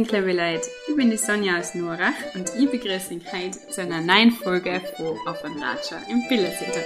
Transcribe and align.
Liebe 0.00 0.32
Leute. 0.32 0.66
Ich 0.88 0.96
bin 0.96 1.10
die 1.10 1.18
Sonja 1.18 1.58
aus 1.58 1.74
Nurach 1.74 2.14
und 2.34 2.50
ich 2.58 2.70
begrüße 2.70 3.16
euch 3.16 3.32
heute 3.34 3.58
zu 3.70 3.82
einer 3.82 4.00
neuen 4.00 4.30
Folge 4.30 4.80
von 4.96 5.18
Auf 5.26 5.44
ein 5.44 5.62
Ratscher 5.62 6.00
im 6.08 6.26
Bildersitter. 6.26 6.80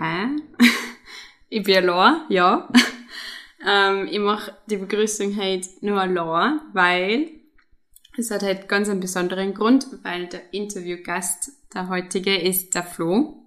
Hä? 0.00 0.26
ich 1.50 1.62
bin 1.62 1.76
allein, 1.76 2.22
ja. 2.30 2.68
ähm, 3.64 4.08
ich 4.10 4.18
mache 4.18 4.56
die 4.66 4.78
Begrüßung 4.78 5.36
heute 5.36 5.68
nur 5.82 6.00
allein, 6.00 6.60
weil 6.72 7.30
es 8.18 8.32
hat 8.32 8.42
halt 8.42 8.68
ganz 8.68 8.88
einen 8.88 8.98
besonderen 8.98 9.54
Grund, 9.54 9.86
weil 10.02 10.26
der 10.26 10.52
Interviewgast, 10.52 11.52
der 11.72 11.88
heutige, 11.88 12.36
ist 12.36 12.74
der 12.74 12.82
Flo. 12.82 13.46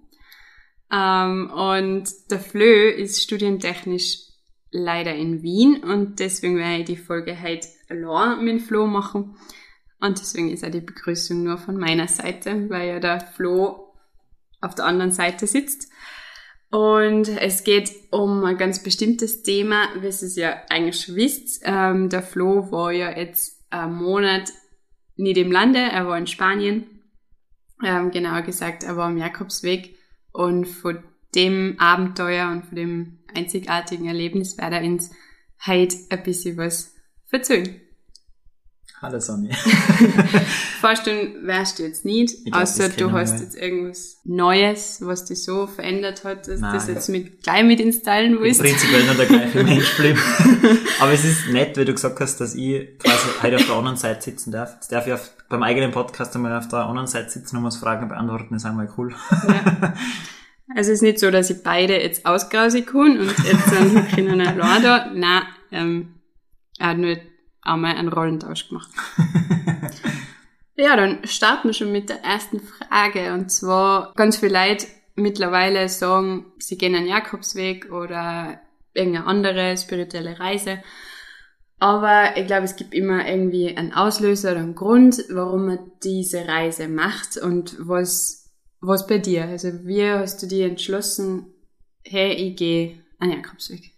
Ähm, 0.90 1.50
und 1.50 2.08
der 2.30 2.40
Flö 2.40 2.88
ist 2.88 3.22
studientechnisch 3.22 4.33
leider 4.74 5.14
in 5.14 5.42
Wien 5.42 5.82
und 5.84 6.18
deswegen 6.18 6.56
werde 6.56 6.80
ich 6.80 6.84
die 6.84 6.96
Folge 6.96 7.40
heute 7.40 7.68
allein 7.88 8.44
mit 8.44 8.62
Flo 8.62 8.86
machen. 8.86 9.36
Und 10.00 10.18
deswegen 10.18 10.50
ist 10.50 10.64
auch 10.64 10.70
die 10.70 10.80
Begrüßung 10.80 11.44
nur 11.44 11.58
von 11.58 11.76
meiner 11.76 12.08
Seite, 12.08 12.68
weil 12.68 12.88
ja 12.88 13.00
der 13.00 13.20
Flo 13.20 13.94
auf 14.60 14.74
der 14.74 14.84
anderen 14.84 15.12
Seite 15.12 15.46
sitzt. 15.46 15.90
Und 16.70 17.28
es 17.28 17.62
geht 17.62 17.92
um 18.10 18.44
ein 18.44 18.58
ganz 18.58 18.82
bestimmtes 18.82 19.44
Thema, 19.44 19.94
ihr 19.94 20.08
es 20.08 20.34
ja 20.34 20.60
eigentlich 20.68 21.14
wisst. 21.14 21.62
Ähm, 21.64 22.08
der 22.08 22.22
Flo 22.22 22.72
war 22.72 22.90
ja 22.90 23.16
jetzt 23.16 23.64
einen 23.70 23.94
Monat 23.94 24.50
nicht 25.16 25.36
im 25.36 25.52
Lande, 25.52 25.78
er 25.78 26.08
war 26.08 26.18
in 26.18 26.26
Spanien. 26.26 27.02
Ähm, 27.84 28.10
genauer 28.10 28.42
gesagt, 28.42 28.82
er 28.82 28.96
war 28.96 29.06
am 29.06 29.18
Jakobsweg 29.18 29.96
und 30.32 30.64
von 30.64 30.98
dem 31.34 31.76
Abenteuer 31.78 32.50
und 32.50 32.66
von 32.66 32.76
dem 32.76 33.18
einzigartigen 33.34 34.06
Erlebnis 34.06 34.56
werde 34.58 34.80
ich 34.80 34.88
uns 34.88 35.10
heute 35.66 35.96
ein 36.10 36.22
bisschen 36.22 36.56
was 36.56 36.94
erzählen. 37.30 37.80
Hallo 39.02 39.20
Sonny. 39.20 39.50
Vorstellen 40.80 41.46
wärst 41.46 41.78
du 41.78 41.82
jetzt 41.82 42.06
nicht, 42.06 42.42
glaub, 42.46 42.62
außer 42.62 42.88
du 42.88 43.12
hast 43.12 43.38
jetzt 43.40 43.54
irgendwas 43.54 44.20
Neues, 44.24 45.00
was 45.02 45.26
dich 45.26 45.42
so 45.42 45.66
verändert 45.66 46.24
hat, 46.24 46.48
dass 46.48 46.60
du 46.60 46.66
das 46.72 46.88
jetzt 46.88 47.08
mit, 47.10 47.42
gleich 47.42 47.64
mit 47.64 47.80
installieren 47.80 48.38
willst. 48.40 48.62
Prinzipiell 48.62 49.04
nur 49.04 49.14
der 49.14 49.26
gleiche 49.26 49.62
Mensch 49.64 49.94
bleiben. 49.98 50.18
Aber 51.00 51.12
es 51.12 51.22
ist 51.22 51.48
nett, 51.48 51.76
weil 51.76 51.84
du 51.84 51.92
gesagt 51.92 52.18
hast, 52.18 52.38
dass 52.40 52.54
ich 52.54 52.98
quasi 52.98 53.28
heute 53.42 53.56
auf 53.56 53.66
der 53.66 53.74
anderen 53.74 53.98
Seite 53.98 54.22
sitzen 54.22 54.52
darf. 54.52 54.72
Jetzt 54.74 54.90
darf 54.90 55.06
ich 55.06 55.12
auf, 55.12 55.32
beim 55.50 55.62
eigenen 55.62 55.90
Podcast 55.90 56.34
einmal 56.34 56.56
auf 56.56 56.68
der 56.68 56.86
anderen 56.86 57.08
Seite 57.08 57.28
sitzen 57.28 57.58
und 57.58 57.62
muss 57.62 57.76
Fragen 57.76 58.08
beantworten, 58.08 58.54
das 58.54 58.62
ist 58.62 58.66
einmal 58.66 58.88
cool. 58.96 59.14
Ja. 59.48 59.94
Also 60.68 60.92
es 60.92 60.98
ist 60.98 61.02
nicht 61.02 61.18
so, 61.18 61.30
dass 61.30 61.50
ich 61.50 61.62
beide 61.62 62.00
jetzt 62.00 62.24
ausgrausig 62.24 62.86
kann 62.86 63.18
und 63.18 63.38
jetzt 63.44 63.72
dann 63.72 64.08
können 64.08 64.40
allein 64.40 64.82
da. 64.82 65.10
Nein, 65.12 65.42
ähm, 65.70 66.14
er 66.78 66.88
hat 66.88 66.98
nur 66.98 67.16
einmal 67.62 67.96
einen 67.96 68.08
Rollentausch 68.08 68.68
gemacht. 68.68 68.90
ja, 70.76 70.96
dann 70.96 71.26
starten 71.26 71.68
wir 71.68 71.74
schon 71.74 71.92
mit 71.92 72.08
der 72.08 72.24
ersten 72.24 72.60
Frage. 72.60 73.32
Und 73.34 73.50
zwar, 73.50 74.12
ganz 74.14 74.38
viele 74.38 74.58
Leute 74.58 74.86
mittlerweile 75.16 75.88
sagen, 75.88 76.46
sie 76.58 76.78
gehen 76.78 76.94
einen 76.94 77.06
Jakobsweg 77.06 77.92
oder 77.92 78.60
irgendeine 78.94 79.26
andere 79.26 79.76
spirituelle 79.76 80.38
Reise. 80.40 80.82
Aber 81.78 82.36
ich 82.36 82.46
glaube, 82.46 82.64
es 82.64 82.76
gibt 82.76 82.94
immer 82.94 83.28
irgendwie 83.28 83.76
einen 83.76 83.92
Auslöser 83.92 84.52
oder 84.52 84.60
einen 84.60 84.74
Grund, 84.74 85.22
warum 85.28 85.66
man 85.66 85.92
diese 86.02 86.46
Reise 86.46 86.88
macht 86.88 87.36
und 87.36 87.76
was 87.78 88.43
was 88.86 89.06
bei 89.06 89.18
dir? 89.18 89.44
Also 89.44 89.68
wie 89.84 90.08
hast 90.08 90.42
du 90.42 90.46
dir 90.46 90.66
entschlossen, 90.66 91.46
hey, 92.04 92.32
ich 92.32 92.56
gehe 92.56 92.98
an 93.18 93.30
Jakobsweg? 93.30 93.92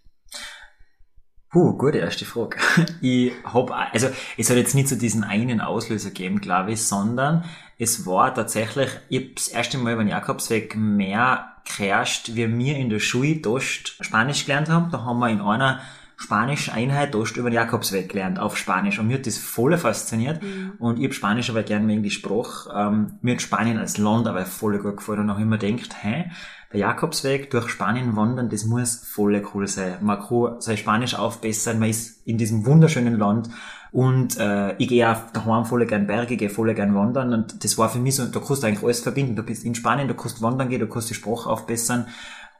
Puh, 1.51 1.77
gute 1.77 1.99
erste 1.99 2.25
Frage. 2.25 2.57
Ich 3.01 3.31
hab, 3.43 3.71
also 3.71 4.09
es 4.37 4.49
hat 4.49 4.57
jetzt 4.57 4.75
nicht 4.75 4.89
so 4.89 4.95
diesen 4.95 5.23
einen 5.23 5.61
Auslöser 5.61 6.09
gegeben, 6.09 6.41
glaube 6.41 6.73
ich, 6.73 6.83
sondern 6.83 7.45
es 7.77 8.05
war 8.05 8.33
tatsächlich, 8.33 8.89
ich 9.09 9.21
hab 9.21 9.35
das 9.35 9.47
erste 9.47 9.77
Mal 9.77 9.93
über 9.93 10.03
den 10.03 10.09
Jakobsweg 10.09 10.75
mehr 10.75 11.53
geherrscht, 11.65 12.35
wie 12.35 12.57
wir 12.57 12.75
in 12.75 12.89
der 12.89 12.99
Schule 12.99 13.37
Dost 13.37 13.95
Spanisch 14.01 14.45
gelernt 14.45 14.69
haben. 14.69 14.91
Da 14.91 15.03
haben 15.03 15.19
wir 15.19 15.29
in 15.29 15.41
einer 15.41 15.81
Spanisch 16.19 16.73
Einheit 16.73 17.13
Dost 17.13 17.37
über 17.37 17.51
den 17.51 17.57
Jakobsweg 17.57 18.09
gelernt 18.09 18.39
auf 18.39 18.57
Spanisch 18.57 18.97
und 18.97 19.07
mir 19.07 19.19
hat 19.19 19.27
das 19.27 19.37
voll 19.37 19.77
fasziniert 19.77 20.41
mhm. 20.41 20.73
und 20.79 20.97
ich 20.97 21.05
habe 21.05 21.13
Spanisch 21.13 21.51
aber 21.51 21.61
gerne 21.61 21.87
wegen 21.87 22.01
die 22.01 22.09
Sprache. 22.09 22.71
Ähm, 22.75 23.13
mir 23.21 23.35
hat 23.35 23.41
Spanien 23.43 23.77
als 23.77 23.99
Land 23.99 24.27
aber 24.27 24.43
voll 24.47 24.79
gut 24.79 24.97
gefallen 24.97 25.19
und 25.21 25.29
auch 25.29 25.37
immer 25.37 25.59
denkt, 25.59 25.95
hä, 26.01 26.25
der 26.73 26.79
Jakobsweg 26.79 27.51
durch 27.51 27.69
Spanien 27.69 28.15
wandern, 28.15 28.49
das 28.49 28.65
muss 28.65 28.95
voll 29.05 29.41
cool 29.53 29.67
sein. 29.67 29.97
Man 30.01 30.19
kann 30.19 30.59
sein 30.59 30.77
Spanisch 30.77 31.13
aufbessern, 31.13 31.77
man 31.77 31.89
ist 31.89 32.25
in 32.25 32.39
diesem 32.39 32.65
wunderschönen 32.65 33.19
Land 33.19 33.49
und 33.91 34.37
äh, 34.37 34.75
ich 34.77 34.87
gehe 34.87 35.09
auch 35.09 35.31
daheim 35.33 35.65
voll 35.65 35.85
gern 35.85 36.07
Berge, 36.07 36.35
gehe 36.35 36.49
voll 36.49 36.73
gern 36.73 36.95
wandern 36.95 37.31
und 37.31 37.63
das 37.63 37.77
war 37.77 37.89
für 37.89 37.99
mich 37.99 38.15
so, 38.15 38.25
da 38.25 38.39
kannst 38.39 38.63
du 38.63 38.67
eigentlich 38.67 38.83
alles 38.83 39.01
verbinden. 39.01 39.35
Du 39.35 39.43
bist 39.43 39.63
in 39.63 39.75
Spanien, 39.75 40.07
du 40.07 40.15
kannst 40.15 40.41
wandern 40.41 40.67
gehen, 40.67 40.79
du 40.79 40.87
kannst 40.87 41.11
die 41.11 41.13
Sprache 41.13 41.47
aufbessern 41.47 42.07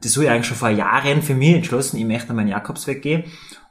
das 0.02 0.16
habe 0.16 0.26
ich 0.26 0.32
eigentlich 0.32 0.48
schon 0.48 0.58
vor 0.58 0.70
Jahren 0.70 1.22
für 1.22 1.36
mich 1.36 1.56
entschlossen, 1.56 1.98
ich 1.98 2.06
möchte 2.06 2.34
meinen 2.34 2.50
Jakobsweg 2.50 3.02
gehen. 3.02 3.24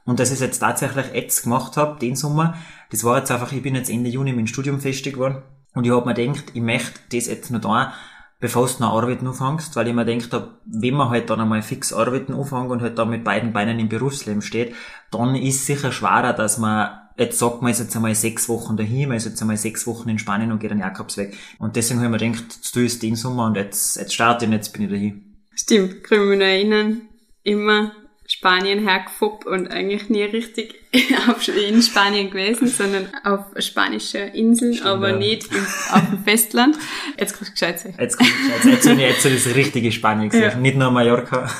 Und 0.05 0.19
dass 0.19 0.29
ich 0.29 0.35
es 0.35 0.41
jetzt 0.41 0.59
tatsächlich 0.59 1.07
jetzt 1.13 1.43
gemacht 1.43 1.75
habe, 1.75 1.99
den 1.99 2.15
Sommer, 2.15 2.55
das 2.91 3.03
war 3.03 3.17
jetzt 3.17 3.31
einfach, 3.31 3.51
ich 3.51 3.61
bin 3.61 3.75
jetzt 3.75 3.89
Ende 3.89 4.09
Juni 4.09 4.31
mit 4.31 4.39
dem 4.39 4.47
Studium 4.47 4.79
festig 4.79 5.13
geworden 5.13 5.43
und 5.73 5.85
ich 5.85 5.91
habe 5.91 6.05
mir 6.05 6.13
gedacht, 6.13 6.45
ich 6.53 6.61
möchte 6.61 6.99
das 7.11 7.27
jetzt 7.27 7.51
noch 7.51 7.59
da, 7.59 7.93
bevor 8.39 8.67
du 8.67 8.73
noch 8.79 8.93
arbeiten 8.93 9.27
anfängst, 9.27 9.75
weil 9.75 9.87
ich 9.87 9.93
mir 9.93 10.05
gedacht 10.05 10.31
habe, 10.31 10.59
wenn 10.65 10.93
man 10.93 11.09
halt 11.09 11.29
dann 11.29 11.41
einmal 11.41 11.61
fix 11.61 11.91
arbeiten 11.91 12.33
anfängt 12.33 12.71
und 12.71 12.81
halt 12.81 12.97
da 12.97 13.05
mit 13.05 13.23
beiden 13.23 13.51
Beinen 13.51 13.79
im 13.79 13.89
Berufsleben 13.89 14.41
steht, 14.41 14.75
dann 15.11 15.35
ist 15.35 15.65
sicher 15.65 15.91
schwerer, 15.91 16.33
dass 16.33 16.57
man 16.57 16.99
jetzt 17.17 17.39
sagt 17.39 17.61
man 17.61 17.71
ist 17.71 17.79
jetzt 17.79 17.95
einmal 17.95 18.15
sechs 18.15 18.47
Wochen 18.47 18.77
dahin, 18.77 19.09
man 19.09 19.17
ist 19.17 19.25
jetzt 19.25 19.41
einmal 19.41 19.57
sechs 19.57 19.87
Wochen 19.87 20.07
in 20.07 20.19
Spanien 20.19 20.51
und 20.51 20.59
geht 20.59 20.71
an 20.71 20.79
Jakobsweg. 20.79 21.35
Und 21.57 21.75
deswegen 21.75 21.99
habe 21.99 22.15
ich 22.15 22.21
mir 22.21 22.31
gedacht, 22.31 22.55
jetzt 22.55 22.71
tue 22.71 22.83
ich 22.83 22.93
es 22.93 22.99
den 22.99 23.15
Sommer 23.15 23.47
und 23.47 23.57
jetzt, 23.57 23.97
jetzt 23.97 24.13
starte 24.13 24.45
ich 24.45 24.49
und 24.49 24.53
jetzt 24.53 24.71
bin 24.71 24.83
ich 24.83 24.89
dahin. 24.89 25.26
Stimmt, 25.59 26.03
ich 26.03 26.11
erinnern. 26.11 27.01
Immer 27.43 27.93
Spanien 28.29 28.85
hergefoppt 28.87 29.45
und 29.45 29.71
eigentlich 29.71 30.09
nie 30.09 30.23
richtig 30.23 30.75
in 30.91 31.81
Spanien 31.81 32.29
gewesen, 32.29 32.67
sondern 32.67 33.09
auf 33.23 33.45
spanischer 33.59 34.33
Insel, 34.33 34.73
Stimmt, 34.73 34.87
aber 34.87 35.11
ja. 35.11 35.15
nicht 35.15 35.51
im, 35.51 35.65
auf 35.91 36.09
dem 36.09 36.23
Festland. 36.25 36.77
Jetzt 37.17 37.37
kannst 37.37 37.49
du 37.49 37.51
gescheit 37.53 37.79
sein. 37.79 37.95
Jetzt 37.97 38.17
kannst 38.17 38.33
du 38.33 38.37
gescheit 38.37 38.63
sein. 38.63 38.99
Jetzt, 38.99 39.23
jetzt, 39.25 39.25
jetzt 39.25 39.45
das 39.45 39.55
richtige 39.55 39.91
Spanien 39.91 40.29
gesehen. 40.29 40.51
Ja. 40.51 40.55
Nicht 40.57 40.77
nur 40.77 40.91
Mallorca. 40.91 41.49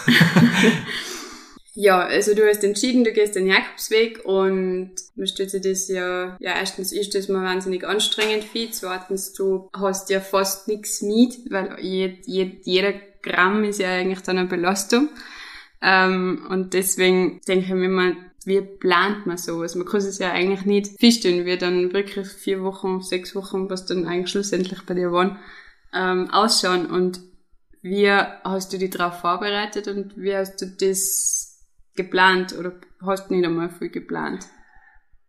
Ja, 1.79 1.99
also 1.99 2.33
du 2.33 2.41
hast 2.49 2.63
entschieden, 2.63 3.03
du 3.03 3.11
gehst 3.11 3.35
den 3.35 3.45
Jakobsweg 3.45 4.25
und 4.25 4.93
man 5.15 5.27
stellt 5.27 5.51
sich 5.51 5.61
das 5.61 5.87
ja, 5.87 6.35
ja, 6.39 6.55
erstens 6.57 6.91
ist 6.91 7.13
das 7.13 7.27
mal 7.27 7.45
wahnsinnig 7.45 7.85
anstrengend 7.85 8.45
viel, 8.45 8.71
zweitens 8.71 9.33
du 9.33 9.69
hast 9.71 10.09
ja 10.09 10.19
fast 10.19 10.67
nichts 10.67 11.03
mit, 11.03 11.37
weil 11.51 11.77
jed, 11.79 12.25
jed, 12.25 12.65
jeder 12.65 12.93
Gramm 13.27 13.63
ist 13.63 13.79
ja 13.79 13.89
eigentlich 13.89 14.21
dann 14.21 14.37
eine 14.37 14.47
Belastung. 14.47 15.09
Ähm, 15.81 16.45
und 16.49 16.73
deswegen 16.73 17.41
denke 17.47 17.65
ich 17.65 17.71
mir 17.71 17.85
immer, 17.85 18.13
wie 18.45 18.61
plant 18.61 19.25
man 19.25 19.37
sowas? 19.37 19.75
Man 19.75 19.85
kann 19.85 19.99
es 19.99 20.19
ja 20.19 20.31
eigentlich 20.31 20.65
nicht 20.65 20.99
feststellen, 20.99 21.45
wie 21.45 21.57
dann 21.57 21.93
wirklich 21.93 22.27
vier 22.27 22.63
Wochen, 22.63 23.01
sechs 23.01 23.35
Wochen, 23.35 23.69
was 23.69 23.85
dann 23.85 24.07
eigentlich 24.07 24.31
schlussendlich 24.31 24.85
bei 24.85 24.93
dir 24.93 25.11
waren, 25.11 25.37
ähm, 25.93 26.29
ausschauen. 26.31 26.85
Und 26.85 27.19
wie 27.81 28.09
hast 28.09 28.71
du 28.71 28.77
dich 28.77 28.91
darauf 28.91 29.19
vorbereitet 29.19 29.87
und 29.87 30.17
wie 30.17 30.35
hast 30.35 30.61
du 30.61 30.65
das 30.65 31.65
geplant 31.95 32.55
oder 32.57 32.73
hast 33.05 33.29
du 33.29 33.35
nicht 33.35 33.45
einmal 33.45 33.69
viel 33.69 33.89
geplant? 33.89 34.45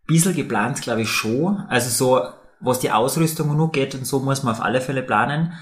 Bisschen 0.06 0.34
geplant, 0.34 0.80
glaube 0.80 1.02
ich 1.02 1.10
schon. 1.10 1.56
Also 1.68 1.90
so, 1.90 2.28
was 2.60 2.80
die 2.80 2.92
Ausrüstung 2.92 3.56
noch 3.56 3.72
geht 3.72 3.94
und 3.94 4.06
so 4.06 4.20
muss 4.20 4.42
man 4.42 4.54
auf 4.54 4.62
alle 4.62 4.80
Fälle 4.80 5.02
planen. 5.02 5.52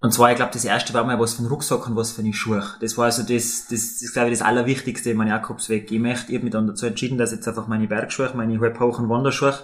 Und 0.00 0.12
zwar, 0.12 0.30
ich 0.30 0.36
glaube, 0.36 0.52
das 0.52 0.64
erste 0.64 0.92
war 0.92 1.04
mal 1.04 1.18
was 1.18 1.34
für 1.34 1.40
einen 1.40 1.48
Rucksack 1.48 1.86
und 1.86 1.96
was 1.96 2.12
für 2.12 2.20
eine 2.20 2.32
Schuhe. 2.32 2.62
Das 2.80 2.98
war 2.98 3.06
also 3.06 3.22
das, 3.22 3.66
das, 3.68 3.98
das 4.00 4.12
glaube 4.12 4.30
ich, 4.30 4.38
das 4.38 4.46
Allerwichtigste 4.46 5.10
in 5.10 5.16
meinem 5.16 5.28
Jakobsweg. 5.28 5.90
Ich 5.90 5.98
möchte, 5.98 6.30
ich 6.30 6.36
habe 6.36 6.44
mich 6.44 6.52
dann 6.52 6.66
dazu 6.66 6.86
entschieden, 6.86 7.16
dass 7.16 7.32
ich 7.32 7.38
jetzt 7.38 7.48
einfach 7.48 7.66
meine 7.66 7.88
Bergschuhe, 7.88 8.30
meine 8.34 8.60
halbhochen 8.60 9.08
Wanderschuhe, 9.08 9.58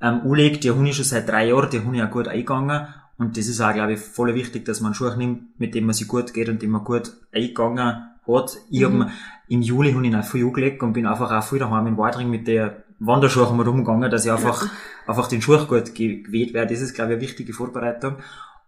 ähm, 0.00 0.20
anlege. 0.24 0.58
Die 0.58 0.70
habe 0.70 0.88
ich 0.88 0.96
schon 0.96 1.04
seit 1.04 1.28
drei 1.28 1.48
Jahren, 1.48 1.68
die 1.70 1.80
habe 1.80 1.96
ich 1.96 2.02
auch 2.02 2.10
gut 2.10 2.28
eingegangen. 2.28 2.86
Und 3.18 3.36
das 3.36 3.48
ist 3.48 3.60
auch, 3.60 3.72
glaube 3.72 3.94
ich, 3.94 4.00
voll 4.00 4.34
wichtig, 4.34 4.64
dass 4.66 4.80
man 4.80 4.92
einen 4.92 4.94
Schuh 4.94 5.16
nimmt, 5.16 5.58
mit 5.58 5.74
dem 5.74 5.86
man 5.86 5.94
sich 5.94 6.06
gut 6.06 6.32
geht 6.32 6.48
und 6.48 6.62
den 6.62 6.70
man 6.70 6.84
gut 6.84 7.12
eingegangen 7.32 7.86
hat. 8.26 8.56
Ich 8.70 8.80
mhm. 8.80 9.04
hab, 9.04 9.10
im 9.48 9.62
Juli 9.62 9.92
habe 9.92 10.02
ich 10.04 10.12
ihn 10.12 10.16
auch 10.16 10.24
viel 10.24 10.44
angelegt 10.44 10.82
und 10.82 10.92
bin 10.92 11.06
einfach 11.06 11.30
auch 11.30 11.42
viel 11.42 11.58
daheim 11.58 11.86
in 11.86 11.96
Wadring 11.96 12.28
mit 12.28 12.46
der 12.46 12.84
Wanderschuhe 12.98 13.46
rumgegangen, 13.46 14.10
dass 14.10 14.24
ich 14.24 14.32
einfach, 14.32 14.62
ja. 14.62 14.70
einfach 15.06 15.28
den 15.28 15.42
Schuh 15.42 15.66
gut 15.66 15.94
geweht 15.94 16.54
werde. 16.54 16.72
Das 16.74 16.82
ist, 16.82 16.94
glaube 16.94 17.12
ich, 17.12 17.16
eine 17.16 17.22
wichtige 17.22 17.52
Vorbereitung. 17.52 18.16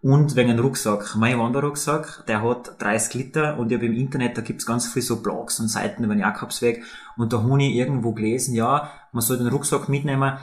Und 0.00 0.36
wegen 0.36 0.50
einem 0.50 0.60
Rucksack. 0.60 1.16
Mein 1.16 1.38
Wanderrucksack, 1.40 2.24
der 2.28 2.42
hat 2.42 2.80
30 2.80 3.14
Liter 3.14 3.58
und 3.58 3.72
ich 3.72 3.78
habe 3.78 3.86
im 3.86 3.94
Internet, 3.94 4.38
da 4.38 4.42
gibt's 4.42 4.64
ganz 4.64 4.86
viele 4.86 5.04
so 5.04 5.22
Blogs 5.22 5.58
und 5.58 5.66
Seiten 5.66 6.04
über 6.04 6.14
den 6.14 6.20
Jakobsweg 6.20 6.84
und 7.16 7.32
da 7.32 7.42
habe 7.42 7.62
ich 7.62 7.74
irgendwo 7.74 8.12
gelesen, 8.12 8.54
ja, 8.54 8.90
man 9.10 9.22
soll 9.22 9.38
den 9.38 9.48
Rucksack 9.48 9.88
mitnehmen, 9.88 10.38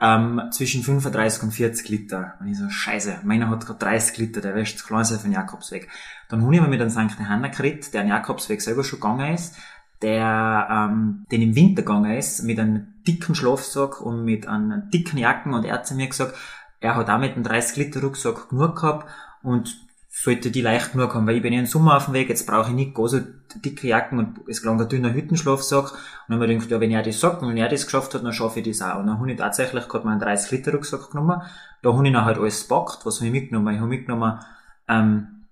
ähm, 0.00 0.42
zwischen 0.50 0.82
35 0.82 1.42
und 1.42 1.52
40 1.52 1.88
Liter. 1.88 2.34
Und 2.38 2.48
ich 2.48 2.58
so, 2.58 2.68
scheiße, 2.68 3.20
meiner 3.24 3.48
hat 3.48 3.66
gerade 3.66 3.78
30 3.78 4.18
Liter, 4.18 4.40
der 4.40 4.54
wäscht 4.54 4.86
klein 4.86 5.04
sein 5.04 5.18
für 5.18 5.28
den 5.28 5.32
Jakobsweg. 5.32 5.88
Dann 6.28 6.42
habe 6.42 6.54
ich 6.54 6.60
mir 6.60 6.68
mit 6.68 6.80
einem 6.80 6.90
St. 6.90 7.18
Hanna 7.18 7.48
geredet, 7.48 7.92
der 7.94 8.02
den 8.02 8.10
Jakobsweg 8.10 8.60
selber 8.60 8.84
schon 8.84 9.00
gegangen 9.00 9.34
ist. 9.34 9.56
der 10.02 10.68
ähm, 10.70 11.26
den 11.32 11.42
im 11.42 11.56
Winter 11.56 11.82
gegangen 11.82 12.16
ist, 12.16 12.44
mit 12.44 12.60
einem 12.60 13.02
dicken 13.04 13.34
Schlafsack 13.34 14.00
und 14.00 14.24
mit 14.24 14.46
einem 14.46 14.90
dicken 14.90 15.18
Jacken 15.18 15.54
und 15.54 15.64
er 15.64 15.74
hat 15.74 15.88
zu 15.88 15.96
mir 15.96 16.06
gesagt, 16.06 16.34
er 16.80 16.96
hat 16.96 17.10
auch 17.10 17.18
mit 17.18 17.34
einem 17.34 17.44
30 17.44 17.76
Liter 17.76 18.00
Rucksack 18.00 18.50
genug 18.50 18.76
gehabt 18.76 19.08
und 19.42 19.76
sollte 20.10 20.50
die 20.50 20.62
leicht 20.62 20.92
genug 20.92 21.14
haben, 21.14 21.26
weil 21.26 21.36
ich 21.36 21.42
bin 21.42 21.52
ja 21.52 21.60
im 21.60 21.66
Sommer 21.66 21.96
auf 21.96 22.06
dem 22.06 22.14
Weg, 22.14 22.28
jetzt 22.28 22.46
brauche 22.46 22.70
ich 22.70 22.74
nicht 22.74 22.96
so 22.96 23.20
dicke 23.56 23.86
Jacken 23.86 24.18
und 24.18 24.48
es 24.48 24.62
klang 24.62 24.80
ein 24.80 24.88
dünner 24.88 25.12
Hüttenschlafsack. 25.12 25.92
Und 25.92 26.00
dann 26.28 26.40
habe 26.40 26.52
ich 26.52 26.58
gedacht, 26.58 26.70
ja, 26.70 26.80
wenn 26.80 26.90
er 26.90 27.02
das 27.02 27.20
sagt 27.20 27.42
und 27.42 27.48
wenn 27.48 27.56
er 27.56 27.68
das 27.68 27.84
geschafft 27.84 28.14
hat, 28.14 28.24
dann 28.24 28.32
schaffe 28.32 28.60
ich 28.60 28.66
das 28.66 28.82
auch. 28.82 28.98
Und 28.98 29.06
dann 29.06 29.18
habe 29.18 29.30
ich 29.30 29.38
tatsächlich 29.38 29.86
gerade 29.86 30.06
meinen 30.06 30.18
30 30.18 30.50
Liter 30.50 30.72
Rucksack 30.72 31.10
genommen. 31.10 31.40
Da 31.82 31.92
habe 31.92 32.06
ich 32.06 32.12
dann 32.12 32.24
halt 32.24 32.38
alles 32.38 32.66
gepackt. 32.66 33.06
Was 33.06 33.16
habe 33.16 33.26
ich 33.26 33.32
mitgenommen? 33.32 33.74
Ich 33.74 33.80
habe 33.80 33.88
mitgenommen, 33.88 34.40
ähm, 34.88 35.46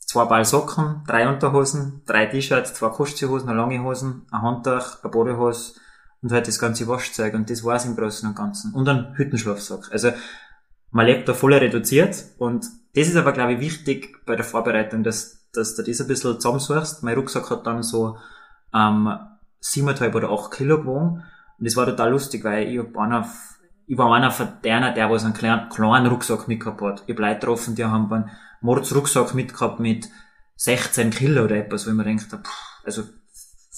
zwei 0.00 0.24
Ball 0.24 0.44
Socken, 0.44 1.02
drei 1.06 1.28
Unterhosen, 1.28 2.02
drei 2.06 2.26
T-Shirts, 2.26 2.74
zwei 2.74 2.88
Kuschelhosen, 2.88 3.48
eine 3.48 3.58
lange 3.58 3.82
Hosen, 3.82 4.26
ein 4.32 4.42
Handtuch, 4.42 5.02
eine 5.02 5.12
Badehose 5.12 5.74
und 6.22 6.32
halt 6.32 6.48
das 6.48 6.58
ganze 6.58 6.86
Waschzeug. 6.88 7.34
Und 7.34 7.50
das 7.50 7.64
war's 7.64 7.84
im 7.84 7.96
Großen 7.96 8.28
und 8.28 8.34
Ganzen. 8.34 8.74
Und 8.74 8.88
ein 8.88 9.14
Hüttenschlafsack. 9.16 9.90
Also, 9.92 10.12
man 10.90 11.06
lebt 11.06 11.28
da 11.28 11.34
voll 11.34 11.54
reduziert 11.54 12.24
und 12.38 12.64
das 12.94 13.08
ist 13.08 13.16
aber, 13.16 13.32
glaube 13.32 13.54
ich, 13.54 13.60
wichtig 13.60 14.24
bei 14.24 14.34
der 14.34 14.44
Vorbereitung, 14.44 15.04
dass, 15.04 15.48
dass 15.52 15.76
du 15.76 15.82
das 15.82 16.00
ein 16.00 16.06
bisschen 16.06 16.40
zusammensuchst. 16.40 17.02
Mein 17.02 17.16
Rucksack 17.16 17.50
hat 17.50 17.66
dann 17.66 17.82
so 17.82 18.16
ähm, 18.74 19.08
7,5 19.62 20.14
oder 20.14 20.30
8 20.30 20.50
Kilo 20.50 20.78
gewogen. 20.78 21.22
Und 21.58 21.66
das 21.66 21.76
war 21.76 21.86
total 21.86 22.10
lustig, 22.10 22.44
weil 22.44 22.68
ich, 22.68 22.78
hab 22.78 22.96
einer, 22.96 23.28
ich 23.86 23.98
war 23.98 24.12
einer 24.14 24.30
von 24.30 24.48
denen, 24.64 24.94
der 24.94 25.10
was 25.10 25.24
einen 25.24 25.34
kleinen, 25.34 25.68
kleinen 25.68 26.06
Rucksack 26.06 26.48
mitgehabt 26.48 26.80
hat. 26.80 27.02
Ich 27.06 27.14
hab 27.14 27.20
Leute 27.20 27.40
getroffen, 27.40 27.74
die 27.74 27.84
haben 27.84 28.12
einen 28.12 28.30
Mordsrucksack 28.60 29.34
mitgehabt 29.34 29.80
mit 29.80 30.08
16 30.56 31.10
Kilo 31.10 31.44
oder 31.44 31.56
etwas, 31.56 31.86
wo 31.86 31.90
ich 31.90 31.96
mir 31.96 32.04
denkt, 32.04 32.26
also 32.84 33.02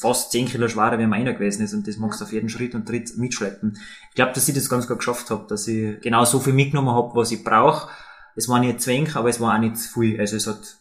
fast 0.00 0.32
10 0.32 0.46
Kilo 0.46 0.68
schwerer, 0.68 0.98
wie 0.98 1.06
meiner 1.06 1.34
gewesen 1.34 1.62
ist 1.62 1.74
und 1.74 1.86
das 1.86 1.98
magst 1.98 2.20
du 2.20 2.24
auf 2.24 2.32
jeden 2.32 2.48
Schritt 2.48 2.74
und 2.74 2.86
Tritt 2.86 3.16
mitschleppen. 3.16 3.78
Ich 4.08 4.14
glaube, 4.14 4.32
dass 4.32 4.48
ich 4.48 4.54
das 4.54 4.68
ganz 4.68 4.86
gut 4.88 4.98
geschafft 4.98 5.30
habe, 5.30 5.46
dass 5.48 5.68
ich 5.68 6.00
genau 6.00 6.24
so 6.24 6.40
viel 6.40 6.54
mitgenommen 6.54 6.90
habe, 6.94 7.14
was 7.14 7.32
ich 7.32 7.44
brauche 7.44 7.88
es 8.36 8.48
war 8.48 8.60
nicht 8.60 8.80
zwingend, 8.80 9.16
aber 9.16 9.28
es 9.28 9.40
war 9.40 9.54
auch 9.54 9.60
nicht 9.60 9.76
zu 9.76 10.00
viel. 10.00 10.18
Also 10.20 10.36
es 10.36 10.46
hat 10.46 10.78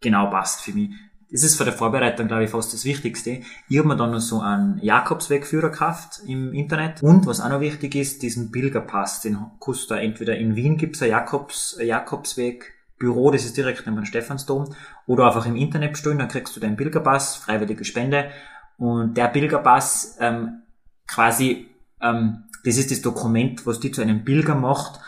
genau 0.00 0.30
passt 0.30 0.60
für 0.60 0.72
mich. 0.72 0.90
Das 1.30 1.42
ist 1.42 1.56
für 1.56 1.64
die 1.66 1.72
Vorbereitung, 1.72 2.26
glaube 2.26 2.44
ich, 2.44 2.50
fast 2.50 2.72
das 2.72 2.86
Wichtigste. 2.86 3.42
Ich 3.68 3.78
habe 3.78 3.88
mir 3.88 3.96
dann 3.96 4.12
noch 4.12 4.20
so 4.20 4.40
einen 4.40 4.78
Jakobswegführer 4.78 5.70
gekauft 5.70 6.22
im 6.26 6.54
Internet. 6.54 7.02
Und 7.02 7.26
was 7.26 7.40
auch 7.40 7.50
noch 7.50 7.60
wichtig 7.60 7.94
ist, 7.94 8.22
diesen 8.22 8.50
Pilgerpass, 8.50 9.20
den 9.20 9.38
kostet 9.58 9.90
du 9.90 9.94
entweder 9.94 10.36
in 10.36 10.56
Wien 10.56 10.78
gibt's 10.78 11.02
ein 11.02 11.10
Jakobs, 11.10 11.76
Jakobsweg 11.80 12.74
Büro, 12.98 13.30
das 13.30 13.44
ist 13.44 13.56
direkt 13.56 13.86
neben 13.86 13.96
dem 13.96 14.06
Stephansdom, 14.06 14.74
oder 15.06 15.26
einfach 15.26 15.46
im 15.46 15.54
Internet 15.54 15.92
bestellen, 15.92 16.18
dann 16.18 16.28
kriegst 16.28 16.56
du 16.56 16.60
deinen 16.60 16.76
Pilgerpass, 16.76 17.36
freiwillige 17.36 17.84
Spende. 17.84 18.30
Und 18.78 19.14
der 19.14 19.28
Pilgerpass 19.28 20.16
ähm, 20.20 20.62
quasi, 21.06 21.68
ähm, 22.00 22.44
das 22.64 22.78
ist 22.78 22.90
das 22.90 23.02
Dokument, 23.02 23.66
was 23.66 23.80
die 23.80 23.90
zu 23.90 24.00
einem 24.00 24.24
Pilger 24.24 24.54
macht 24.54 25.00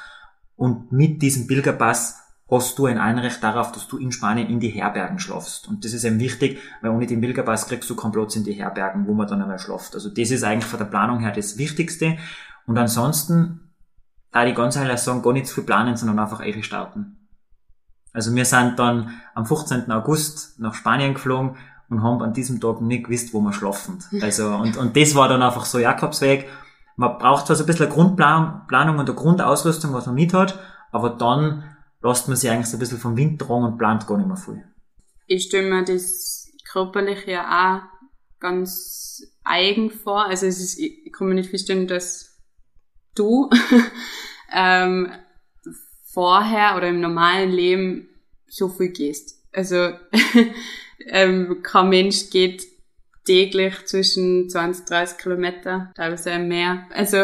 und 0.56 0.92
mit 0.92 1.22
diesem 1.22 1.46
Pilgerpass 1.46 2.18
hast 2.50 2.78
du 2.78 2.86
ein 2.86 2.98
Anrecht 2.98 3.42
darauf, 3.42 3.72
dass 3.72 3.88
du 3.88 3.96
in 3.96 4.12
Spanien 4.12 4.50
in 4.50 4.60
die 4.60 4.68
Herbergen 4.68 5.18
schlafst. 5.18 5.68
Und 5.68 5.84
das 5.84 5.92
ist 5.92 6.04
eben 6.04 6.18
wichtig, 6.18 6.58
weil 6.82 6.90
ohne 6.90 7.06
den 7.06 7.20
Pilgerpass 7.20 7.68
kriegst 7.68 7.88
du 7.88 7.96
keinen 7.96 8.12
Platz 8.12 8.36
in 8.36 8.44
die 8.44 8.52
Herbergen, 8.52 9.06
wo 9.06 9.14
man 9.14 9.26
dann 9.26 9.40
einmal 9.40 9.58
schlaft. 9.58 9.94
Also 9.94 10.10
das 10.10 10.30
ist 10.30 10.42
eigentlich 10.42 10.66
von 10.66 10.78
der 10.78 10.86
Planung 10.86 11.20
her 11.20 11.32
das 11.32 11.56
Wichtigste. 11.56 12.18
Und 12.66 12.76
ansonsten, 12.76 13.72
da 14.32 14.44
die 14.44 14.52
ganz 14.52 14.76
ehrlich 14.76 14.98
sagen, 14.98 15.22
gar 15.22 15.32
nicht 15.32 15.46
zu 15.46 15.54
viel 15.54 15.64
planen, 15.64 15.96
sondern 15.96 16.18
einfach 16.18 16.44
ehrlich 16.44 16.66
starten. 16.66 17.28
Also 18.12 18.34
wir 18.34 18.44
sind 18.44 18.78
dann 18.78 19.20
am 19.34 19.46
15. 19.46 19.90
August 19.92 20.58
nach 20.58 20.74
Spanien 20.74 21.14
geflogen 21.14 21.56
und 21.90 22.02
haben 22.02 22.22
an 22.22 22.32
diesem 22.32 22.60
Tag 22.60 22.80
nicht 22.80 23.04
gewusst, 23.04 23.34
wo 23.34 23.40
wir 23.40 23.52
schlafen. 23.52 23.98
Also, 24.22 24.48
und, 24.48 24.76
und 24.76 24.96
das 24.96 25.14
war 25.14 25.28
dann 25.28 25.42
einfach 25.42 25.64
so 25.64 25.78
Jakobsweg 25.78 26.48
man 27.00 27.16
braucht 27.16 27.46
zwar 27.46 27.56
so 27.56 27.64
ein 27.64 27.66
bisschen 27.66 27.86
eine 27.86 27.94
Grundplanung 27.94 28.98
und 28.98 29.08
eine 29.08 29.14
Grundausrüstung, 29.14 29.94
was 29.94 30.04
man 30.04 30.16
mit 30.16 30.34
hat, 30.34 30.58
aber 30.92 31.08
dann 31.08 31.64
lässt 32.02 32.28
man 32.28 32.36
sich 32.36 32.50
eigentlich 32.50 32.66
so 32.66 32.76
ein 32.76 32.80
bisschen 32.80 32.98
vom 32.98 33.16
Wind 33.16 33.40
tragen 33.40 33.64
und 33.64 33.78
plant 33.78 34.06
gar 34.06 34.18
nicht 34.18 34.26
mehr 34.26 34.36
viel. 34.36 34.62
Ich 35.26 35.44
stelle 35.44 35.70
mir 35.70 35.82
das 35.82 36.52
körperlich 36.70 37.26
ja 37.26 37.80
auch 37.80 38.38
ganz 38.38 39.22
eigen 39.44 39.90
vor. 39.90 40.26
Also 40.26 40.44
es 40.44 40.60
ist, 40.60 40.78
ich 40.78 41.10
kann 41.10 41.28
mir 41.28 41.36
nicht 41.36 41.48
vorstellen, 41.48 41.88
dass 41.88 42.38
du 43.14 43.48
ähm, 44.52 45.10
vorher 46.12 46.76
oder 46.76 46.88
im 46.88 47.00
normalen 47.00 47.50
Leben 47.50 48.08
so 48.46 48.68
viel 48.68 48.90
gehst. 48.90 49.42
Also 49.54 49.92
ähm, 51.06 51.62
kein 51.62 51.88
Mensch 51.88 52.30
geht 52.30 52.62
täglich 53.24 53.86
zwischen 53.86 54.48
20, 54.48 54.86
30 54.86 55.18
Kilometer, 55.18 55.92
teilweise 55.94 56.38
mehr. 56.38 56.86
Also 56.94 57.18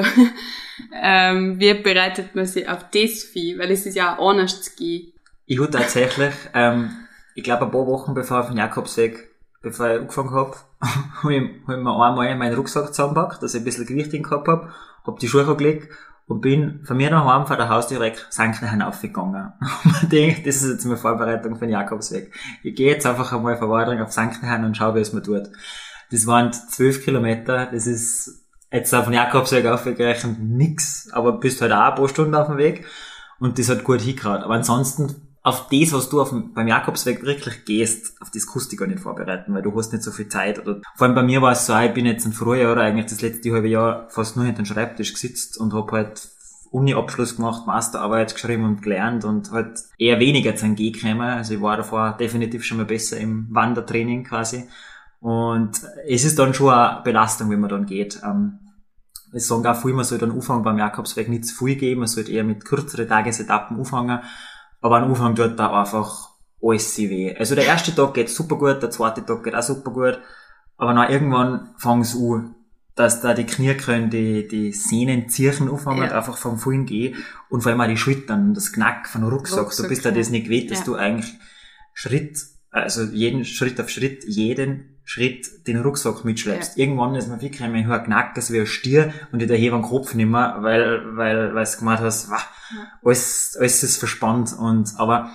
ähm, 1.02 1.58
wie 1.58 1.75
bereitet 1.75 2.34
man 2.34 2.46
sich 2.46 2.69
auf 2.69 2.90
das 2.90 3.25
Vieh? 3.25 3.58
Weil 3.58 3.70
es 3.70 3.87
ist 3.87 3.96
ja 3.96 4.19
auch 4.19 4.31
anders 4.31 4.62
zu 4.62 4.76
gehen. 4.76 5.12
Ich 5.46 5.58
habe 5.58 5.70
tatsächlich, 5.70 6.34
ähm, 6.55 6.90
ich 7.34 7.44
glaube 7.44 7.64
ein 7.64 7.70
paar 7.70 7.87
Wochen 7.87 8.14
bevor 8.14 8.38
ich 8.38 8.44
auf 8.44 8.50
den 8.50 8.58
Jakobsweg, 8.58 9.31
bevor 9.62 9.90
ich 9.90 10.00
angefangen 10.00 10.31
habe, 10.31 10.56
habe 11.23 11.34
ich, 11.34 11.43
hab 11.67 11.76
ich 11.76 11.82
mir 11.82 12.05
einmal 12.05 12.37
meinen 12.37 12.55
Rucksack 12.55 12.88
zusammengepackt, 12.88 13.43
dass 13.43 13.55
ich 13.55 13.61
ein 13.61 13.64
bisschen 13.64 13.87
Gewicht 13.87 14.11
gehabt 14.11 14.49
habe, 14.49 14.73
habe 15.05 15.19
die 15.20 15.28
Schuhe 15.28 15.56
gelegt 15.56 15.88
und 16.26 16.40
bin 16.40 16.81
von 16.84 16.96
mir 16.96 17.11
daheim 17.11 17.46
vor 17.46 17.56
der 17.56 17.69
Haustür 17.69 17.99
direkt 17.99 18.26
senkrecht 18.31 18.82
aufgegangen. 18.82 19.52
Und 19.84 19.93
man 19.93 20.08
denkt, 20.08 20.46
das 20.46 20.56
ist 20.56 20.73
jetzt 20.73 20.84
meine 20.84 20.96
Vorbereitung 20.96 21.55
für 21.55 21.67
den 21.67 21.75
Jakobsweg. 21.75 22.34
Ich 22.64 22.75
gehe 22.75 22.90
jetzt 22.93 23.06
einfach 23.06 23.32
einmal 23.32 23.56
von 23.56 23.70
Wadring 23.70 24.00
auf 24.00 24.12
Senkrecht 24.12 24.64
und 24.64 24.76
schaue, 24.76 24.96
wie 24.96 25.00
es 25.00 25.12
mir 25.12 25.23
tut. 25.23 25.49
Das 26.11 26.26
waren 26.26 26.52
zwölf 26.52 27.05
Kilometer, 27.05 27.67
das 27.67 27.87
ist 27.87 28.44
jetzt 28.73 28.93
auf 28.94 29.05
den 29.05 29.14
Jakobsweg 29.14 29.67
aufgerechnet 29.67 30.38
nix, 30.40 31.08
aber 31.12 31.38
bist 31.38 31.61
halt 31.62 31.73
auch 31.73 31.90
ein 31.90 31.94
paar 31.94 32.08
Stunden 32.08 32.34
auf 32.34 32.49
dem 32.49 32.58
Weg 32.58 32.87
und 33.38 33.58
das 33.58 33.69
hat 33.69 33.84
gut 33.84 34.00
hingehauen. 34.00 34.43
Aber 34.43 34.55
ansonsten 34.55 35.25
auf 35.46 35.69
das, 35.69 35.93
was 35.93 36.08
du 36.08 36.20
auf 36.20 36.31
dem, 36.31 36.52
beim 36.54 36.66
Jakobsweg 36.66 37.22
wirklich 37.22 37.64
gehst, 37.64 38.20
auf 38.20 38.32
das 38.32 38.48
kannst 38.48 38.72
du 38.72 38.76
gar 38.76 38.88
nicht 38.88 38.98
vorbereiten, 38.98 39.54
weil 39.54 39.62
du 39.62 39.72
hast 39.78 39.93
nicht 39.93 40.02
so 40.02 40.10
viel 40.10 40.28
Zeit. 40.28 40.58
Oder 40.58 40.81
vor 40.96 41.06
allem 41.06 41.14
bei 41.14 41.22
mir 41.22 41.40
war 41.40 41.52
es 41.52 41.66
so, 41.66 41.78
ich 41.78 41.94
bin 41.94 42.04
jetzt 42.04 42.26
ein 42.26 42.32
Frühjahr 42.32 42.72
oder 42.72 42.81
eigentlich 42.81 43.06
das 43.06 43.20
letzte 43.20 43.52
halbe 43.52 43.69
Jahr 43.69 44.08
fast 44.08 44.34
nur 44.34 44.44
hinter 44.44 44.64
dem 44.64 44.66
Schreibtisch 44.66 45.12
gesitzt 45.12 45.56
und 45.56 45.72
habe 45.72 45.93
halt 45.93 46.28
Uni-Abschluss 46.72 47.37
gemacht, 47.37 47.64
Masterarbeit 47.64 48.34
geschrieben 48.34 48.64
und 48.64 48.82
gelernt 48.82 49.25
und 49.25 49.52
halt 49.52 49.84
eher 49.98 50.19
weniger 50.19 50.56
zum 50.56 50.75
G 50.75 50.90
gekommen. 50.90 51.20
Also 51.20 51.54
ich 51.54 51.60
war 51.60 51.76
davor 51.76 52.16
definitiv 52.18 52.64
schon 52.64 52.78
mal 52.78 52.87
besser 52.87 53.16
im 53.16 53.47
Wandertraining 53.50 54.25
quasi. 54.25 54.64
Und 55.21 55.80
es 56.09 56.25
ist 56.25 56.40
dann 56.40 56.54
schon 56.54 56.71
eine 56.71 57.02
Belastung, 57.04 57.50
wenn 57.50 57.61
man 57.61 57.71
dann 57.71 57.87
geht. 57.87 58.21
Ähm, 58.25 58.59
es 59.32 59.47
sagen 59.47 59.64
auch 59.64 59.80
viel, 59.80 59.92
man 59.92 60.04
sollte 60.04 60.25
einen 60.25 60.35
Anfang 60.35 60.64
beim 60.64 60.78
Jakobsweg 60.78 61.28
nicht 61.28 61.44
zu 61.44 61.54
viel 61.54 61.76
geben, 61.76 62.00
man 62.00 62.09
sollte 62.09 62.32
eher 62.32 62.42
mit 62.42 62.64
kürzeren 62.64 63.06
Tagesetappen 63.06 63.78
anfangen. 63.78 64.23
Aber 64.87 64.99
am 64.99 65.09
Anfang 65.11 65.35
tut 65.35 65.59
da 65.59 65.81
einfach 65.81 66.28
alles 66.62 66.97
weh. 66.97 67.35
Also 67.37 67.57
der 67.57 67.64
erste 67.64 67.93
Tag 67.93 68.14
geht 68.14 68.31
super 68.31 68.55
gut, 68.55 68.81
der 68.81 68.93
zweite 68.93 69.26
Tag 69.26 69.43
geht 69.43 69.57
auch 69.57 69.62
super 69.62 69.90
gut. 69.90 70.21
Aber 70.76 70.95
dann 70.95 71.11
irgendwann 71.11 71.71
fangen 71.76 72.02
es 72.02 72.14
an, 72.14 72.55
dass 72.95 73.21
da 73.21 73.35
die 73.35 73.47
Knie 73.47 73.75
können, 73.75 74.11
die, 74.11 74.47
die 74.47 74.71
Sehnen 74.71 75.28
zirchen 75.28 75.69
anfangen, 75.69 76.05
ja. 76.05 76.16
einfach 76.16 76.37
vom 76.37 76.61
Fallen 76.61 76.87
gehen. 76.87 77.16
Und 77.49 77.62
vor 77.62 77.73
allem 77.73 77.81
auch 77.81 77.88
die 77.88 77.97
Schultern, 77.97 78.55
das 78.55 78.73
Knack 78.73 79.09
von 79.09 79.25
Rucksack. 79.25 79.64
Rucksack 79.64 79.87
du 79.87 79.88
bist 79.88 80.05
ja 80.05 80.12
das 80.12 80.31
nicht 80.31 80.45
gewählt, 80.45 80.71
dass 80.71 80.78
ja. 80.78 80.85
du 80.85 80.95
eigentlich 80.95 81.35
Schritt, 81.93 82.38
also 82.71 83.02
jeden 83.02 83.45
Schritt 83.45 83.81
auf 83.81 83.90
Schritt, 83.90 84.23
jeden 84.23 84.96
Schritt 85.08 85.68
den 85.68 85.80
Rucksack 85.80 86.25
mitschleppst. 86.25 86.76
Ja. 86.76 86.82
Irgendwann 86.82 87.14
ist 87.14 87.28
man 87.28 87.40
wirklich 87.40 87.62
ein 87.62 87.88
hoher 87.88 88.00
Knack, 88.00 88.34
dass 88.34 88.52
wie 88.52 88.58
ein 88.58 88.66
Stier 88.66 89.12
und 89.30 89.40
ich 89.40 89.48
hebe 89.48 89.76
den 89.76 89.82
Kopf 89.82 90.14
nicht 90.14 90.28
mehr, 90.28 90.56
weil, 90.60 91.16
weil, 91.16 91.54
weil 91.54 91.62
es 91.62 91.78
gemacht 91.78 92.02
hast, 92.02 92.28
wow, 92.28 92.44
alles, 93.04 93.56
alles 93.56 93.82
ist 93.84 93.98
verspannt 93.98 94.52
und, 94.58 94.94
aber 94.98 95.30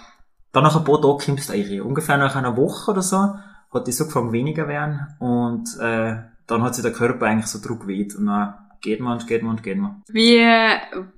dann 0.51 0.63
nach 0.63 0.75
ein 0.75 0.83
paar 0.83 1.01
Tagen 1.01 1.17
kommst 1.17 1.47
du 1.47 1.53
eigentlich. 1.53 1.81
Ungefähr 1.81 2.17
nach 2.17 2.35
einer 2.35 2.57
Woche 2.57 2.91
oder 2.91 3.01
so 3.01 3.35
hat 3.73 3.87
die 3.87 3.93
so 3.93 4.05
gefangen 4.05 4.33
weniger 4.33 4.67
werden 4.67 5.07
und, 5.19 5.79
äh, 5.79 6.17
dann 6.47 6.63
hat 6.63 6.75
sich 6.75 6.83
der 6.83 6.91
Körper 6.91 7.27
eigentlich 7.27 7.47
so 7.47 7.65
Druck 7.65 7.87
weht 7.87 8.13
und 8.15 8.25
dann 8.25 8.55
geht 8.81 8.99
man 8.99 9.19
und 9.19 9.27
geht 9.27 9.43
man 9.43 9.51
und 9.51 9.63
geht 9.63 9.77
man. 9.77 10.03
Wie, 10.09 10.39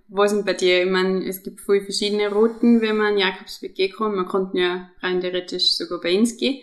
was 0.10 0.34
denn 0.34 0.46
bei 0.46 0.54
dir? 0.54 0.84
Ich 0.84 0.92
meine, 0.92 1.26
es 1.26 1.44
gibt 1.44 1.62
viele 1.62 1.82
verschiedene 1.82 2.30
Routen, 2.30 2.82
wenn 2.82 2.98
man 2.98 3.18
Jakobsweg 3.18 3.76
gehen 3.76 3.94
kann. 3.96 4.16
Man 4.16 4.28
konnte 4.28 4.58
ja 4.60 4.90
rein 5.02 5.22
theoretisch 5.22 5.76
sogar 5.76 6.00
bei 6.02 6.18
uns 6.18 6.38
gehen. 6.38 6.62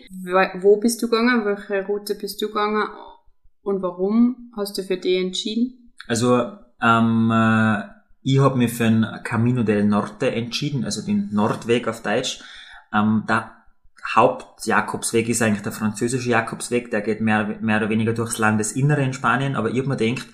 Wo 0.61 0.77
bist 0.77 1.01
du 1.01 1.09
gegangen? 1.09 1.45
Welche 1.45 1.85
Route 1.85 2.15
bist 2.15 2.41
du 2.41 2.47
gegangen? 2.47 2.87
Und 3.63 3.81
warum 3.81 4.51
hast 4.55 4.77
du 4.77 4.83
für 4.83 4.97
die 4.97 5.17
entschieden? 5.17 5.93
Also, 6.07 6.51
ähm, 6.81 7.31
äh, 7.31 7.83
ich 8.23 8.39
habe 8.39 8.57
mich 8.57 8.73
für 8.73 8.83
den 8.83 9.05
Camino 9.23 9.63
del 9.63 9.83
Norte 9.83 10.31
entschieden, 10.31 10.85
also 10.85 11.05
den 11.05 11.29
Nordweg 11.31 11.87
auf 11.87 12.01
Deutsch. 12.01 12.39
Ähm, 12.93 13.23
der 13.27 13.51
Hauptjakobsweg 14.15 15.29
ist 15.29 15.41
eigentlich 15.41 15.61
der 15.61 15.71
französische 15.71 16.29
Jakobsweg, 16.29 16.91
der 16.91 17.01
geht 17.01 17.21
mehr, 17.21 17.57
mehr 17.61 17.77
oder 17.77 17.89
weniger 17.89 18.13
durchs 18.13 18.39
Landesinnere 18.39 19.03
in 19.03 19.13
Spanien, 19.13 19.55
aber 19.55 19.69
ich 19.69 19.77
habe 19.77 19.89
mir 19.89 19.97
gedacht, 19.97 20.27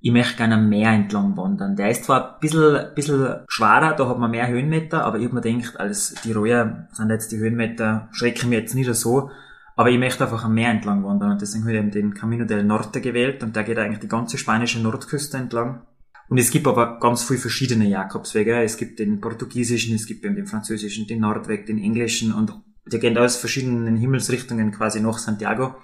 ich 0.00 0.12
möchte 0.12 0.36
gerne 0.36 0.54
am 0.54 0.68
Meer 0.68 0.92
entlang 0.92 1.36
wandern. 1.36 1.74
Der 1.76 1.90
ist 1.90 2.04
zwar 2.04 2.34
ein 2.34 2.40
bisschen, 2.40 2.94
bisschen 2.94 3.40
schwerer, 3.48 3.94
da 3.94 4.08
hat 4.08 4.18
man 4.18 4.30
mehr 4.30 4.48
Höhenmeter, 4.48 5.04
aber 5.04 5.18
ich 5.18 5.24
habe 5.24 5.34
mir 5.34 5.40
gedacht, 5.40 5.78
als 5.80 6.14
Tiroler 6.14 6.88
sind 6.92 7.10
jetzt 7.10 7.32
die 7.32 7.38
Höhenmeter, 7.38 8.08
schrecken 8.12 8.50
mir 8.50 8.60
jetzt 8.60 8.74
nicht 8.74 8.92
so. 8.94 9.30
Aber 9.74 9.90
ich 9.90 9.98
möchte 9.98 10.24
einfach 10.24 10.44
am 10.44 10.54
Meer 10.54 10.70
entlang 10.70 11.04
wandern 11.04 11.32
und 11.32 11.40
deswegen 11.40 11.62
habe 11.62 11.72
ich 11.72 11.78
eben 11.78 11.90
den 11.90 12.14
Camino 12.14 12.44
del 12.44 12.64
Norte 12.64 13.00
gewählt 13.00 13.42
und 13.42 13.54
der 13.54 13.62
geht 13.62 13.78
eigentlich 13.78 14.00
die 14.00 14.08
ganze 14.08 14.36
spanische 14.36 14.80
Nordküste 14.80 15.36
entlang. 15.36 15.82
Und 16.28 16.38
es 16.38 16.50
gibt 16.50 16.66
aber 16.66 16.98
ganz 16.98 17.22
viele 17.22 17.38
verschiedene 17.38 17.88
Jakobswege. 17.88 18.62
Es 18.62 18.76
gibt 18.76 18.98
den 18.98 19.20
portugiesischen, 19.20 19.94
es 19.94 20.06
gibt 20.06 20.24
eben 20.24 20.34
den 20.34 20.46
französischen, 20.46 21.06
den 21.06 21.20
Nordweg, 21.20 21.66
den 21.66 21.78
englischen 21.78 22.34
und 22.34 22.52
die 22.86 22.98
gehen 22.98 23.16
aus 23.18 23.36
verschiedenen 23.36 23.96
Himmelsrichtungen 23.96 24.72
quasi 24.72 25.00
nach 25.00 25.18
Santiago. 25.18 25.76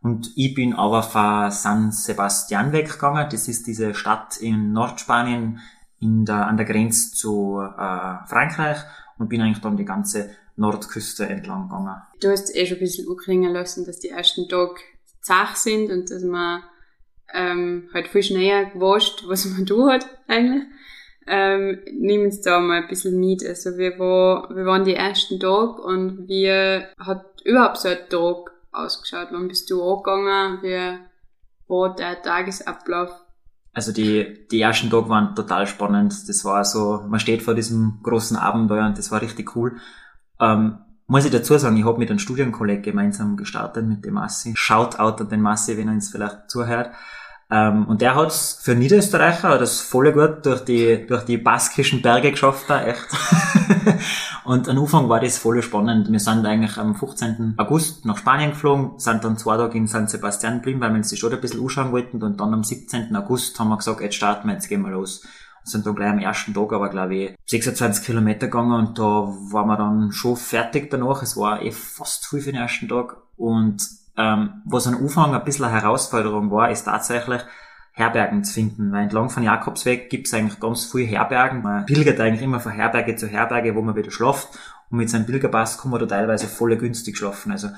Und 0.00 0.32
ich 0.36 0.54
bin 0.54 0.74
aber 0.74 1.02
von 1.02 1.50
San 1.50 1.90
Sebastian 1.90 2.72
weggegangen. 2.72 3.28
Das 3.30 3.48
ist 3.48 3.66
diese 3.66 3.94
Stadt 3.94 4.36
in 4.38 4.72
Nordspanien 4.72 5.60
in 6.00 6.24
der, 6.24 6.46
an 6.46 6.56
der 6.56 6.66
Grenze 6.66 7.12
zu 7.12 7.60
äh, 7.60 8.26
Frankreich 8.26 8.78
und 9.18 9.28
bin 9.28 9.40
eigentlich 9.40 9.60
dann 9.60 9.76
die 9.76 9.84
ganze 9.84 10.30
Nordküste 10.56 11.26
entlang 11.28 11.68
gegangen. 11.68 12.02
Du 12.20 12.28
hast 12.28 12.54
eh 12.54 12.66
schon 12.66 12.76
ein 12.76 12.80
bisschen 12.80 13.08
anklingen 13.08 13.52
lassen, 13.52 13.84
dass 13.84 13.98
die 13.98 14.10
ersten 14.10 14.48
Tage 14.48 14.80
zach 15.20 15.56
sind 15.56 15.90
und 15.90 16.10
dass 16.10 16.22
man 16.22 16.62
ähm, 17.34 17.88
halt 17.92 18.08
viel 18.08 18.22
schneller 18.22 18.66
gewascht, 18.66 19.24
was 19.26 19.44
man 19.46 19.66
da 19.66 19.92
hat 19.92 20.06
eigentlich. 20.26 20.64
Ähm, 21.26 21.80
nimm 21.92 22.22
uns 22.22 22.40
da 22.40 22.58
mal 22.58 22.82
ein 22.82 22.88
bisschen 22.88 23.18
mit. 23.20 23.44
Also 23.44 23.76
wie, 23.76 23.98
war, 23.98 24.48
wie 24.50 24.64
waren 24.64 24.84
die 24.84 24.94
ersten 24.94 25.38
Tage 25.38 25.82
und 25.82 26.28
wie 26.28 26.50
hat 26.50 27.42
überhaupt 27.44 27.78
so 27.78 27.88
ein 27.88 27.98
Tag 28.08 28.52
ausgeschaut? 28.78 29.28
Wann 29.30 29.48
bist 29.48 29.70
du 29.70 29.82
angegangen? 29.82 30.62
Wie 30.62 30.98
war 31.68 31.94
der 31.94 32.22
Tagesablauf? 32.22 33.10
Also 33.72 33.92
die, 33.92 34.46
die 34.50 34.60
ersten 34.60 34.90
Tage 34.90 35.08
waren 35.08 35.34
total 35.34 35.66
spannend. 35.66 36.28
Das 36.28 36.44
war 36.44 36.64
so, 36.64 37.04
man 37.08 37.20
steht 37.20 37.42
vor 37.42 37.54
diesem 37.54 38.00
großen 38.02 38.36
Abenteuer 38.36 38.86
und 38.86 38.98
das 38.98 39.10
war 39.10 39.20
richtig 39.20 39.54
cool. 39.54 39.76
Ähm, 40.40 40.78
muss 41.06 41.24
ich 41.24 41.30
dazu 41.30 41.56
sagen, 41.56 41.76
ich 41.76 41.84
habe 41.84 41.98
mit 41.98 42.10
einem 42.10 42.18
Studienkolleg 42.18 42.82
gemeinsam 42.82 43.36
gestartet 43.36 43.86
mit 43.86 44.04
dem 44.04 44.14
Massi. 44.14 44.52
Shoutout 44.56 45.22
an 45.22 45.28
den 45.28 45.40
Massi, 45.40 45.76
wenn 45.76 45.88
er 45.88 45.94
uns 45.94 46.10
vielleicht 46.10 46.50
zuhört. 46.50 46.90
Ähm, 47.50 47.86
und 47.86 48.02
der 48.02 48.14
hat's 48.14 48.60
für 48.62 48.74
Niederösterreicher 48.74 49.56
das 49.58 49.80
voll 49.80 50.12
gut 50.12 50.44
durch 50.44 50.60
die, 50.64 51.06
durch 51.06 51.24
die 51.24 51.38
baskischen 51.38 52.02
Berge 52.02 52.30
geschafft, 52.30 52.64
da, 52.68 52.84
echt. 52.84 53.06
und 54.44 54.68
am 54.68 54.78
Anfang 54.78 55.08
war 55.08 55.20
das 55.20 55.38
voll 55.38 55.62
spannend. 55.62 56.12
Wir 56.12 56.20
sind 56.20 56.44
eigentlich 56.44 56.76
am 56.76 56.94
15. 56.94 57.54
August 57.56 58.04
nach 58.04 58.18
Spanien 58.18 58.50
geflogen, 58.50 58.98
sind 58.98 59.24
dann 59.24 59.38
zwei 59.38 59.56
Tage 59.56 59.78
in 59.78 59.86
San 59.86 60.08
Sebastian 60.08 60.56
geblieben, 60.56 60.80
weil 60.80 60.90
wir 60.90 60.98
uns 60.98 61.08
die 61.08 61.16
Stadt 61.16 61.32
ein 61.32 61.40
bisschen 61.40 61.62
anschauen 61.62 61.92
wollten. 61.92 62.22
Und 62.22 62.38
dann 62.38 62.52
am 62.52 62.64
17. 62.64 63.16
August 63.16 63.58
haben 63.58 63.68
wir 63.68 63.78
gesagt, 63.78 64.02
jetzt 64.02 64.16
starten 64.16 64.48
wir, 64.48 64.54
jetzt 64.54 64.68
gehen 64.68 64.82
wir 64.82 64.90
los. 64.90 65.26
Sind 65.64 65.86
dann 65.86 65.94
gleich 65.94 66.10
am 66.10 66.18
ersten 66.18 66.54
Tag 66.54 66.72
aber, 66.72 66.88
glaube 66.90 67.14
ich, 67.14 67.34
26 67.46 68.04
Kilometer 68.04 68.46
gegangen 68.46 68.72
und 68.72 68.98
da 68.98 69.02
waren 69.04 69.68
wir 69.68 69.76
dann 69.76 70.12
schon 70.12 70.36
fertig 70.36 70.90
danach. 70.90 71.22
Es 71.22 71.36
war 71.36 71.62
eh 71.62 71.72
fast 71.72 72.26
früh 72.26 72.40
für 72.40 72.52
den 72.52 72.60
ersten 72.60 72.88
Tag. 72.88 73.16
Und 73.36 73.82
ähm, 74.18 74.62
was 74.64 74.86
am 74.86 74.96
Anfang 74.96 75.34
ein 75.34 75.44
bisschen 75.44 75.64
eine 75.64 75.80
Herausforderung 75.80 76.50
war, 76.50 76.70
ist 76.70 76.84
tatsächlich, 76.84 77.40
Herbergen 77.98 78.44
zu 78.44 78.54
finden, 78.54 78.92
weil 78.92 79.02
entlang 79.02 79.28
von 79.28 79.42
Jakobsweg 79.42 80.08
gibt 80.08 80.28
es 80.28 80.34
eigentlich 80.34 80.60
ganz 80.60 80.84
viele 80.84 81.06
Herbergen. 81.06 81.62
Man 81.62 81.84
pilgert 81.84 82.20
eigentlich 82.20 82.42
immer 82.42 82.60
von 82.60 82.70
Herberge 82.70 83.16
zu 83.16 83.26
Herberge, 83.26 83.74
wo 83.74 83.82
man 83.82 83.96
wieder 83.96 84.12
schlaft. 84.12 84.48
Und 84.88 84.98
mit 84.98 85.10
seinem 85.10 85.26
Pilgerpass 85.26 85.78
kann 85.78 85.90
man 85.90 86.00
da 86.00 86.06
teilweise 86.06 86.46
voll 86.46 86.76
günstig 86.76 87.18
schlafen. 87.18 87.50
Also, 87.50 87.68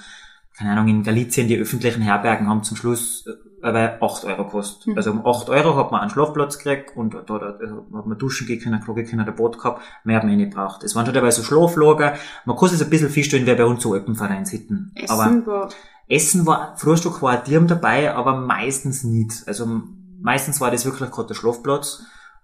keine 0.57 0.73
Ahnung, 0.73 0.89
in 0.89 1.03
Galizien, 1.03 1.49
die 1.49 1.57
öffentlichen 1.57 2.03
Herbergen 2.03 2.49
haben 2.49 2.63
zum 2.63 2.77
Schluss 2.77 3.25
aber 3.63 3.99
8 4.01 4.25
Euro 4.25 4.47
kostet. 4.47 4.89
Mhm. 4.89 4.97
Also 4.97 5.11
um 5.11 5.27
8 5.27 5.49
Euro 5.51 5.77
hat 5.77 5.91
man 5.91 6.01
einen 6.01 6.11
Schlafplatz 6.11 6.59
gekriegt 6.59 6.97
und 6.97 7.15
da, 7.15 7.21
da, 7.21 7.39
da 7.39 7.99
hat 7.99 8.07
man 8.07 8.19
duschen 8.19 8.47
gehen 8.47 8.61
können, 8.61 8.81
Klo 8.81 8.95
gehen 8.95 9.07
können, 9.07 9.25
der 9.25 9.33
Boot 9.33 9.59
gehabt, 9.59 9.83
mehr 10.05 10.17
hat 10.17 10.25
man 10.25 10.33
eh 10.33 10.37
nicht 10.37 10.55
braucht. 10.55 10.83
Es 10.83 10.95
waren 10.95 11.05
schon 11.05 11.15
dabei 11.15 11.31
so 11.31 11.43
Schlaflager. 11.43 12.15
Man 12.45 12.57
kann 12.57 12.69
sich 12.69 12.83
ein 12.83 12.91
bisschen 12.91 13.11
feststellen, 13.11 13.47
wie 13.47 13.55
bei 13.55 13.65
uns 13.65 13.83
so 13.83 13.93
Alpenvereinsitten. 13.93 14.93
Essen 14.95 15.11
aber 15.11 15.47
war 15.47 15.69
Essen 16.11 16.45
war, 16.45 16.77
Frühstück 16.77 17.23
war 17.23 17.39
ein 17.39 17.45
Dirm 17.45 17.69
dabei, 17.69 18.13
aber 18.15 18.37
meistens 18.37 19.05
nicht. 19.05 19.45
Also 19.47 19.83
meistens 20.21 20.61
war 20.61 20.71
das 20.71 20.85
wirklich 20.85 21.11
gerade 21.11 21.29
der 21.29 21.35
Schlafplatz 21.35 22.03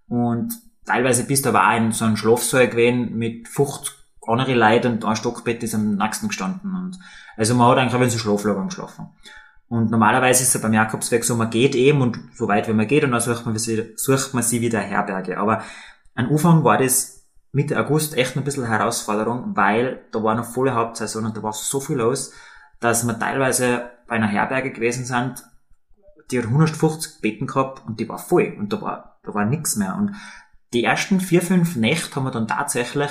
und 0.08 0.54
teilweise 0.84 1.24
bist 1.24 1.44
du 1.44 1.50
aber 1.50 1.68
auch 1.68 1.76
in 1.76 1.92
so 1.92 2.04
einem 2.04 2.16
Schlafsaal 2.16 2.68
gewesen 2.68 3.16
mit 3.16 3.48
50 3.48 3.94
andere 4.28 4.54
Leute 4.54 4.88
und 4.88 5.04
ein 5.04 5.16
Stockbett 5.16 5.62
ist 5.62 5.74
am 5.74 5.96
nächsten 5.96 6.28
gestanden 6.28 6.74
und 6.74 6.98
also 7.36 7.54
man 7.54 7.68
hat 7.68 7.78
eigentlich 7.78 7.94
auch 7.94 8.02
in 8.02 8.10
so 8.10 8.18
Schlaflagern 8.18 8.68
geschlafen. 8.68 9.08
Und 9.68 9.90
normalerweise 9.90 10.42
ist 10.42 10.54
es 10.54 10.60
beim 10.60 10.72
Jakobsweg 10.72 11.24
so, 11.24 11.34
man 11.36 11.50
geht 11.50 11.74
eben 11.74 12.00
und 12.00 12.18
so 12.34 12.46
weit 12.46 12.68
wie 12.68 12.72
man 12.72 12.86
geht 12.86 13.04
und 13.04 13.10
dann 13.10 13.20
sucht 13.20 13.46
man, 13.46 13.56
sucht 13.56 14.34
man 14.34 14.42
sie 14.42 14.60
wieder 14.60 14.80
Herberge. 14.80 15.38
Aber 15.38 15.62
am 16.14 16.28
Anfang 16.28 16.62
war 16.62 16.78
das 16.78 17.24
Mitte 17.52 17.78
August 17.78 18.16
echt 18.16 18.36
ein 18.36 18.44
bisschen 18.44 18.66
Herausforderung, 18.66 19.56
weil 19.56 20.04
da 20.12 20.22
war 20.22 20.34
noch 20.34 20.44
volle 20.44 20.74
Hauptsaison 20.74 21.24
und 21.26 21.36
da 21.36 21.42
war 21.42 21.52
so 21.52 21.80
viel 21.80 21.96
los, 21.96 22.32
dass 22.80 23.06
wir 23.06 23.18
teilweise 23.18 23.90
bei 24.06 24.16
einer 24.16 24.28
Herberge 24.28 24.72
gewesen 24.72 25.04
sind, 25.04 25.44
die 26.30 26.38
hat 26.38 26.46
150 26.46 27.20
Betten 27.20 27.46
gehabt 27.46 27.86
und 27.86 28.00
die 28.00 28.08
war 28.08 28.18
voll 28.18 28.56
und 28.58 28.72
da 28.72 28.80
war, 28.80 29.20
da 29.22 29.34
war 29.34 29.44
nichts 29.44 29.76
mehr. 29.76 29.96
Und 29.96 30.12
die 30.72 30.84
ersten 30.84 31.20
vier, 31.20 31.42
fünf 31.42 31.76
Nächte 31.76 32.16
haben 32.16 32.24
wir 32.24 32.30
dann 32.30 32.48
tatsächlich, 32.48 33.10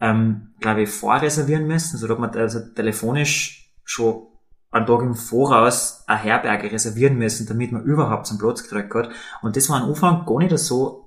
ähm, 0.00 0.54
glaube 0.60 0.82
ich, 0.82 0.90
vorreservieren 0.90 1.66
müssen. 1.66 1.96
Also 1.96 2.06
da 2.06 2.14
hat 2.14 2.20
man 2.20 2.30
also 2.36 2.60
telefonisch 2.74 3.72
schon 3.84 4.26
einen 4.70 4.86
Tag 4.86 5.02
im 5.02 5.14
Voraus 5.14 6.04
eine 6.06 6.18
Herberge 6.18 6.70
reservieren 6.70 7.16
müssen, 7.16 7.46
damit 7.46 7.72
man 7.72 7.84
überhaupt 7.84 8.26
zum 8.26 8.38
Platz 8.38 8.62
gekriegt 8.62 8.94
hat. 8.94 9.10
Und 9.40 9.56
das 9.56 9.70
war 9.70 9.80
am 9.80 9.88
Anfang 9.88 10.26
gar 10.26 10.38
nicht 10.38 10.56
so 10.58 11.04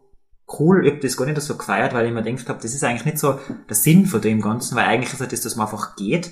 cool, 0.60 0.86
ich 0.88 0.94
hab 0.94 1.02
das 1.02 1.18
gar 1.18 1.26
nicht 1.26 1.42
so 1.42 1.58
gefeiert, 1.58 1.94
weil 1.94 2.08
ich 2.08 2.14
mir 2.14 2.24
gedacht 2.24 2.48
habe, 2.48 2.62
das 2.62 2.74
ist 2.74 2.84
eigentlich 2.84 3.06
nicht 3.06 3.20
so 3.20 3.38
der 3.68 3.76
Sinn 3.76 4.06
von 4.06 4.22
dem 4.22 4.42
Ganzen, 4.42 4.78
weil 4.78 4.86
eigentlich 4.86 5.12
ist 5.12 5.20
es 5.20 5.28
das, 5.28 5.42
dass 5.42 5.56
man 5.58 5.68
einfach 5.68 5.98
geht 5.98 6.32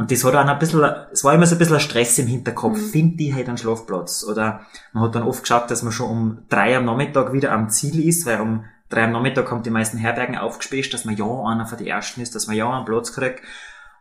und 0.00 0.10
das 0.10 0.24
hat 0.24 0.34
auch 0.34 0.46
ein 0.46 0.58
bisschen, 0.58 0.82
es 1.12 1.24
war 1.24 1.34
immer 1.34 1.44
so 1.44 1.56
ein 1.56 1.58
bisschen 1.58 1.74
ein 1.74 1.80
Stress 1.80 2.18
im 2.18 2.26
Hinterkopf. 2.26 2.78
Mhm. 2.78 2.88
Find 2.88 3.20
die 3.20 3.34
halt 3.34 3.48
einen 3.48 3.58
Schlafplatz? 3.58 4.24
Oder 4.24 4.62
man 4.94 5.02
hat 5.02 5.14
dann 5.14 5.24
oft 5.24 5.42
geschaut, 5.42 5.70
dass 5.70 5.82
man 5.82 5.92
schon 5.92 6.08
um 6.08 6.38
drei 6.48 6.74
am 6.74 6.86
Nachmittag 6.86 7.34
wieder 7.34 7.52
am 7.52 7.68
Ziel 7.68 8.08
ist, 8.08 8.24
weil 8.24 8.40
um 8.40 8.64
drei 8.88 9.04
am 9.04 9.12
Nachmittag 9.12 9.50
haben 9.50 9.62
die 9.62 9.68
meisten 9.68 9.98
Herbergen 9.98 10.38
aufgespäht, 10.38 10.94
dass 10.94 11.04
man 11.04 11.18
ja 11.18 11.26
einer 11.26 11.66
von 11.66 11.76
den 11.76 11.86
ersten 11.86 12.22
ist, 12.22 12.34
dass 12.34 12.46
man 12.46 12.56
ja 12.56 12.74
einen 12.74 12.86
Platz 12.86 13.12
kriegt. 13.12 13.42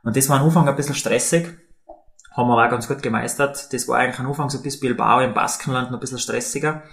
Und 0.01 0.15
das 0.15 0.29
war 0.29 0.39
am 0.39 0.45
Anfang 0.45 0.69
ein 0.69 0.75
bisschen 0.77 0.95
stressig. 0.95 1.57
Haben 2.31 2.47
wir 2.47 2.65
auch 2.65 2.69
ganz 2.69 2.87
gut 2.87 3.03
gemeistert. 3.03 3.73
Das 3.73 3.85
war 3.89 3.97
eigentlich 3.97 4.19
am 4.21 4.27
Anfang 4.27 4.49
so 4.49 4.61
bis 4.61 4.79
Bilbao 4.79 5.19
im 5.19 5.33
Baskenland 5.33 5.91
noch 5.91 5.97
ein 5.97 5.99
bisschen 5.99 6.19
stressiger. 6.19 6.83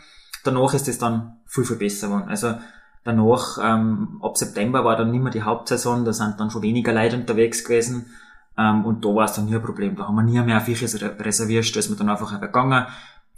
Danach 0.42 0.74
ist 0.74 0.88
es 0.88 0.98
dann 0.98 1.36
viel, 1.46 1.64
viel 1.64 1.76
besser 1.76 2.08
geworden. 2.08 2.28
Also, 2.28 2.56
danach, 3.04 3.58
ähm, 3.62 4.18
ab 4.20 4.36
September 4.36 4.84
war 4.84 4.96
dann 4.96 5.12
nicht 5.12 5.22
mehr 5.22 5.30
die 5.30 5.44
Hauptsaison, 5.44 6.04
da 6.04 6.12
sind 6.12 6.40
dann 6.40 6.50
schon 6.50 6.62
weniger 6.62 6.92
Leute 6.92 7.14
unterwegs 7.14 7.62
gewesen. 7.62 8.06
Ähm, 8.58 8.84
und 8.84 9.04
da 9.04 9.08
war 9.08 9.24
es 9.24 9.32
dann 9.34 9.46
nie 9.46 9.54
ein 9.54 9.62
Problem. 9.62 9.96
Da 9.96 10.08
haben 10.08 10.14
wir 10.16 10.22
nie 10.22 10.40
mehr 10.40 10.60
Fische 10.60 10.86
reserviert, 11.20 11.74
da 11.74 11.78
ist 11.78 11.88
man 11.88 11.98
dann 11.98 12.10
einfach 12.10 12.40
gegangen. 12.40 12.86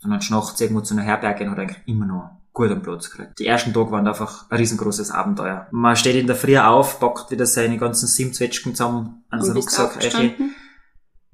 Und 0.03 0.11
dann 0.11 0.21
nachts 0.31 0.61
irgendwo 0.61 0.81
zu 0.81 0.95
einer 0.95 1.03
Herberge 1.03 1.45
und 1.45 1.51
hat 1.51 1.59
eigentlich 1.59 1.81
immer 1.87 2.07
noch 2.07 2.31
gut 2.53 2.71
am 2.71 2.83
Platz 2.83 3.11
gekriegt. 3.11 3.39
Die 3.39 3.47
ersten 3.47 3.73
Tage 3.73 3.91
waren 3.91 4.07
einfach 4.07 4.51
ein 4.51 4.59
riesengroßes 4.59 5.11
Abenteuer. 5.11 5.67
Man 5.71 5.97
steht 5.97 6.17
in 6.17 6.27
der 6.27 6.37
Früh 6.37 6.59
auf, 6.59 7.01
packt 7.01 7.31
wieder 7.31 7.47
seine 7.47 7.79
ganzen 7.79 8.07
Simzwetschgen 8.07 8.75
zusammen 8.75 9.25
an 9.31 9.43
seinen 9.43 9.57
Rucksack 9.57 9.99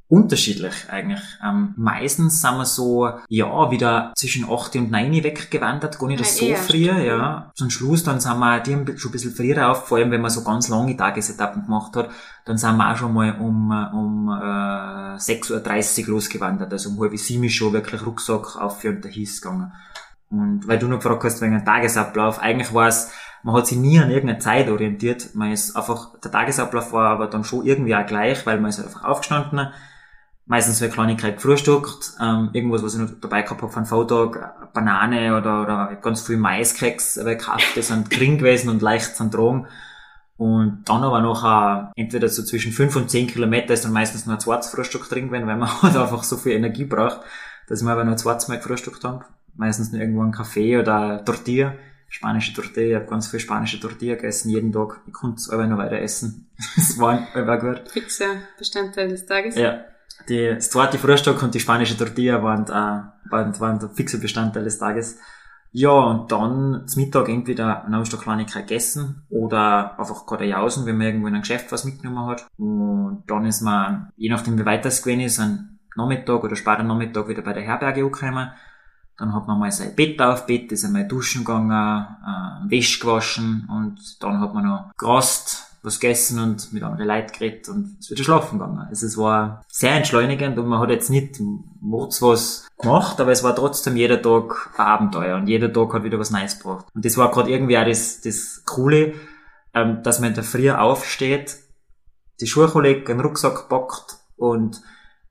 unterschiedlich 0.08 0.75
eigentlich. 0.90 1.23
Ähm, 1.42 1.75
meistens 1.76 2.40
sind 2.40 2.56
wir 2.56 2.66
so, 2.66 3.08
ja, 3.28 3.70
wieder 3.70 4.12
zwischen 4.16 4.44
8 4.49 4.76
und 4.76 4.90
9 4.90 5.25
weggewandert, 5.25 5.99
gar 5.99 6.08
nicht 6.08 6.20
ja, 6.20 6.56
so 6.56 6.62
früh, 6.62 6.87
ja. 6.87 7.50
Zum 7.54 7.70
Schluss, 7.70 8.04
dann 8.04 8.20
sind 8.20 8.38
wir 8.38 8.61
die 8.61 8.99
schon 8.99 9.11
ein 9.11 9.12
bisschen 9.12 9.34
früher 9.34 9.70
auf, 9.70 9.88
vor 9.88 9.99
allem 9.99 10.11
wenn 10.11 10.20
man 10.20 10.30
so 10.30 10.44
ganz 10.44 10.68
lange 10.68 10.96
Tagesetappen 10.96 11.64
gemacht 11.64 11.96
hat, 11.96 12.11
dann 12.44 12.58
sind 12.58 12.76
wir 12.76 12.92
auch 12.92 12.96
schon 12.96 13.14
mal 13.14 13.38
um, 13.40 13.70
um 13.70 14.28
äh, 14.28 15.16
6.30 15.16 16.02
Uhr 16.02 16.14
losgewandert, 16.14 16.73
also 16.73 16.90
um 16.90 17.00
halb 17.00 17.16
sieben 17.16 17.49
schon 17.49 17.73
wirklich 17.73 18.04
Rucksack 18.04 18.56
auf 18.56 18.84
und 18.84 19.02
der 19.02 19.11
Hiss 19.11 19.40
gegangen. 19.40 19.73
Und 20.30 20.68
weil 20.68 20.78
du 20.78 20.87
noch 20.87 20.99
gefragt 20.99 21.25
hast 21.25 21.40
wegen 21.40 21.52
dem 21.52 21.64
Tagesablauf, 21.64 22.40
eigentlich 22.40 22.75
war 22.75 22.88
es, 22.88 23.11
man 23.42 23.54
hat 23.54 23.66
sich 23.66 23.78
nie 23.78 23.99
an 23.99 24.11
irgendeine 24.11 24.38
Zeit 24.38 24.68
orientiert, 24.68 25.34
man 25.34 25.52
ist 25.52 25.76
einfach, 25.76 26.18
der 26.20 26.30
Tagesablauf 26.30 26.92
war 26.92 27.11
aber 27.11 27.26
dann 27.26 27.44
schon 27.44 27.64
irgendwie 27.64 27.94
auch 27.94 28.06
gleich, 28.06 28.44
weil 28.44 28.61
man 28.61 28.70
ist 28.70 28.80
einfach 28.80 29.04
aufgestanden, 29.04 29.68
meistens 30.47 30.79
so 30.79 30.85
eine 30.85 30.93
Kleinigkeit 30.93 31.37
gefrühstückt, 31.37 32.13
ähm, 32.21 32.51
irgendwas, 32.53 32.83
was 32.83 32.95
ich 32.95 33.01
noch 33.01 33.11
dabei 33.21 33.43
gehabt 33.43 33.63
habe 33.63 33.73
von 33.73 33.87
Votag, 33.87 34.73
Banane 34.73 35.37
oder, 35.37 35.63
oder 35.63 35.99
ganz 36.03 36.23
viel 36.23 36.37
Maiskeks 36.37 37.15
gekauft, 37.15 37.77
das 37.77 37.89
sind 37.89 38.11
gering 38.11 38.39
gewesen 38.39 38.69
und 38.69 38.83
leicht 38.83 39.17
zum 39.17 39.31
Drogen. 39.31 39.67
Und 40.37 40.83
dann 40.87 41.05
aber 41.05 41.21
noch 41.21 41.45
äh, 41.45 42.01
entweder 42.01 42.29
so 42.29 42.43
zwischen 42.43 42.73
fünf 42.73 42.97
und 42.97 43.09
zehn 43.09 43.29
Kilometer 43.29 43.73
ist 43.73 43.85
dann 43.85 43.93
meistens 43.93 44.27
nur 44.27 44.35
ein 44.35 44.41
zweites 44.41 44.69
Frühstück 44.69 45.09
drin 45.09 45.29
gewesen, 45.29 45.47
weil 45.47 45.57
man 45.57 45.83
halt 45.83 45.97
einfach 45.97 46.25
so 46.25 46.37
viel 46.37 46.53
Energie 46.53 46.85
braucht, 46.85 47.21
dass 47.69 47.83
wir 47.83 47.93
aber 47.93 48.05
nur 48.05 48.17
zweites 48.17 48.49
Mal 48.49 48.59
gefrühstückt 48.59 49.05
haben. 49.05 49.25
Meistens 49.55 49.93
nur 49.93 50.01
irgendwo 50.01 50.23
ein 50.23 50.33
Kaffee 50.33 50.77
oder 50.77 51.25
Tortilla, 51.25 51.75
spanische 52.09 52.53
Tortilla. 52.53 52.89
Ich 52.89 52.95
habe 52.97 53.11
ganz 53.11 53.29
viel 53.29 53.39
spanische 53.39 53.79
Tortilla 53.79 54.17
gegessen, 54.17 54.51
jeden 54.51 54.73
Tag. 54.73 55.01
Ich 55.07 55.13
konnte 55.13 55.37
es 55.37 55.49
aber 55.49 55.69
noch 55.69 55.79
weiter 55.79 56.01
essen. 56.01 56.51
Es 56.77 56.99
war 56.99 57.29
einfach 57.33 57.61
gut. 57.61 57.89
Fixer 57.89 58.37
Bestandteil 58.59 59.09
des 59.09 59.27
Tages. 59.27 59.55
Ja 59.55 59.85
die, 60.28 60.59
zweite 60.59 60.99
Frühstück 60.99 61.42
und 61.42 61.54
die 61.54 61.61
spanische 61.61 61.97
Tortilla 61.97 62.42
waren, 62.42 62.64
äh, 62.64 63.30
waren, 63.30 63.61
waren 63.61 63.78
der 63.78 63.90
fixe 63.90 64.18
Bestandteil 64.18 64.64
des 64.64 64.78
Tages. 64.78 65.18
Ja, 65.76 65.90
und 65.90 66.30
dann 66.30 66.87
zum 66.87 67.02
Mittag 67.02 67.28
entweder 67.28 67.85
noch 67.88 68.09
eine 68.09 68.23
Kleinigkeit 68.23 68.68
gegessen 68.68 69.26
oder 69.28 69.99
einfach 69.99 70.25
gerade 70.25 70.44
jausen, 70.44 70.87
wenn 70.87 70.97
man 70.97 71.09
irgendwo 71.09 71.26
in 71.26 71.35
einem 71.35 71.42
Geschäft 71.42 71.73
was 71.73 71.85
mitgenommen 71.85 72.26
hat. 72.28 72.47
Und 72.56 73.25
dann 73.26 73.44
ist 73.44 73.61
man, 73.61 74.11
je 74.16 74.30
nachdem 74.30 74.56
wie 74.56 74.64
weit 74.64 74.85
das 74.85 75.02
gewesen 75.02 75.23
ist, 75.23 75.40
ein 75.40 75.80
Nachmittag 75.97 76.44
oder 76.44 76.54
später 76.54 76.85
Nachmittag 76.85 77.26
wieder 77.26 77.42
bei 77.42 77.52
der 77.52 77.64
Herberge 77.64 78.04
angekommen. 78.04 78.52
Dann 79.18 79.35
hat 79.35 79.49
man 79.49 79.59
mal 79.59 79.73
sein 79.73 79.97
Bett 79.97 80.21
auf 80.23 80.47
Bett, 80.47 80.71
ist 80.71 80.85
einmal 80.85 81.09
duschen 81.09 81.44
gegangen, 81.44 81.71
äh, 81.71 82.71
Wäsche 82.71 83.00
gewaschen 83.00 83.68
und 83.68 84.23
dann 84.23 84.40
hat 84.40 84.54
man 84.54 84.64
noch 84.64 84.92
gerast, 84.97 85.74
was 85.85 86.00
gegessen 86.00 86.38
und 86.38 86.73
mit 86.73 86.83
anderen 86.83 87.07
Leuten 87.07 87.33
geredet 87.33 87.69
und 87.69 87.99
es 88.00 88.11
wieder 88.11 88.25
schlafen 88.25 88.59
gegangen. 88.59 88.87
Also 88.88 89.07
es 89.07 89.19
war 89.19 89.62
sehr 89.69 89.93
entschleunigend 89.93 90.59
und 90.59 90.67
man 90.67 90.81
hat 90.81 90.88
jetzt 90.88 91.11
nicht 91.11 91.38
mords 91.81 92.23
was 92.23 92.67
gemacht, 92.81 93.21
aber 93.21 93.33
es 93.33 93.45
war 93.45 93.55
trotzdem 93.55 93.95
jeder 93.97 94.21
Tag 94.21 94.71
ein 94.79 94.87
Abenteuer 94.87 95.37
und 95.37 95.47
jeder 95.47 95.71
Tag 95.71 95.93
hat 95.93 96.03
wieder 96.03 96.19
was 96.19 96.31
Neues 96.31 96.59
gebracht. 96.59 96.87
Und 96.95 97.05
das 97.05 97.19
war 97.19 97.31
gerade 97.31 97.50
irgendwie 97.50 97.76
auch 97.76 97.85
das, 97.85 98.23
das 98.23 98.62
Coole, 98.64 99.12
ähm, 99.75 100.03
dass 100.03 100.21
man 100.21 100.33
da 100.33 100.43
früher 100.43 100.81
aufsteht, 100.81 101.59
die 102.41 102.47
Schuhe 102.47 102.71
legt, 102.81 103.11
einen 103.11 103.21
Rucksack 103.21 103.69
packt 103.69 104.17
und 104.37 104.81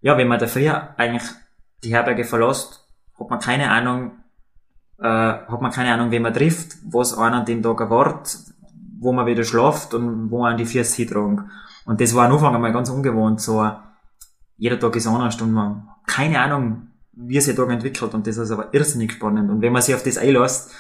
ja, 0.02 0.18
wenn 0.18 0.28
man 0.28 0.40
da 0.40 0.46
früher 0.46 0.94
eigentlich 0.98 1.24
die 1.84 1.94
Herberge 1.94 2.26
verlässt, 2.26 2.88
hat 3.20 3.30
man 3.30 3.40
keine 3.40 3.72
Ahnung, 3.72 4.12
äh, 5.00 5.08
hat 5.08 5.62
man 5.62 5.72
keine 5.72 5.94
Ahnung, 5.94 6.12
wen 6.12 6.22
man 6.22 6.34
trifft, 6.34 6.78
was 6.86 7.18
einer 7.18 7.38
an 7.38 7.46
dem 7.46 7.64
Tag 7.64 7.80
erwartet, 7.80 8.38
wo 9.04 9.12
man 9.12 9.26
wieder 9.26 9.44
schlaft 9.44 9.94
und 9.94 10.32
wo 10.32 10.42
man 10.42 10.58
die 10.58 10.66
Füße 10.66 10.96
hintragen. 10.96 11.52
Und 11.86 12.00
das 12.00 12.16
war 12.16 12.26
am 12.26 12.34
Anfang 12.34 12.56
einmal 12.56 12.74
ganz 12.74 12.90
ungewohnt, 12.90 13.42
so, 13.42 13.70
jeder 14.58 14.80
Tag 14.80 14.96
ist 14.96 15.08
anders 15.08 15.42
und 15.42 15.52
man, 15.52 15.90
keine 16.08 16.40
Ahnung, 16.40 16.88
wie 17.12 17.40
sich 17.40 17.56
der 17.56 17.66
Tag 17.66 17.74
entwickelt 17.74 18.14
und 18.14 18.26
das 18.26 18.38
ist 18.38 18.52
aber 18.52 18.74
irrsinnig 18.74 19.12
spannend. 19.14 19.50
Und 19.50 19.62
wenn 19.62 19.74
man 19.74 19.82
sich 19.82 19.94
auf 19.94 20.04
das 20.04 20.18
einlässt, 20.18 20.74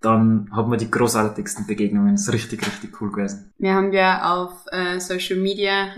dann 0.00 0.48
hat 0.52 0.68
man 0.68 0.78
die 0.78 0.90
großartigsten 0.90 1.66
Begegnungen. 1.66 2.12
Das 2.12 2.28
ist 2.28 2.32
richtig, 2.32 2.64
richtig 2.66 3.00
cool 3.00 3.10
gewesen. 3.10 3.52
Wir 3.58 3.74
haben 3.74 3.92
ja 3.92 4.34
auf 4.34 4.52
äh, 4.70 5.00
Social 5.00 5.36
Media 5.36 5.88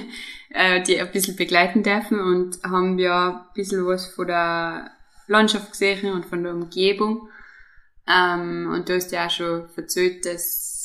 äh, 0.50 0.82
die 0.82 1.00
ein 1.00 1.10
bisschen 1.10 1.36
begleiten 1.36 1.82
dürfen 1.82 2.20
und 2.20 2.62
haben 2.62 2.98
ja 2.98 3.28
ein 3.28 3.54
bisschen 3.54 3.86
was 3.86 4.06
von 4.06 4.26
der 4.26 4.90
Landschaft 5.26 5.72
gesehen 5.72 6.12
und 6.12 6.26
von 6.26 6.42
der 6.42 6.54
Umgebung. 6.54 7.28
Ähm, 8.08 8.70
und 8.72 8.88
du 8.88 8.94
hast 8.94 9.12
ja 9.12 9.26
auch 9.26 9.30
schon 9.30 9.64
erzählt, 9.76 10.24
dass 10.24 10.75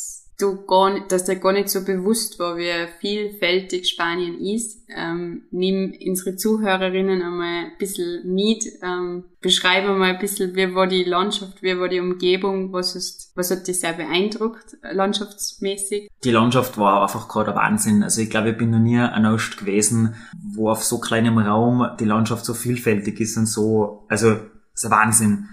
du 0.41 0.65
gar 0.65 0.93
nicht, 0.93 1.11
dass 1.11 1.25
dir 1.25 1.35
gar 1.35 1.53
nicht 1.53 1.69
so 1.69 1.83
bewusst 1.83 2.39
war, 2.39 2.57
wie 2.57 2.71
vielfältig 2.99 3.87
Spanien 3.87 4.39
ist. 4.39 4.81
Ähm, 4.95 5.43
nimm 5.51 5.93
unsere 6.05 6.35
Zuhörerinnen 6.35 7.21
einmal 7.21 7.65
ein 7.65 7.77
bisschen 7.77 8.33
mit, 8.33 8.65
ähm, 8.83 9.25
beschreibe 9.39 9.93
mal 9.93 10.11
ein 10.11 10.19
bisschen, 10.19 10.55
wie 10.55 10.75
war 10.75 10.87
die 10.87 11.03
Landschaft, 11.03 11.63
wie 11.63 11.79
war 11.79 11.87
die 11.87 11.99
Umgebung, 11.99 12.73
was, 12.73 12.95
ist, 12.95 13.31
was 13.35 13.51
hat 13.51 13.67
dich 13.67 13.79
sehr 13.79 13.93
beeindruckt, 13.93 14.77
landschaftsmäßig? 14.81 16.09
Die 16.23 16.31
Landschaft 16.31 16.77
war 16.77 17.03
einfach 17.03 17.27
gerade 17.27 17.51
ein 17.51 17.57
Wahnsinn. 17.57 18.03
Also 18.03 18.21
ich 18.21 18.29
glaube, 18.29 18.51
ich 18.51 18.57
bin 18.57 18.71
noch 18.71 18.79
nie 18.79 18.99
an 18.99 19.25
Ost 19.25 19.57
gewesen, 19.57 20.15
wo 20.41 20.69
auf 20.69 20.83
so 20.83 20.99
kleinem 20.99 21.37
Raum 21.37 21.87
die 21.99 22.05
Landschaft 22.05 22.45
so 22.45 22.53
vielfältig 22.53 23.19
ist 23.19 23.37
und 23.37 23.45
so, 23.45 24.05
also, 24.09 24.31
es 24.73 24.83
ist 24.83 24.85
ein 24.85 24.91
Wahnsinn. 24.91 25.49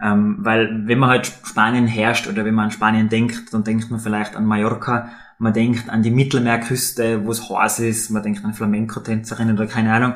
Ähm, 0.00 0.38
weil 0.40 0.86
wenn 0.86 0.98
man 0.98 1.10
halt 1.10 1.26
Spanien 1.44 1.86
herrscht 1.86 2.28
oder 2.28 2.44
wenn 2.44 2.54
man 2.54 2.66
an 2.66 2.70
Spanien 2.70 3.08
denkt, 3.08 3.52
dann 3.52 3.64
denkt 3.64 3.90
man 3.90 4.00
vielleicht 4.00 4.36
an 4.36 4.46
Mallorca, 4.46 5.10
man 5.38 5.52
denkt 5.52 5.88
an 5.88 6.02
die 6.02 6.10
Mittelmeerküste, 6.10 7.24
wo 7.24 7.30
es 7.30 7.48
heiß 7.48 7.80
ist, 7.80 8.10
man 8.10 8.22
denkt 8.22 8.44
an 8.44 8.54
Flamenco-Tänzerinnen 8.54 9.56
oder 9.56 9.66
keine 9.66 9.92
Ahnung. 9.92 10.14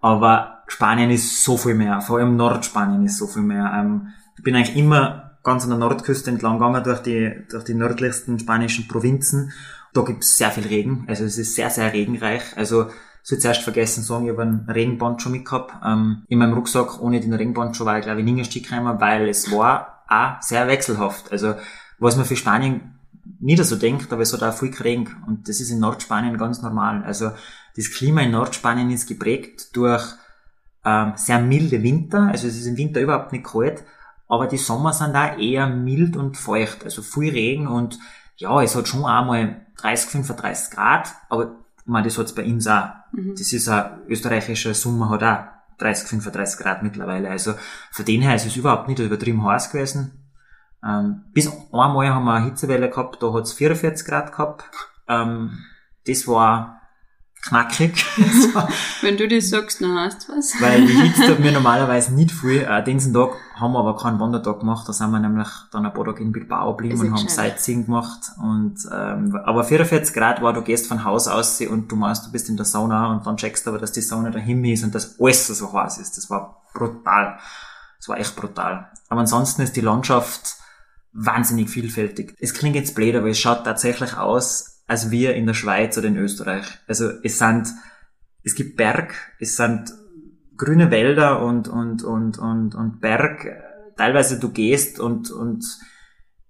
Aber 0.00 0.62
Spanien 0.68 1.10
ist 1.10 1.42
so 1.42 1.56
viel 1.56 1.74
mehr, 1.74 2.00
vor 2.00 2.18
allem 2.18 2.36
Nordspanien 2.36 3.04
ist 3.04 3.18
so 3.18 3.26
viel 3.26 3.42
mehr. 3.42 3.72
Ähm, 3.74 4.08
ich 4.36 4.44
bin 4.44 4.54
eigentlich 4.54 4.76
immer 4.76 5.38
ganz 5.42 5.64
an 5.64 5.70
der 5.70 5.78
Nordküste 5.78 6.30
entlang 6.30 6.58
gegangen 6.58 6.84
durch 6.84 7.00
die, 7.00 7.32
durch 7.50 7.64
die 7.64 7.74
nördlichsten 7.74 8.38
spanischen 8.38 8.88
Provinzen. 8.88 9.52
Da 9.94 10.02
gibt 10.02 10.22
es 10.22 10.36
sehr 10.36 10.50
viel 10.50 10.66
Regen, 10.66 11.04
also 11.08 11.24
es 11.24 11.38
ist 11.38 11.54
sehr, 11.54 11.70
sehr 11.70 11.92
regenreich. 11.92 12.42
Also 12.56 12.88
soll 13.28 13.38
zuerst 13.38 13.62
vergessen 13.62 14.02
sagen, 14.02 14.24
ich 14.24 14.30
habe 14.30 14.40
einen 14.40 14.66
Regenponcho 14.70 15.28
mitgehabt. 15.28 15.74
Ähm, 15.84 16.24
in 16.28 16.38
meinem 16.38 16.54
Rucksack 16.54 16.98
ohne 17.02 17.20
den 17.20 17.34
Regenponcho 17.34 17.84
war 17.84 17.98
ich, 17.98 18.04
glaube 18.04 18.20
ich, 18.20 18.24
nie 18.24 18.38
ein 18.40 18.44
Stück 18.46 18.66
gekommen, 18.66 18.98
weil 19.00 19.28
es 19.28 19.52
war 19.52 20.02
auch 20.08 20.40
sehr 20.40 20.66
wechselhaft. 20.66 21.30
Also, 21.30 21.54
was 21.98 22.16
man 22.16 22.24
für 22.24 22.36
Spanien 22.36 22.98
nicht 23.38 23.62
so 23.62 23.76
denkt, 23.76 24.10
aber 24.14 24.22
es 24.22 24.32
hat 24.32 24.42
auch 24.42 24.54
viel 24.54 24.70
geregnet. 24.70 25.12
Und 25.26 25.46
das 25.46 25.60
ist 25.60 25.70
in 25.70 25.78
Nordspanien 25.78 26.38
ganz 26.38 26.62
normal. 26.62 27.02
Also, 27.04 27.32
das 27.76 27.90
Klima 27.90 28.22
in 28.22 28.30
Nordspanien 28.30 28.90
ist 28.90 29.06
geprägt 29.06 29.76
durch 29.76 30.06
ähm, 30.86 31.12
sehr 31.16 31.38
milde 31.38 31.82
Winter. 31.82 32.28
Also, 32.32 32.48
es 32.48 32.56
ist 32.56 32.66
im 32.66 32.78
Winter 32.78 33.02
überhaupt 33.02 33.32
nicht 33.32 33.44
kalt. 33.44 33.84
Aber 34.26 34.46
die 34.46 34.56
Sommer 34.56 34.94
sind 34.94 35.12
da 35.12 35.36
eher 35.36 35.66
mild 35.66 36.16
und 36.16 36.38
feucht. 36.38 36.82
Also, 36.82 37.02
viel 37.02 37.30
Regen 37.30 37.66
und 37.66 37.98
ja, 38.38 38.62
es 38.62 38.74
hat 38.74 38.88
schon 38.88 39.04
einmal 39.04 39.66
30, 39.76 40.12
35 40.12 40.70
Grad, 40.74 41.10
aber 41.28 41.56
meine, 41.88 42.04
das 42.04 42.18
hat's 42.18 42.34
bei 42.34 42.44
uns 42.44 42.66
auch. 42.66 42.90
Mhm. 43.12 43.34
Das 43.36 43.52
ist 43.52 43.68
ein 43.68 44.02
österreichischer 44.08 44.74
Sommer, 44.74 45.10
hat 45.10 45.22
auch 45.22 45.58
30, 45.78 46.08
35 46.08 46.60
Grad 46.60 46.82
mittlerweile. 46.82 47.30
Also 47.30 47.54
von 47.92 48.04
dem 48.04 48.20
her 48.20 48.34
ist 48.34 48.46
es 48.46 48.56
überhaupt 48.56 48.88
nicht 48.88 48.98
übertrieben 48.98 49.44
heiß 49.44 49.70
gewesen. 49.70 50.28
Ähm, 50.84 51.24
bis 51.32 51.50
einmal 51.72 52.08
haben 52.08 52.24
wir 52.24 52.34
eine 52.34 52.46
Hitzewelle 52.46 52.88
gehabt, 52.88 53.22
da 53.22 53.32
hat's 53.32 53.52
44 53.52 54.06
Grad 54.06 54.32
gehabt. 54.32 54.64
Ähm, 55.08 55.58
das 56.06 56.26
war 56.28 56.77
knackig. 57.42 58.04
Wenn 59.02 59.16
du 59.16 59.28
das 59.28 59.50
sagst, 59.50 59.80
dann 59.80 59.98
heißt 59.98 60.28
was. 60.28 60.54
Weil 60.60 60.86
die 60.86 60.92
Hitze 60.92 61.26
tut 61.26 61.40
mir 61.40 61.52
normalerweise 61.60 62.14
nicht 62.14 62.30
viel. 62.30 62.62
Äh, 62.62 62.82
diesen 62.84 63.14
Tag 63.14 63.30
haben 63.54 63.72
wir 63.72 63.80
aber 63.80 63.96
keinen 63.96 64.20
Wandertag 64.20 64.60
gemacht. 64.60 64.88
Da 64.88 64.92
sind 64.92 65.10
wir 65.10 65.18
nämlich 65.18 65.48
dann 65.72 65.86
ein 65.86 65.92
paar 65.92 66.04
Tage 66.04 66.22
in 66.22 66.32
Bilbao 66.32 66.76
geblieben 66.76 67.00
und 67.00 67.12
haben 67.12 67.28
Sightseeing 67.28 67.86
gemacht. 67.86 68.32
Und, 68.38 68.78
ähm, 68.92 69.38
aber 69.44 69.64
44 69.64 70.14
Grad 70.14 70.42
war, 70.42 70.52
du 70.52 70.62
gehst 70.62 70.86
von 70.86 71.04
Haus 71.04 71.28
aus 71.28 71.60
und 71.60 71.90
du 71.90 71.96
meinst, 71.96 72.26
du 72.26 72.32
bist 72.32 72.48
in 72.48 72.56
der 72.56 72.66
Sauna 72.66 73.12
und 73.12 73.26
dann 73.26 73.36
checkst 73.36 73.66
du 73.66 73.70
aber, 73.70 73.78
dass 73.78 73.92
die 73.92 74.02
Sauna 74.02 74.30
dahin 74.30 74.64
ist 74.64 74.84
und 74.84 74.94
dass 74.94 75.18
alles 75.20 75.46
so 75.46 75.72
heiß 75.72 75.98
ist. 75.98 76.16
Das 76.16 76.30
war 76.30 76.62
brutal. 76.74 77.38
Das 77.98 78.08
war 78.08 78.18
echt 78.18 78.36
brutal. 78.36 78.90
Aber 79.08 79.20
ansonsten 79.20 79.62
ist 79.62 79.76
die 79.76 79.80
Landschaft 79.80 80.56
wahnsinnig 81.12 81.70
vielfältig. 81.70 82.36
Es 82.38 82.54
klingt 82.54 82.76
jetzt 82.76 82.94
blöd, 82.94 83.16
aber 83.16 83.28
es 83.28 83.38
schaut 83.38 83.64
tatsächlich 83.64 84.16
aus, 84.16 84.77
als 84.88 85.10
wir 85.10 85.34
in 85.34 85.46
der 85.46 85.54
Schweiz 85.54 85.96
oder 85.96 86.08
in 86.08 86.16
Österreich. 86.16 86.66
Also 86.88 87.10
es 87.22 87.38
sind, 87.38 87.68
es 88.42 88.54
gibt 88.54 88.76
Berg, 88.76 89.14
es 89.38 89.56
sind 89.56 89.92
grüne 90.56 90.90
Wälder 90.90 91.42
und, 91.42 91.68
und, 91.68 92.02
und, 92.02 92.38
und, 92.38 92.74
und 92.74 93.00
Berg. 93.00 93.46
Teilweise 93.96 94.40
du 94.40 94.48
gehst 94.48 94.98
und, 94.98 95.30
und 95.30 95.64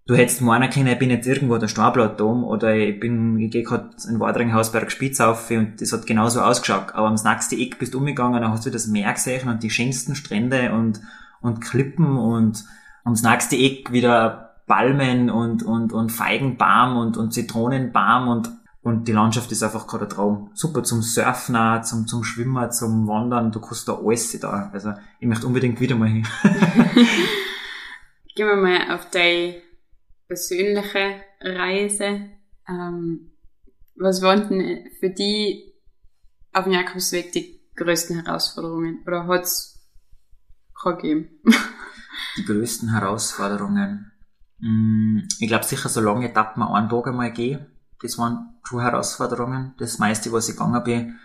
du 0.07 0.15
hättest 0.15 0.41
meinen 0.41 0.71
können, 0.71 0.87
ich 0.87 0.99
bin 0.99 1.11
jetzt 1.11 1.27
irgendwo 1.27 1.59
der 1.59 1.67
Starblattdom 1.67 2.45
oder 2.45 2.75
ich 2.75 3.01
bin, 3.01 3.39
ich 3.41 3.51
gehe 3.51 3.65
gerade 3.65 3.91
in 4.09 4.21
Wadringhausberg 4.21 4.91
Spitz 4.93 5.21
auf 5.21 5.51
und 5.51 5.81
das 5.81 5.93
hat 5.93 6.07
genauso 6.07 6.41
ausgeschaut. 6.41 6.95
Aber 6.95 7.09
am 7.09 7.15
nächsten 7.15 7.59
Eck 7.59 7.79
bist 7.79 7.93
du 7.93 7.99
umgegangen, 7.99 8.41
dann 8.41 8.53
hast 8.53 8.65
du 8.65 8.71
das 8.71 8.87
Meer 8.87 9.13
gesehen 9.13 9.49
und 9.49 9.65
die 9.65 9.71
schönsten 9.71 10.15
Strände 10.15 10.73
und, 10.73 11.01
und 11.41 11.61
Klippen 11.61 12.17
und 12.17 12.65
ums 13.05 13.23
nächste 13.23 13.57
Eck 13.57 13.91
wieder 13.91 14.48
Palmen 14.69 15.31
und, 15.31 15.65
und, 15.65 15.93
und 15.93 16.13
Feigenbaum 16.13 16.97
und, 16.97 17.17
und 17.17 17.33
Zitronenbaum 17.33 18.29
und, 18.29 18.51
und 18.83 19.09
die 19.09 19.13
Landschaft 19.13 19.51
ist 19.51 19.63
einfach 19.65 19.89
gerade 19.89 20.05
ein 20.05 20.11
Traum. 20.11 20.51
Super 20.55 20.85
zum 20.85 21.03
Surfen, 21.03 21.83
zum, 21.83 22.07
zum 22.07 22.23
Schwimmen, 22.23 22.71
zum 22.71 23.09
Wandern, 23.09 23.51
du 23.51 23.61
kannst 23.61 23.89
da 23.89 23.95
alles 23.95 24.39
da. 24.39 24.71
Also 24.73 24.93
ich 25.19 25.27
möchte 25.27 25.47
unbedingt 25.47 25.81
wieder 25.81 25.97
mal 25.97 26.09
hin. 26.09 26.27
Gehen 28.37 28.47
wir 28.47 28.57
mal 28.57 28.95
auf 28.95 29.11
deine 29.11 29.57
persönliche 30.29 31.17
Reise. 31.41 32.29
Ähm, 32.69 33.33
was 33.97 34.23
waren 34.23 34.49
denn 34.49 34.91
für 35.01 35.11
die 35.11 35.73
auf 36.53 36.65
dem 36.65 36.73
Jakobsweg 36.73 37.33
die 37.33 37.61
größten 37.75 38.25
Herausforderungen? 38.25 39.03
Oder 39.07 39.27
hat 39.27 39.45
es 39.45 39.81
gegeben? 40.81 41.31
die 42.37 42.45
größten 42.45 42.93
Herausforderungen. 42.93 44.13
Mm, 44.61 45.21
ich 45.39 45.49
glaube 45.49 45.65
sicher, 45.65 45.89
so 45.89 46.01
lange 46.01 46.31
Etappen 46.31 46.63
einen 46.63 46.89
Tag 46.89 47.07
einmal 47.07 47.33
gehen, 47.33 47.67
das 48.03 48.19
waren 48.19 48.55
schon 48.63 48.81
Herausforderungen. 48.81 49.75
Das 49.79 49.99
meiste, 49.99 50.33
was 50.33 50.49
ich 50.49 50.57
gegangen 50.57 50.85
bin, 50.85 51.19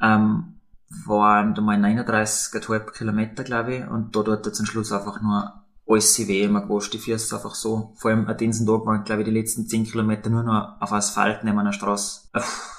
ähm, 0.00 0.60
waren 1.04 1.54
da 1.54 1.62
mal 1.62 1.78
39,5 1.78 2.92
Kilometer, 2.92 3.44
glaube 3.44 3.76
ich, 3.76 3.86
und 3.86 4.14
da 4.14 4.22
dort 4.22 4.54
zum 4.54 4.66
Schluss 4.66 4.92
einfach 4.92 5.20
nur 5.20 5.52
alles 5.88 6.18
weh, 6.26 6.48
man 6.48 6.66
gewascht 6.66 6.92
die 6.94 6.98
Füße 6.98 7.36
einfach 7.36 7.54
so. 7.54 7.92
Vor 7.96 8.10
allem 8.10 8.26
an 8.26 8.36
diesem 8.36 8.66
Tag 8.66 8.84
waren, 8.86 9.04
glaube 9.04 9.22
ich, 9.22 9.28
die 9.28 9.34
letzten 9.34 9.68
10 9.68 9.84
Kilometer 9.84 10.30
nur 10.30 10.42
noch 10.42 10.80
auf 10.80 10.92
Asphalt 10.92 11.44
neben 11.44 11.58
einer 11.58 11.72
Straße. 11.72 12.28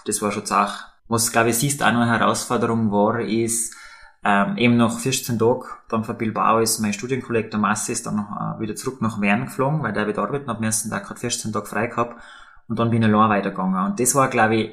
Das 0.05 0.21
war 0.21 0.31
schon 0.31 0.45
zach. 0.45 0.91
Was, 1.07 1.31
glaube 1.31 1.49
ich, 1.49 1.57
siehst 1.57 1.81
auch 1.83 1.91
noch 1.91 2.01
eine 2.01 2.19
Herausforderung 2.19 2.91
war, 2.91 3.21
ist, 3.21 3.75
ähm, 4.23 4.57
eben 4.57 4.77
nach 4.77 4.97
14 4.97 5.39
Tagen, 5.39 5.65
dann 5.89 6.03
von 6.03 6.17
Bilbao 6.17 6.59
ist 6.59 6.79
mein 6.79 6.93
Studienkollege 6.93 7.49
der 7.49 7.59
Masse 7.59 7.91
ist 7.91 8.05
dann 8.05 8.15
noch, 8.17 8.57
äh, 8.57 8.59
wieder 8.59 8.75
zurück 8.75 9.01
nach 9.01 9.21
Wern 9.21 9.45
geflogen, 9.45 9.83
weil 9.83 9.93
der 9.93 10.07
wieder 10.07 10.23
arbeiten 10.23 10.49
hat, 10.49 10.61
ersten 10.61 10.89
Tag 10.89 11.09
hat 11.09 11.19
14 11.19 11.53
Tage 11.53 11.65
frei 11.65 11.87
gehabt 11.87 12.21
und 12.67 12.79
dann 12.79 12.89
bin 12.89 13.01
ich 13.01 13.07
allein 13.07 13.29
weitergegangen. 13.29 13.85
Und 13.85 13.99
das 13.99 14.15
war, 14.15 14.29
glaube 14.29 14.55
ich, 14.55 14.71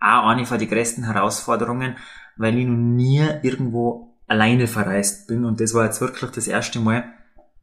auch 0.00 0.28
eine 0.28 0.46
von 0.46 0.58
den 0.58 0.68
größten 0.68 1.04
Herausforderungen, 1.04 1.96
weil 2.36 2.56
ich 2.58 2.66
noch 2.66 2.76
nie 2.76 3.26
irgendwo 3.42 4.14
alleine 4.26 4.66
verreist 4.66 5.28
bin 5.28 5.44
und 5.44 5.60
das 5.60 5.74
war 5.74 5.84
jetzt 5.84 6.00
wirklich 6.00 6.30
das 6.30 6.46
erste 6.46 6.80
Mal, 6.80 7.04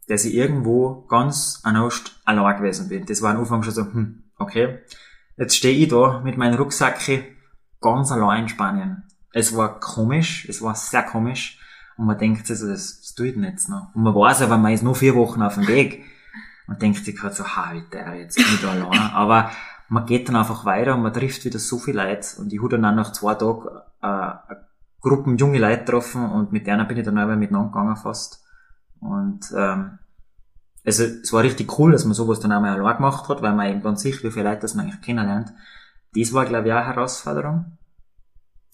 dass 0.07 0.25
ich 0.25 0.33
irgendwo 0.33 1.05
ganz 1.07 1.61
anost 1.63 2.19
allein 2.25 2.57
gewesen 2.57 2.89
bin. 2.89 3.05
Das 3.05 3.21
war 3.21 3.31
am 3.31 3.39
Anfang 3.39 3.63
schon 3.63 3.73
so, 3.73 3.81
hm, 3.81 4.23
okay. 4.37 4.79
Jetzt 5.37 5.55
stehe 5.55 5.77
ich 5.77 5.87
da 5.87 6.19
mit 6.23 6.37
meinem 6.37 6.55
Rucksack 6.55 6.99
ganz 7.79 8.11
allein 8.11 8.43
in 8.43 8.49
Spanien. 8.49 9.03
Es 9.33 9.55
war 9.55 9.79
komisch, 9.79 10.47
es 10.49 10.61
war 10.61 10.75
sehr 10.75 11.03
komisch. 11.03 11.59
Und 11.97 12.05
man 12.05 12.17
denkt 12.17 12.47
sich 12.47 12.57
so, 12.57 12.67
das, 12.67 12.99
das 13.01 13.13
tue 13.15 13.27
ich 13.27 13.35
noch. 13.35 13.93
Und 13.93 14.03
man 14.03 14.15
weiß 14.15 14.41
aber, 14.41 14.57
man 14.57 14.73
ist 14.73 14.83
nur 14.83 14.95
vier 14.95 15.15
Wochen 15.15 15.41
auf 15.41 15.55
dem 15.55 15.67
Weg. 15.67 16.03
Und 16.67 16.81
denkt 16.81 17.03
sich 17.03 17.21
halt 17.21 17.35
so, 17.35 17.45
ha, 17.45 17.73
wie 17.73 18.19
jetzt 18.19 18.37
nicht 18.37 18.63
allein. 18.63 19.11
Aber 19.13 19.51
man 19.89 20.05
geht 20.05 20.29
dann 20.29 20.37
einfach 20.37 20.63
weiter 20.63 20.95
und 20.95 21.01
man 21.01 21.13
trifft 21.13 21.43
wieder 21.43 21.59
so 21.59 21.77
viel 21.77 21.95
Leute. 21.95 22.39
Und 22.39 22.53
ich 22.53 22.59
habe 22.59 22.69
dann 22.69 22.85
auch 22.85 22.95
nach 22.95 23.11
zwei 23.11 23.35
Tagen 23.35 23.67
äh, 24.01 24.55
Gruppen 25.01 25.37
junge 25.37 25.57
Leute 25.57 25.83
getroffen 25.83 26.29
und 26.29 26.51
mit 26.51 26.67
denen 26.67 26.87
bin 26.87 26.97
ich 26.97 27.03
dann 27.03 27.17
auch 27.17 27.35
miteinander 27.35 27.69
gegangen 27.69 27.97
fast. 27.97 28.43
Und 28.99 29.51
ähm, 29.55 29.97
also 30.85 31.03
es 31.03 31.33
war 31.33 31.43
richtig 31.43 31.77
cool, 31.77 31.91
dass 31.91 32.05
man 32.05 32.13
sowas 32.13 32.39
dann 32.39 32.51
auch 32.51 32.61
mal 32.61 32.79
allein 32.79 32.97
gemacht 32.97 33.27
hat, 33.27 33.41
weil 33.41 33.53
man 33.53 33.69
eben 33.69 33.81
dann 33.81 33.97
sieht, 33.97 34.23
wie 34.23 34.31
viele 34.31 34.49
Leute 34.49 34.61
das 34.61 34.75
man 34.75 34.85
eigentlich 34.85 35.01
kennenlernt. 35.01 35.53
Das 36.15 36.33
war, 36.33 36.45
glaube 36.45 36.67
ich, 36.67 36.73
auch 36.73 36.77
eine 36.77 36.87
Herausforderung. 36.87 37.77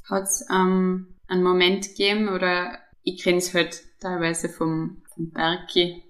Hat 0.10 0.24
es 0.24 0.46
ähm, 0.50 1.16
einen 1.28 1.44
Moment 1.44 1.88
gegeben, 1.90 2.30
oder 2.30 2.78
ich 3.04 3.22
kenne 3.22 3.38
es 3.38 3.54
halt 3.54 3.82
teilweise 4.00 4.50
vom, 4.50 5.02
vom 5.14 5.32
Bergi, 5.32 6.04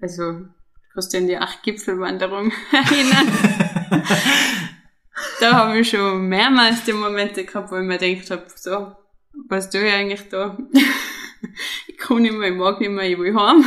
also 0.00 0.46
kannst 0.92 1.12
du 1.12 1.18
an 1.18 1.26
die 1.26 1.36
Acht-Gipfelwanderung 1.36 2.52
erinnern? 2.72 3.28
da 5.40 5.52
habe 5.52 5.80
ich 5.80 5.90
schon 5.90 6.28
mehrmals 6.28 6.84
die 6.84 6.92
Momente 6.92 7.44
gehabt, 7.44 7.70
wo 7.70 7.76
ich 7.76 7.84
mir 7.84 7.98
gedacht 7.98 8.30
habe, 8.30 8.46
so, 8.54 8.92
was 9.48 9.70
tue 9.70 9.86
ich 9.86 9.92
eigentlich 9.92 10.28
da? 10.28 10.56
ich 11.88 11.98
kann 11.98 12.22
nicht 12.22 12.34
mehr, 12.34 12.50
ich 12.50 12.56
mag 12.56 12.80
nicht 12.80 12.90
mehr, 12.90 13.08
ich 13.08 13.18
will 13.18 13.34
heim. 13.34 13.64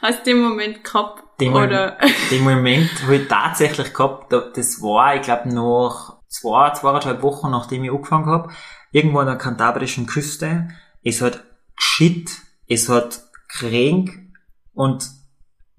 Hast 0.00 0.26
du 0.26 0.30
den 0.30 0.42
Moment 0.42 0.84
gehabt? 0.84 1.40
Den, 1.40 1.52
oder? 1.52 1.98
den 2.30 2.44
Moment 2.44 2.90
habe 3.02 3.16
ich 3.16 3.28
tatsächlich 3.28 3.92
gehabt, 3.92 4.32
das 4.32 4.80
war, 4.80 5.16
ich 5.16 5.22
glaube, 5.22 5.52
noch 5.52 6.15
zwei, 6.40 6.70
zweieinhalb 6.70 7.22
Wochen, 7.22 7.50
nachdem 7.50 7.84
ich 7.84 7.90
angefangen 7.90 8.26
habe, 8.26 8.52
irgendwo 8.92 9.18
an 9.18 9.26
der 9.26 9.36
kantabrischen 9.36 10.06
Küste, 10.06 10.68
es 11.02 11.20
hat 11.20 11.44
geschit, 11.76 12.30
es 12.68 12.88
hat 12.88 13.22
kränk 13.48 14.32
und 14.74 15.08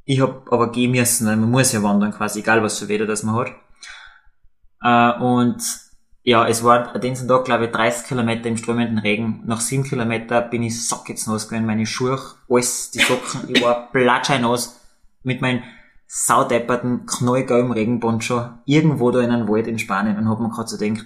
ich 0.05 0.21
hab 0.21 0.51
aber 0.51 0.71
gehen 0.71 0.91
müssen, 0.91 1.25
man 1.25 1.51
muss 1.51 1.73
ja 1.73 1.83
wandern 1.83 2.13
quasi, 2.13 2.39
egal 2.39 2.63
was 2.63 2.79
für 2.79 2.87
Wetter 2.87 3.05
das 3.05 3.23
man 3.23 3.35
hat. 3.35 3.51
Äh, 4.81 5.21
und 5.21 5.61
ja, 6.23 6.47
es 6.47 6.63
war 6.63 6.93
an 6.93 7.01
diesem 7.01 7.27
Tag, 7.27 7.45
glaube 7.45 7.65
ich, 7.65 7.71
30 7.71 8.07
Kilometer 8.07 8.47
im 8.47 8.57
strömenden 8.57 8.97
Regen. 8.97 9.43
Nach 9.45 9.61
sieben 9.61 9.83
Kilometer 9.83 10.41
bin 10.41 10.63
ich 10.63 10.87
sacketsnass 10.87 11.47
gewesen, 11.47 11.65
meine 11.65 11.85
Schuhe, 11.85 12.19
alles, 12.49 12.91
die 12.91 12.99
Socken, 12.99 13.53
ich 13.53 13.61
war 13.61 13.89
platscheinos 13.91 14.79
mit 15.23 15.41
meinem 15.41 15.63
saudepperten, 16.07 17.05
knallgelben 17.05 17.71
Regenponcho 17.71 18.49
irgendwo 18.65 19.11
da 19.11 19.21
in 19.21 19.29
einem 19.29 19.47
Wald 19.47 19.67
in 19.67 19.77
Spanien 19.77 20.17
und 20.17 20.29
hab 20.29 20.39
mir 20.39 20.49
gerade 20.49 20.69
so 20.69 20.77
gedacht, 20.77 21.05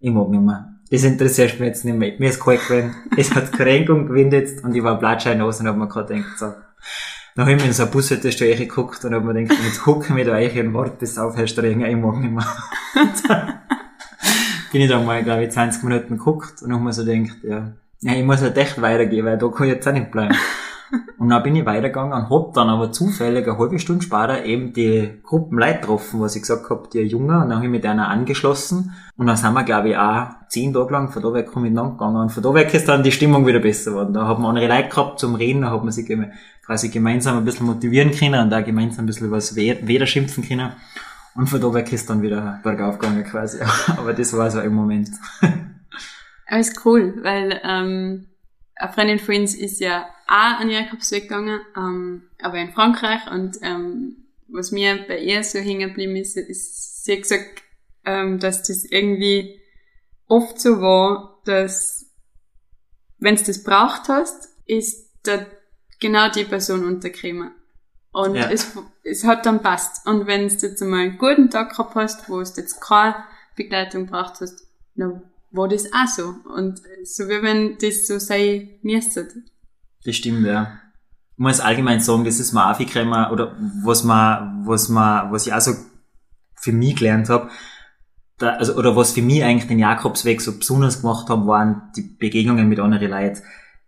ich 0.00 0.10
mag 0.10 0.28
nicht 0.28 0.42
mehr. 0.42 0.70
Das 0.90 1.04
interessiert 1.04 1.58
mich 1.60 1.68
jetzt 1.68 1.84
nicht 1.84 1.96
mehr. 1.96 2.14
Mir 2.18 2.28
ist 2.28 2.40
kalt 2.40 2.66
gewesen, 2.66 2.94
es 3.16 3.34
hat 3.34 3.52
Kränkung 3.52 4.06
gewinnt 4.06 4.32
jetzt 4.32 4.62
und 4.64 4.74
ich 4.74 4.82
war 4.82 4.98
platscheinos 4.98 5.60
und 5.60 5.68
hab 5.68 5.76
mir 5.76 5.88
gerade 5.88 6.14
gedacht, 6.14 6.38
so. 6.38 6.52
Dann 7.36 7.46
hab 7.46 7.52
ich 7.52 7.60
mir 7.60 7.66
in 7.66 7.72
so 7.72 7.82
eine 7.84 7.92
Bushaltestelle 7.92 8.56
geguckt 8.56 9.04
und 9.04 9.14
hab 9.14 9.24
mir 9.24 9.34
gedacht, 9.34 9.58
jetzt 9.64 9.82
guck 9.82 10.04
ich 10.04 10.10
mir 10.10 10.24
da 10.24 10.34
eigentlich 10.34 10.64
und 10.64 10.74
warte, 10.74 10.96
bis 10.98 11.18
aufhörst 11.18 11.54
zu 11.54 11.62
regnen, 11.62 11.90
ich 11.90 11.96
mag 11.96 12.18
nicht 12.18 12.32
mehr. 12.32 12.46
bin 14.72 14.82
ich 14.82 14.88
dann 14.88 15.06
mal, 15.06 15.22
glaube 15.22 15.44
ich, 15.44 15.50
20 15.50 15.82
Minuten 15.84 16.16
geguckt 16.18 16.62
und 16.62 16.72
hab 16.72 16.80
mir 16.80 16.92
so 16.92 17.04
gedacht, 17.04 17.38
ja, 17.42 17.72
ja, 18.00 18.12
ich 18.12 18.24
muss 18.24 18.42
halt 18.42 18.56
echt 18.58 18.80
weitergehen, 18.82 19.24
weil 19.24 19.38
da 19.38 19.48
kann 19.48 19.66
ich 19.66 19.74
jetzt 19.74 19.88
auch 19.88 19.92
nicht 19.92 20.10
bleiben. 20.10 20.36
Und 21.18 21.28
dann 21.28 21.42
bin 21.42 21.56
ich 21.56 21.64
weitergegangen 21.64 22.12
und 22.12 22.30
hab 22.30 22.52
dann 22.54 22.68
aber 22.68 22.92
zufällig 22.92 23.46
eine 23.46 23.58
halbe 23.58 23.78
Stunde 23.78 24.02
später 24.02 24.44
eben 24.44 24.72
die 24.72 25.20
Gruppen 25.22 25.58
Leute 25.58 25.80
getroffen, 25.80 26.20
was 26.20 26.36
ich 26.36 26.42
gesagt 26.42 26.68
hab, 26.68 26.90
die 26.90 27.00
Jungen, 27.00 27.42
und 27.42 27.48
dann 27.48 27.56
hab 27.56 27.64
ich 27.64 27.70
mit 27.70 27.86
einer 27.86 28.08
angeschlossen. 28.08 28.92
Und 29.16 29.26
dann 29.26 29.36
sind 29.36 29.54
wir, 29.54 29.62
glaube 29.62 29.90
ich, 29.90 29.96
auch 29.96 30.28
zehn 30.48 30.72
Tage 30.72 30.92
lang 30.92 31.10
von 31.10 31.22
da 31.22 31.32
weg 31.32 31.54
miteinander 31.56 31.92
gegangen. 31.92 32.16
Und 32.16 32.30
von 32.30 32.42
da 32.42 32.54
weg 32.54 32.74
ist 32.74 32.88
dann 32.88 33.02
die 33.02 33.12
Stimmung 33.12 33.46
wieder 33.46 33.60
besser 33.60 33.92
geworden. 33.92 34.12
Da 34.12 34.26
haben 34.26 34.42
wir 34.42 34.48
andere 34.48 34.68
Leute 34.68 34.88
gehabt 34.88 35.18
zum 35.18 35.34
Reden, 35.34 35.62
da 35.62 35.70
hat 35.70 35.82
man 35.82 35.92
sich 35.92 36.10
quasi 36.64 36.88
gemeinsam 36.88 37.38
ein 37.38 37.44
bisschen 37.44 37.66
motivieren 37.66 38.10
können 38.10 38.40
und 38.40 38.50
da 38.50 38.60
gemeinsam 38.60 39.04
ein 39.04 39.06
bisschen 39.06 39.30
was 39.30 39.54
weder 39.56 40.06
schimpfen 40.06 40.46
können. 40.46 40.72
Und 41.34 41.48
von 41.48 41.60
da 41.60 41.74
weg 41.74 41.92
ist 41.92 42.08
dann 42.08 42.22
wieder 42.22 42.60
bergauf 42.62 42.98
gegangen 42.98 43.24
quasi. 43.24 43.58
Aber 43.96 44.12
das 44.12 44.36
war 44.36 44.50
so 44.50 44.60
ein 44.60 44.72
Moment. 44.72 45.10
Ist 46.50 46.84
cool, 46.84 47.14
weil 47.22 47.60
ähm, 47.64 48.26
eine 48.76 48.92
Freundin 48.92 49.18
von 49.18 49.34
uns 49.34 49.54
ist 49.54 49.80
ja 49.80 50.06
auch 50.26 50.60
an 50.60 50.70
Jakobsweg 50.70 51.24
gegangen, 51.24 51.60
ähm, 51.76 52.22
aber 52.40 52.58
in 52.58 52.72
Frankreich. 52.72 53.30
Und 53.30 53.58
ähm, 53.62 54.16
was 54.48 54.72
mir 54.72 55.04
bei 55.06 55.18
ihr 55.18 55.42
so 55.44 55.58
hängen 55.58 55.88
geblieben 55.88 56.16
ist, 56.16 56.36
ist, 56.36 57.04
sie 57.04 57.12
hat 57.12 57.22
gesagt, 57.22 57.62
ähm, 58.04 58.38
dass 58.38 58.62
das 58.62 58.84
irgendwie 58.84 59.60
oft 60.26 60.60
so 60.60 60.80
war, 60.80 61.40
dass 61.44 62.10
wenn 63.18 63.36
du 63.36 63.44
das 63.44 63.62
braucht 63.62 64.08
hast, 64.08 64.48
ist 64.66 65.10
da 65.22 65.46
genau 66.00 66.30
die 66.30 66.44
Person 66.44 66.84
untergekommen. 66.84 67.52
Und 68.12 68.36
ja. 68.36 68.50
es, 68.50 68.72
es 69.02 69.24
hat 69.24 69.46
dann 69.46 69.62
passt. 69.62 70.06
Und 70.06 70.26
wenn 70.26 70.48
du 70.48 70.54
jetzt 70.54 70.82
einmal 70.82 71.00
einen 71.00 71.18
guten 71.18 71.50
Tag 71.50 71.70
gehabt 71.70 71.94
hast, 71.96 72.28
wo 72.28 72.34
du 72.36 72.48
jetzt 72.56 72.80
keine 72.80 73.16
Begleitung 73.56 74.06
braucht 74.06 74.40
hast, 74.40 74.68
dann 74.94 75.22
war 75.50 75.68
das 75.68 75.86
auch 75.92 76.06
so. 76.06 76.34
Und 76.54 76.80
so 77.04 77.28
wie 77.28 77.42
wenn 77.42 77.78
das 77.78 78.06
so 78.06 78.18
sein 78.18 78.78
müsste. 78.82 79.28
Das 80.04 80.16
stimmt, 80.16 80.46
ja. 80.46 80.80
Ich 81.32 81.38
muss 81.38 81.60
allgemein 81.60 82.00
sagen, 82.00 82.24
das 82.24 82.38
ist 82.38 82.52
mir 82.52 82.70
aufgekommen, 82.70 83.30
oder 83.30 83.56
was 83.82 84.04
man, 84.04 84.66
was 84.66 84.88
man, 84.88 85.32
was 85.32 85.46
ich 85.46 85.52
auch 85.52 85.60
so 85.60 85.72
für 86.54 86.72
mich 86.72 86.96
gelernt 86.96 87.28
habe, 87.28 87.50
da, 88.38 88.50
also, 88.50 88.74
oder 88.74 88.96
was 88.96 89.12
für 89.12 89.22
mich 89.22 89.42
eigentlich 89.42 89.68
den 89.68 89.78
Jakobsweg 89.78 90.40
so 90.40 90.58
besonders 90.58 91.00
gemacht 91.00 91.28
haben, 91.28 91.46
waren 91.46 91.90
die 91.96 92.02
Begegnungen 92.02 92.68
mit 92.68 92.80
anderen 92.80 93.10
Leuten. 93.10 93.42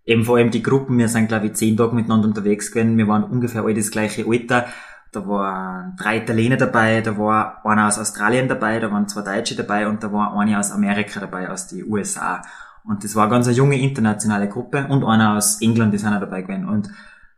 Eben 0.05 0.25
vor 0.25 0.37
allem 0.37 0.51
die 0.51 0.63
Gruppen, 0.63 0.99
wir 0.99 1.09
sind 1.09 1.29
glaube 1.29 1.47
ich 1.47 1.55
zehn 1.55 1.77
Tage 1.77 1.95
miteinander 1.95 2.29
unterwegs 2.29 2.71
gewesen, 2.71 2.97
wir 2.97 3.09
waren 3.09 3.25
ungefähr 3.25 3.63
alle 3.63 3.75
das 3.75 3.91
gleiche 3.91 4.25
Alter, 4.27 4.67
da 5.13 5.27
waren 5.27 5.97
drei 5.97 6.19
Italiener 6.19 6.57
dabei, 6.57 7.01
da 7.01 7.19
war 7.19 7.65
einer 7.65 7.89
aus 7.89 7.99
Australien 7.99 8.49
dabei, 8.49 8.79
da 8.79 8.91
waren 8.91 9.09
zwei 9.09 9.23
Deutsche 9.23 9.57
dabei 9.57 9.89
und 9.89 10.03
da 10.03 10.13
war 10.13 10.39
einer 10.39 10.61
aus 10.61 10.71
Amerika 10.71 11.19
dabei, 11.21 11.51
aus 11.51 11.67
den 11.67 11.91
USA. 11.91 12.43
Und 12.89 13.05
das 13.05 13.15
war 13.15 13.29
ganz 13.29 13.47
eine 13.47 13.57
junge 13.57 13.81
internationale 13.81 14.49
Gruppe 14.49 14.87
und 14.89 15.05
einer 15.05 15.37
aus 15.37 15.61
England, 15.61 15.99
sind 15.99 16.13
auch 16.13 16.21
dabei 16.21 16.43
gewesen. 16.43 16.69
Und 16.69 16.91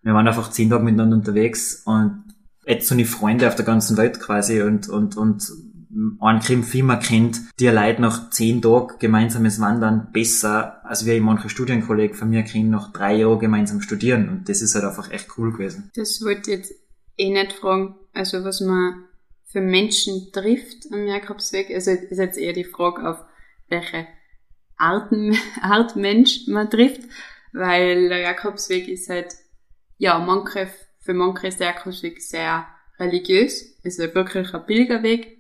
wir 0.03 0.15
waren 0.15 0.29
einfach 0.29 0.51
zehn 0.51 0.71
Tage 0.71 0.85
miteinander 0.85 1.17
unterwegs 1.17 1.83
und 1.85 2.25
jetzt 2.67 2.89
so 2.89 2.95
eine 2.95 3.05
Freunde 3.05 3.49
auf 3.49 3.55
der 3.55 3.65
ganzen 3.65 3.97
Welt 3.97 4.21
quasi 4.21 4.63
und, 4.63 4.89
und, 4.89 5.17
und 5.17 5.51
einen 6.21 6.41
Krim 6.41 6.65
mehr 6.87 6.99
kennt, 6.99 7.41
die 7.59 7.69
Leute 7.69 8.03
nach 8.03 8.31
zehn 8.31 8.61
Tagen 8.61 8.99
gemeinsames 8.99 9.61
Wandern 9.61 10.09
besser, 10.13 10.85
als 10.85 11.07
wir 11.07 11.21
manche 11.21 11.49
Studienkollegen 11.49 12.17
von 12.17 12.29
mir 12.29 12.43
kennen, 12.43 12.71
nach 12.71 12.93
drei 12.93 13.17
Jahren 13.17 13.39
gemeinsam 13.39 13.81
studieren. 13.81 14.29
Und 14.29 14.49
das 14.49 14.61
ist 14.61 14.75
halt 14.75 14.85
einfach 14.85 15.11
echt 15.11 15.29
cool 15.39 15.53
gewesen. 15.53 15.91
Das 15.97 16.23
wollte 16.23 16.51
ich 16.51 16.59
jetzt 16.59 16.75
eh 17.17 17.31
nicht 17.31 17.53
fragen, 17.53 17.95
also 18.13 18.45
was 18.45 18.61
man 18.61 19.05
für 19.47 19.63
Menschen 19.63 20.29
trifft 20.33 20.93
am 20.93 21.07
Jakobsweg. 21.07 21.71
Also 21.71 21.91
ist 21.91 22.19
jetzt 22.19 22.39
eher 22.39 22.53
die 22.53 22.65
Frage 22.65 23.09
auf 23.09 23.25
welche 23.69 24.07
Arten, 24.79 25.37
Art 25.61 25.97
Mensch 25.97 26.47
man 26.47 26.71
trifft, 26.71 27.03
weil 27.53 28.09
der 28.09 28.21
Jakobsweg 28.21 28.89
ist 28.89 29.09
halt, 29.09 29.35
ja, 29.99 30.19
manche, 30.19 30.69
für 31.01 31.15
manche 31.15 31.49
ist 31.49 31.61
der 31.61 31.69
Jakobsweg 31.69 32.23
sehr 32.23 32.67
religiös, 32.99 33.63
ist 33.83 33.99
ja 33.99 34.15
wirklich 34.15 34.55
ein 34.55 34.67
Pilgerweg. 34.67 35.39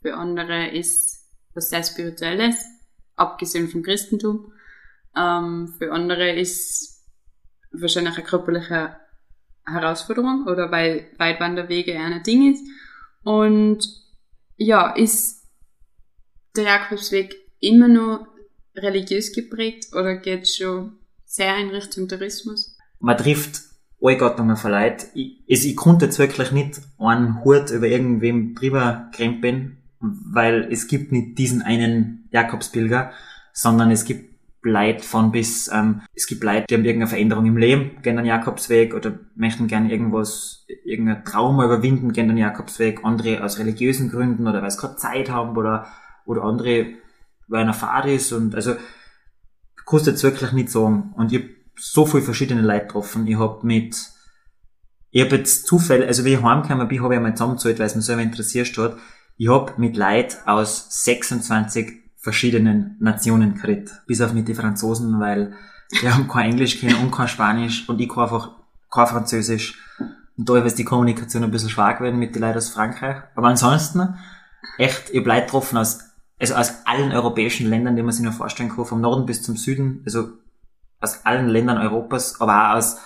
Für 0.00 0.14
andere 0.14 0.68
ist 0.68 1.26
was 1.54 1.70
sehr 1.70 1.82
Spirituelles, 1.82 2.64
abgesehen 3.16 3.68
vom 3.68 3.82
Christentum. 3.82 4.52
Ähm, 5.16 5.74
für 5.78 5.92
andere 5.92 6.36
ist 6.36 7.04
wahrscheinlich 7.72 8.14
eine 8.16 8.24
körperliche 8.24 8.96
Herausforderung 9.66 10.46
oder 10.46 10.70
weil 10.70 11.10
Weitwanderwege 11.18 11.98
ein 11.98 12.22
Ding 12.22 12.52
ist. 12.52 12.64
Und 13.24 13.84
ja, 14.56 14.92
ist 14.92 15.46
der 16.56 16.64
Jakobsweg 16.64 17.34
immer 17.60 17.88
nur 17.88 18.26
religiös 18.82 19.32
geprägt 19.32 19.88
oder 19.92 20.16
geht 20.16 20.42
es 20.42 20.56
schon 20.56 20.92
sehr 21.24 21.56
in 21.58 21.70
Richtung 21.70 22.08
Tourismus? 22.08 22.76
Man 23.00 23.16
trifft 23.16 23.62
alle 24.00 24.16
Gattungen 24.16 24.56
von 24.56 24.70
Leuten. 24.70 25.06
Ich, 25.14 25.44
also 25.50 25.68
ich 25.68 25.76
konnte 25.76 26.06
jetzt 26.06 26.18
wirklich 26.18 26.52
nicht 26.52 26.80
einen 26.98 27.44
Hut 27.44 27.70
über 27.70 27.86
irgendwem 27.86 28.54
drüber 28.54 29.10
krempeln, 29.12 29.78
weil 30.00 30.68
es 30.70 30.88
gibt 30.88 31.12
nicht 31.12 31.38
diesen 31.38 31.62
einen 31.62 32.28
Jakobspilger, 32.30 33.12
sondern 33.52 33.90
es 33.90 34.04
gibt 34.04 34.28
Leute 34.62 35.04
von 35.04 35.30
bis, 35.30 35.70
ähm, 35.72 36.02
es 36.14 36.26
gibt 36.26 36.42
Leute, 36.42 36.66
die 36.68 36.74
haben 36.74 36.84
irgendeine 36.84 37.08
Veränderung 37.08 37.46
im 37.46 37.56
Leben, 37.56 38.02
gehen 38.02 38.16
den 38.16 38.26
Jakobsweg 38.26 38.94
oder 38.94 39.18
möchten 39.36 39.68
gerne 39.68 39.90
irgendwas, 39.90 40.66
irgendein 40.84 41.24
Trauma 41.24 41.64
überwinden, 41.64 42.12
gehen 42.12 42.28
den 42.28 42.36
Jakobsweg, 42.36 43.04
andere 43.04 43.42
aus 43.44 43.58
religiösen 43.58 44.10
Gründen 44.10 44.46
oder 44.46 44.62
weil 44.62 44.70
sie 44.70 44.78
gerade 44.78 44.96
Zeit 44.96 45.30
haben 45.30 45.56
oder, 45.56 45.86
oder 46.26 46.42
andere, 46.42 46.86
Fahrt 47.74 48.06
ist 48.06 48.32
und 48.32 48.54
also, 48.54 48.76
jetzt 49.92 50.22
wirklich 50.22 50.52
nicht 50.52 50.70
sagen. 50.70 51.14
Und 51.16 51.32
ich 51.32 51.44
so 51.78 52.06
viele 52.06 52.22
verschiedene 52.22 52.62
Leute 52.62 52.86
getroffen. 52.86 53.26
Ich 53.26 53.38
hab 53.38 53.64
mit, 53.64 53.96
ich 55.10 55.22
hab 55.22 55.32
jetzt 55.32 55.66
Zufälle, 55.66 56.06
also 56.06 56.24
wie 56.24 56.34
ich 56.34 56.42
heimgekommen 56.42 56.88
bin, 56.88 57.02
habe 57.02 57.14
ich 57.14 57.18
einmal 57.18 57.34
zusammengezahlt, 57.34 57.78
weil 57.78 57.86
es 57.86 57.94
mich 57.94 58.04
selber 58.04 58.22
interessiert 58.22 58.76
hat. 58.76 58.96
Ich 59.36 59.48
hab 59.48 59.78
mit 59.78 59.96
Leuten 59.96 60.36
aus 60.46 61.04
26 61.04 61.92
verschiedenen 62.16 62.96
Nationen 62.98 63.54
geredet. 63.54 63.92
Bis 64.06 64.20
auf 64.20 64.32
mit 64.32 64.48
den 64.48 64.56
Franzosen, 64.56 65.20
weil 65.20 65.54
die 66.02 66.10
haben 66.10 66.28
kein 66.28 66.50
Englisch 66.50 66.80
kennen 66.80 66.96
und 66.96 67.12
kein 67.12 67.28
Spanisch 67.28 67.88
und 67.88 68.00
ich 68.00 68.08
kann 68.08 68.24
einfach 68.24 68.50
kein 68.90 69.06
Französisch. 69.06 69.80
Und 70.36 70.48
da 70.48 70.58
ist 70.58 70.78
die 70.78 70.84
Kommunikation 70.84 71.44
ein 71.44 71.50
bisschen 71.50 71.70
schwach 71.70 71.98
geworden 71.98 72.18
mit 72.18 72.34
den 72.34 72.42
Leuten 72.42 72.58
aus 72.58 72.68
Frankreich. 72.68 73.22
Aber 73.34 73.48
ansonsten, 73.48 74.16
echt, 74.76 75.10
ich 75.10 75.22
bleib 75.22 75.46
getroffen 75.46 75.78
aus, 75.78 76.00
also 76.38 76.54
aus 76.54 76.86
allen 76.86 77.12
europäischen 77.12 77.68
Ländern, 77.68 77.96
die 77.96 78.02
man 78.02 78.12
sich 78.12 78.22
nur 78.22 78.32
vorstellen 78.32 78.70
kann, 78.70 78.84
vom 78.84 79.00
Norden 79.00 79.26
bis 79.26 79.42
zum 79.42 79.56
Süden, 79.56 80.02
also 80.04 80.28
aus 81.00 81.24
allen 81.24 81.48
Ländern 81.48 81.78
Europas, 81.78 82.40
aber 82.40 82.70
auch 82.70 82.76
aus, 82.76 82.98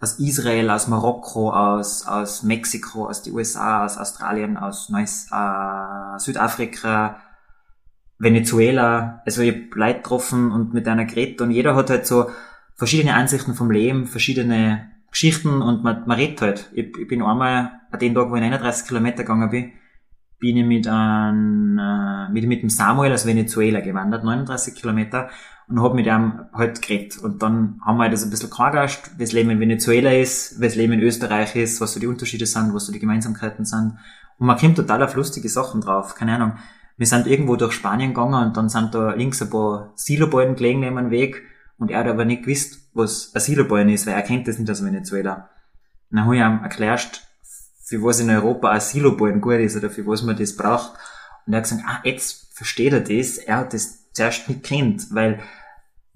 aus 0.00 0.18
Israel, 0.18 0.70
aus 0.70 0.88
Marokko, 0.88 1.50
aus, 1.50 2.06
aus 2.06 2.42
Mexiko, 2.42 3.06
aus 3.08 3.22
den 3.22 3.34
USA, 3.34 3.84
aus 3.84 3.96
Australien, 3.96 4.56
aus 4.56 4.88
Neuss, 4.90 5.28
äh, 5.30 6.18
Südafrika, 6.18 7.20
Venezuela, 8.18 9.22
also 9.26 9.42
ich 9.42 9.54
hab 9.54 9.74
Leute 9.74 9.98
getroffen 9.98 10.52
und 10.52 10.72
mit 10.72 10.86
einer 10.86 11.04
geredet 11.04 11.40
und 11.40 11.50
jeder 11.50 11.74
hat 11.74 11.90
halt 11.90 12.06
so 12.06 12.30
verschiedene 12.76 13.14
Ansichten 13.14 13.54
vom 13.54 13.70
Leben, 13.70 14.06
verschiedene 14.06 14.90
Geschichten 15.10 15.62
und 15.62 15.84
man, 15.84 16.06
man 16.06 16.18
redet 16.18 16.40
halt. 16.40 16.70
Ich, 16.74 16.96
ich 16.96 17.08
bin 17.08 17.22
einmal 17.22 17.80
an 17.90 17.98
dem 17.98 18.14
Tag, 18.14 18.30
wo 18.30 18.36
ich 18.36 18.42
31 18.42 18.88
Kilometer 18.88 19.18
gegangen 19.18 19.50
bin, 19.50 19.72
bin 20.44 20.58
ich 20.58 20.64
mit, 20.66 20.86
ein, 20.86 21.78
äh, 21.78 22.32
mit, 22.32 22.46
mit 22.46 22.62
dem 22.62 22.68
Samuel 22.68 23.12
aus 23.12 23.24
Venezuela 23.24 23.80
gewandert, 23.80 24.24
39 24.24 24.74
Kilometer, 24.74 25.30
und 25.66 25.80
hab 25.82 25.94
mit 25.94 26.06
ihm 26.06 26.40
halt 26.52 26.82
geredet. 26.82 27.16
Und 27.18 27.42
dann 27.42 27.80
haben 27.82 27.96
wir 27.96 28.02
halt 28.02 28.12
das 28.12 28.24
ein 28.24 28.30
bisschen 28.30 28.50
klargestellt, 28.50 29.16
wie 29.16 29.24
das 29.24 29.32
Leben 29.32 29.48
in 29.48 29.60
Venezuela 29.60 30.12
ist, 30.12 30.60
wie 30.60 30.64
das 30.64 30.76
Leben 30.76 30.92
in 30.92 31.00
Österreich 31.00 31.56
ist, 31.56 31.80
was 31.80 31.94
so 31.94 32.00
die 32.00 32.06
Unterschiede 32.06 32.44
sind, 32.44 32.74
was 32.74 32.84
so 32.86 32.92
die 32.92 32.98
Gemeinsamkeiten 32.98 33.64
sind. 33.64 33.96
Und 34.38 34.46
man 34.46 34.58
kommt 34.58 34.76
total 34.76 35.02
auf 35.02 35.14
lustige 35.14 35.48
Sachen 35.48 35.80
drauf, 35.80 36.14
keine 36.14 36.34
Ahnung 36.34 36.52
wir 36.96 37.06
sind 37.06 37.26
irgendwo 37.26 37.56
durch 37.56 37.72
Spanien 37.72 38.14
gegangen 38.14 38.46
und 38.46 38.56
dann 38.56 38.68
sind 38.68 38.94
da 38.94 39.14
links 39.14 39.42
ein 39.42 39.50
paar 39.50 39.92
Siloballen 39.96 40.54
gelegen 40.54 40.80
neben 40.80 40.96
dem 40.96 41.10
Weg 41.10 41.42
und 41.78 41.90
er 41.90 42.00
hat 42.00 42.06
aber 42.06 42.24
nicht 42.24 42.44
gewusst, 42.44 42.88
was 42.94 43.34
ein 43.34 43.40
Siloballen 43.40 43.88
ist, 43.88 44.06
weil 44.06 44.14
er 44.14 44.22
kennt 44.22 44.46
das 44.46 44.58
nicht 44.58 44.70
aus 44.70 44.84
Venezuela. 44.84 45.50
Und 46.10 46.18
dann 46.18 46.24
habe 46.26 46.36
ich 46.36 46.42
ihm 46.42 46.62
erklärt, 46.62 47.26
für 47.84 48.02
was 48.02 48.20
in 48.20 48.30
Europa 48.30 48.70
ein 48.70 48.80
Siloballen 48.80 49.40
gut 49.40 49.60
ist 49.60 49.76
oder 49.76 49.90
für 49.90 50.06
was 50.06 50.22
man 50.22 50.36
das 50.36 50.56
braucht. 50.56 50.92
Und 51.46 51.52
er 51.52 51.58
hat 51.58 51.64
gesagt, 51.64 51.82
ah, 51.86 52.00
jetzt 52.04 52.48
versteht 52.54 52.92
er 52.92 53.00
das. 53.00 53.38
Er 53.38 53.58
hat 53.58 53.74
das 53.74 54.10
zuerst 54.12 54.48
nicht 54.48 54.64
kennt, 54.64 55.14
weil 55.14 55.40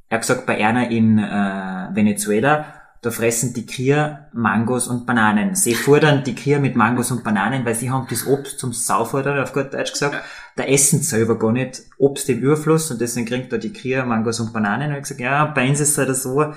er 0.08 0.16
hat 0.16 0.22
gesagt, 0.22 0.46
bei 0.46 0.64
einer 0.64 0.90
in 0.90 1.18
äh, 1.18 1.94
Venezuela 1.94 2.78
da 3.00 3.12
fressen 3.12 3.54
die 3.54 3.64
Kühe 3.64 4.26
Mangos 4.32 4.88
und 4.88 5.06
Bananen. 5.06 5.54
Sie 5.54 5.74
fordern 5.74 6.24
die 6.24 6.34
Kühe 6.34 6.58
mit 6.58 6.74
Mangos 6.74 7.12
und 7.12 7.22
Bananen, 7.22 7.64
weil 7.64 7.76
sie 7.76 7.90
haben 7.90 8.08
das 8.10 8.26
Obst 8.26 8.58
zum 8.58 8.72
Saufordern, 8.72 9.38
auf 9.38 9.52
gut 9.52 9.72
Deutsch 9.72 9.92
gesagt. 9.92 10.16
Da 10.56 10.64
essen 10.64 10.98
sie 10.98 11.04
selber 11.04 11.38
gar 11.38 11.52
nicht 11.52 11.82
Obst 11.98 12.28
im 12.28 12.40
Überfluss 12.40 12.90
und 12.90 13.00
deswegen 13.00 13.26
kriegt 13.26 13.52
da 13.52 13.58
die 13.58 13.72
Kühe 13.72 14.04
Mangos 14.04 14.40
und 14.40 14.52
Bananen. 14.52 14.88
Und 14.88 14.90
ich 14.90 14.96
hab 14.96 15.02
gesagt, 15.02 15.20
ja, 15.20 15.44
bei 15.44 15.68
uns 15.68 15.78
ist 15.78 15.90
es 15.90 15.98
halt 15.98 16.16
so, 16.16 16.52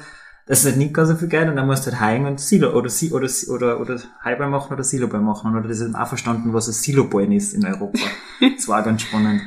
das 0.51 0.59
ist 0.59 0.65
halt 0.65 0.77
nicht 0.79 0.93
ganz 0.93 1.07
so 1.07 1.15
viel 1.15 1.29
Geld 1.29 1.47
und 1.47 1.55
dann 1.55 1.65
musst 1.65 1.87
du 1.87 1.91
halt 1.91 2.01
heilen 2.01 2.25
und 2.25 2.37
Silo 2.37 2.77
oder 2.77 2.91
oder 3.09 3.29
oder 3.47 3.79
oder 3.79 4.01
Highball 4.21 4.49
machen 4.49 4.73
oder 4.73 4.83
Siloball 4.83 5.21
machen 5.21 5.55
oder 5.55 5.65
das 5.65 5.79
ist 5.79 5.95
auch 5.95 6.07
verstanden, 6.09 6.51
was 6.51 6.67
ein 6.67 6.73
Siloball 6.73 7.31
ist 7.31 7.53
in 7.53 7.65
Europa. 7.65 7.97
Das 8.57 8.67
war 8.67 8.83
ganz 8.83 9.03
spannend. 9.03 9.41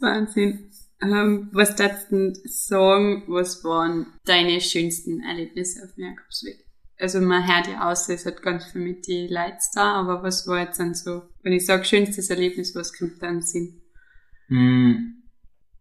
Wahnsinn. 0.00 0.68
Ähm, 1.00 1.48
was 1.52 1.76
darfst 1.76 2.10
du 2.10 2.32
sagen, 2.44 3.22
was 3.28 3.62
waren 3.62 4.06
deine 4.24 4.60
schönsten 4.60 5.20
Erlebnisse 5.20 5.84
auf 5.84 5.94
dem 5.94 6.06
Jakobsweg? 6.06 6.64
Also 6.98 7.20
man 7.20 7.46
hört 7.46 7.68
ja 7.68 7.88
aus, 7.88 8.08
es 8.08 8.26
hat 8.26 8.42
ganz 8.42 8.64
viel 8.64 8.80
mit 8.80 9.06
die 9.06 9.28
Lights 9.28 9.70
da, 9.70 9.92
aber 9.92 10.24
was 10.24 10.48
war 10.48 10.58
jetzt 10.58 10.80
dann 10.80 10.94
so, 10.94 11.22
wenn 11.44 11.52
ich 11.52 11.66
sage 11.66 11.84
schönstes 11.84 12.30
Erlebnis, 12.30 12.74
was 12.74 12.92
kommt 12.92 13.22
da 13.22 13.28
im 13.28 13.42
Sinn? 13.42 13.80
Mm, 14.48 15.21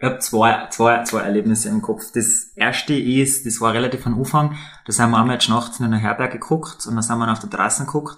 ich 0.01 0.07
habe 0.07 0.17
zwei, 0.17 0.67
zwei, 0.71 1.03
zwei 1.03 1.21
Erlebnisse 1.21 1.69
im 1.69 1.83
Kopf. 1.83 2.11
Das 2.15 2.53
erste 2.55 2.95
ist, 2.95 3.45
das 3.45 3.61
war 3.61 3.73
relativ 3.73 4.07
am 4.07 4.17
Anfang, 4.17 4.55
da 4.85 4.91
sind 4.91 5.11
wir 5.11 5.17
einmal 5.19 5.35
jetzt 5.35 5.47
nachts 5.47 5.79
in 5.79 5.85
einer 5.85 5.99
Herberge 5.99 6.39
geguckt 6.39 6.87
und 6.87 6.95
dann 6.95 7.03
sind 7.03 7.19
wir 7.19 7.31
auf 7.31 7.37
der 7.37 7.51
Terrasse 7.51 7.85
geguckt 7.85 8.17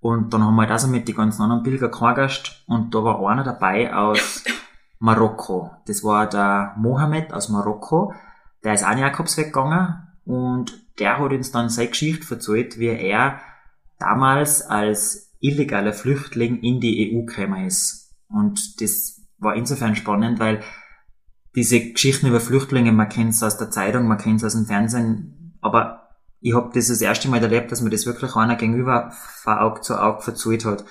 und 0.00 0.32
dann 0.32 0.42
haben 0.42 0.54
wir 0.54 0.62
halt 0.62 0.70
also 0.70 0.88
mit 0.88 1.06
den 1.06 1.14
ganzen 1.14 1.42
anderen 1.42 1.62
Pilger 1.62 1.90
gehargert 1.90 2.64
und 2.66 2.94
da 2.94 3.04
war 3.04 3.20
einer 3.28 3.44
dabei 3.44 3.94
aus 3.94 4.42
Marokko. 5.00 5.70
Das 5.86 6.02
war 6.02 6.26
der 6.26 6.72
Mohammed 6.78 7.34
aus 7.34 7.50
Marokko. 7.50 8.14
Der 8.64 8.72
ist 8.72 8.86
in 8.90 8.96
Jakobsweg 8.96 9.52
gegangen 9.52 10.08
und 10.24 10.80
der 10.98 11.18
hat 11.18 11.30
uns 11.30 11.52
dann 11.52 11.68
seine 11.68 11.88
Geschichte 11.88 12.34
erzählt, 12.34 12.78
wie 12.78 12.86
er 12.86 13.38
damals 13.98 14.62
als 14.62 15.36
illegaler 15.40 15.92
Flüchtling 15.92 16.60
in 16.60 16.80
die 16.80 17.12
EU 17.12 17.26
gekommen 17.26 17.66
ist. 17.66 18.16
Und 18.30 18.80
das 18.80 19.20
war 19.36 19.56
insofern 19.56 19.94
spannend, 19.94 20.40
weil 20.40 20.62
diese 21.54 21.80
Geschichten 21.92 22.26
über 22.26 22.40
Flüchtlinge, 22.40 22.92
man 22.92 23.08
kennt 23.08 23.30
es 23.30 23.42
aus 23.42 23.56
der 23.56 23.70
Zeitung, 23.70 24.06
man 24.06 24.18
kennt 24.18 24.38
es 24.38 24.44
aus 24.44 24.52
dem 24.52 24.66
Fernsehen, 24.66 25.56
aber 25.60 26.08
ich 26.40 26.54
habe 26.54 26.70
das 26.72 26.88
das 26.88 27.00
erste 27.00 27.28
Mal 27.28 27.42
erlebt, 27.42 27.72
dass 27.72 27.80
mir 27.80 27.90
das 27.90 28.06
wirklich 28.06 28.36
einer 28.36 28.56
gegenüber 28.56 29.10
von 29.42 29.58
Auge 29.58 29.80
zu 29.80 30.00
Auge 30.00 30.22
verzählt 30.22 30.64
hat. 30.64 30.84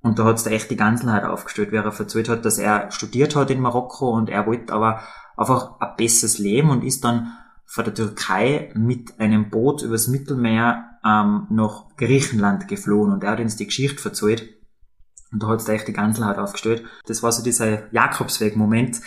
Und 0.00 0.18
da 0.18 0.24
hat's 0.24 0.44
da 0.44 0.50
echt 0.50 0.70
die 0.70 0.76
Ganzenheit 0.76 1.24
aufgestellt, 1.24 1.72
wie 1.72 1.76
er 1.76 1.84
erzählt 1.84 2.28
hat, 2.28 2.44
dass 2.44 2.58
er 2.58 2.90
studiert 2.90 3.36
hat 3.36 3.50
in 3.50 3.60
Marokko 3.60 4.10
und 4.10 4.28
er 4.28 4.46
wollte 4.46 4.72
aber 4.72 5.00
einfach 5.36 5.80
ein 5.80 5.96
besseres 5.96 6.38
Leben 6.38 6.70
und 6.70 6.84
ist 6.84 7.04
dann 7.04 7.32
von 7.64 7.84
der 7.84 7.94
Türkei 7.94 8.70
mit 8.74 9.18
einem 9.18 9.50
Boot 9.50 9.82
übers 9.82 10.08
Mittelmeer 10.08 10.84
ähm, 11.04 11.46
nach 11.50 11.96
Griechenland 11.96 12.68
geflohen 12.68 13.12
und 13.12 13.24
er 13.24 13.32
hat 13.32 13.40
uns 13.40 13.56
die 13.56 13.66
Geschichte 13.66 14.06
erzählt. 14.08 14.48
Und 15.32 15.42
da 15.42 15.48
hat's 15.48 15.64
da 15.64 15.72
echt 15.72 15.88
die 15.88 15.92
Ganzelheit 15.92 16.38
aufgestellt. 16.38 16.84
Das 17.06 17.22
war 17.22 17.32
so 17.32 17.42
dieser 17.42 17.92
Jakobsweg-Moment, 17.92 19.00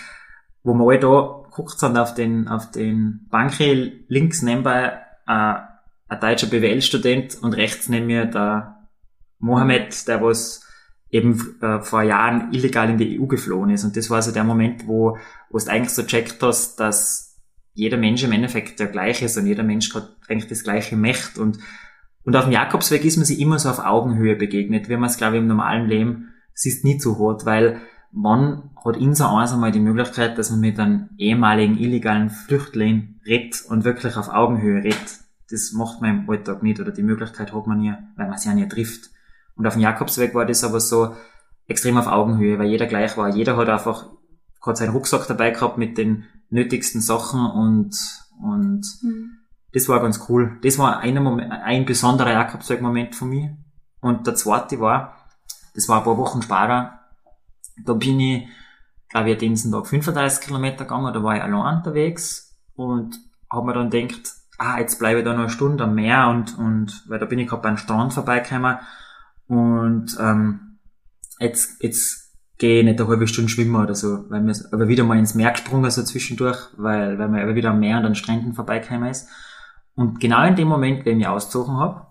wo 0.68 0.74
wir 0.74 0.86
alle 0.86 1.00
da 1.00 1.44
guckt 1.50 1.80
sind 1.80 1.98
auf 1.98 2.14
den, 2.14 2.50
auf 2.50 2.72
den 2.72 3.26
Banke 3.32 4.04
links 4.10 4.42
nebenbei 4.42 5.00
äh, 5.26 5.54
ein 6.10 6.20
deutscher 6.20 6.48
BWL-Student 6.48 7.42
und 7.42 7.54
rechts 7.54 7.88
neben 7.88 8.08
mir 8.08 8.26
der 8.26 8.90
Mohammed, 9.40 10.08
der 10.10 10.22
was 10.22 10.66
eben 11.10 11.58
äh, 11.62 11.80
vor 11.80 12.04
Jahren 12.04 12.54
illegal 12.54 12.90
in 12.90 12.98
die 12.98 13.18
EU 13.18 13.28
geflohen 13.28 13.70
ist. 13.70 13.86
Und 13.86 13.96
das 13.96 14.10
war 14.10 14.22
so 14.22 14.34
der 14.34 14.44
Moment, 14.44 14.88
wo, 14.88 15.18
wo 15.50 15.58
du 15.58 15.68
eigentlich 15.68 15.94
so 15.94 16.04
checkt 16.04 16.44
hast, 16.44 16.82
dass 16.82 17.40
jeder 17.74 17.98
Mensch 17.98 18.24
im 18.24 18.34
Endeffekt 18.34 18.82
der 18.82 18.88
gleiche 18.88 19.26
ist 19.26 19.38
und 19.38 19.46
jeder 19.46 19.64
Mensch 19.64 19.96
hat 19.96 20.18
eigentlich 20.28 20.50
das 20.50 20.64
gleiche 20.64 20.98
Mächt. 20.98 21.38
Und, 21.38 21.60
und 22.26 22.36
auf 22.36 22.44
dem 22.44 22.52
Jakobsweg 22.52 23.06
ist 23.06 23.16
man 23.16 23.26
sich 23.26 23.40
immer 23.40 23.58
so 23.58 23.70
auf 23.70 23.80
Augenhöhe 23.80 24.36
begegnet, 24.36 24.90
wie 24.90 24.98
man 24.98 25.10
es, 25.10 25.18
glaube 25.18 25.38
ich, 25.38 25.42
im 25.42 25.48
normalen 25.48 25.88
Leben 25.88 26.34
siehst 26.54 26.84
nie 26.84 27.00
so 27.00 27.18
hat, 27.30 27.46
weil 27.46 27.80
man 28.12 28.72
hat 28.84 28.96
so 29.16 29.26
eins 29.26 29.54
einmal 29.54 29.72
die 29.72 29.80
Möglichkeit, 29.80 30.38
dass 30.38 30.50
man 30.50 30.60
mit 30.60 30.80
einem 30.80 31.10
ehemaligen 31.18 31.78
illegalen 31.78 32.30
Flüchtling 32.30 33.20
redet 33.26 33.64
und 33.70 33.84
wirklich 33.84 34.18
auf 34.18 34.30
Augenhöhe 34.30 34.84
redet. 34.84 35.20
Das 35.50 35.72
macht 35.74 36.02
man 36.02 36.22
im 36.22 36.30
Alltag 36.30 36.64
nicht 36.64 36.80
oder 36.80 36.92
die 36.92 37.04
Möglichkeit 37.04 37.54
hat 37.54 37.68
man 37.68 37.82
ja, 37.82 38.00
weil 38.16 38.28
man 38.28 38.38
sich 38.38 38.48
ja 38.48 38.56
nie 38.56 38.68
trifft. 38.68 39.10
Und 39.56 39.66
auf 39.66 39.74
dem 39.74 39.82
Jakobsweg 39.82 40.34
war 40.36 40.46
das 40.46 40.64
aber 40.64 40.80
so 40.80 41.16
extrem 41.68 41.98
auf 41.98 42.08
Augenhöhe, 42.08 42.60
weil 42.60 42.70
jeder 42.70 42.86
gleich 42.86 43.18
war. 43.18 43.30
Jeder 43.30 43.58
hat 43.58 43.70
einfach 43.70 44.08
hat 44.62 44.78
seinen 44.78 44.92
Rucksack 44.92 45.28
dabei 45.28 45.52
gehabt 45.52 45.78
mit 45.78 45.98
den 45.98 46.26
nötigsten 46.50 47.02
Sachen 47.02 47.46
und, 47.46 47.96
und 48.42 48.86
mhm. 49.02 49.38
das 49.74 49.88
war 49.88 50.02
ganz 50.02 50.26
cool. 50.30 50.58
Das 50.64 50.78
war 50.78 51.00
ein, 51.00 51.22
Moment, 51.24 51.52
ein 51.52 51.86
besonderer 51.86 52.32
Jakobsweg-Moment 52.32 53.16
von 53.16 53.30
mir. 53.30 53.58
Und 54.00 54.28
der 54.28 54.36
zweite 54.36 54.80
war, 54.80 55.16
das 55.74 55.88
war 55.90 56.00
ein 56.00 56.04
paar 56.04 56.18
Wochen 56.18 56.42
später, 56.42 57.00
da 57.86 57.94
bin 57.94 58.20
ich, 58.20 58.48
glaube 59.10 59.32
ich, 59.32 59.38
den 59.38 59.56
Tag 59.56 59.88
35 59.88 60.46
Kilometer 60.46 60.86
gegangen, 60.86 61.14
da 61.14 61.24
war 61.24 61.36
ich 61.36 61.44
allein 61.44 61.78
unterwegs 61.78 62.58
und 62.76 63.20
habe 63.50 63.68
mir 63.68 63.74
dann 63.74 63.90
gedacht, 63.90 64.34
ah, 64.58 64.80
jetzt 64.80 65.00
bleibe 65.00 65.20
ich 65.20 65.26
da 65.26 65.34
noch 65.34 65.42
eine 65.42 65.50
Stunde 65.50 65.84
am 65.84 65.96
Meer 65.96 66.28
und, 66.30 66.58
und, 66.58 67.04
weil 67.08 67.20
da 67.20 67.26
bin 67.26 67.40
ich 67.40 67.48
gerade 67.48 67.62
beim 67.62 67.78
Strand 67.78 68.14
vorbeigekommen 68.14 68.78
und 69.48 70.18
ähm, 70.20 70.80
jetzt, 71.40 71.82
jetzt 71.82 72.28
gehe 72.58 72.80
ich 72.80 72.86
nicht 72.86 73.00
eine 73.00 73.10
halbe 73.10 73.28
Stunde 73.28 73.50
schwimmen 73.50 73.76
oder 73.76 73.96
so, 73.96 74.30
weil 74.30 74.42
mir 74.42 74.54
aber 74.72 74.88
wieder 74.88 75.04
mal 75.04 75.18
ins 75.18 75.36
Meer 75.36 75.52
gesprungen 75.52 75.90
so 75.92 76.04
zwischendurch, 76.04 76.70
weil, 76.78 77.20
weil 77.20 77.30
man 77.30 77.42
aber 77.42 77.56
wieder 77.56 77.70
am 77.70 77.80
Meer 77.80 77.98
und 77.98 78.06
an 78.06 78.12
den 78.12 78.16
Stränden 78.16 78.54
vorbeigekommen 78.54 79.10
ist. 79.10 79.30
Und 79.96 80.20
genau 80.20 80.46
in 80.46 80.56
dem 80.56 80.68
Moment, 80.68 81.06
wenn 81.06 81.20
ich 81.20 81.28
ausgezogen 81.28 81.78
habe, 81.78 82.08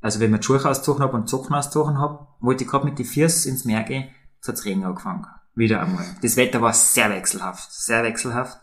also 0.00 0.18
wenn 0.18 0.34
ich 0.34 0.40
die 0.40 0.46
Schuhe 0.46 0.64
ausgezogen 0.64 1.02
habe 1.02 1.16
und 1.16 1.28
Socken 1.28 1.54
ausgezogen 1.54 1.98
habe, 1.98 2.26
wollte 2.40 2.64
ich 2.64 2.70
gerade 2.70 2.84
mit 2.84 2.98
die 2.98 3.04
Füße 3.04 3.48
ins 3.48 3.64
Meer 3.64 3.84
gehen, 3.84 4.08
so 4.42 4.52
hat's 4.52 4.66
Regen 4.66 4.84
angefangen. 4.84 5.24
Wieder 5.54 5.82
einmal. 5.82 6.04
Das 6.20 6.36
Wetter 6.36 6.60
war 6.60 6.74
sehr 6.74 7.08
wechselhaft, 7.10 7.72
sehr 7.72 8.02
wechselhaft. 8.02 8.58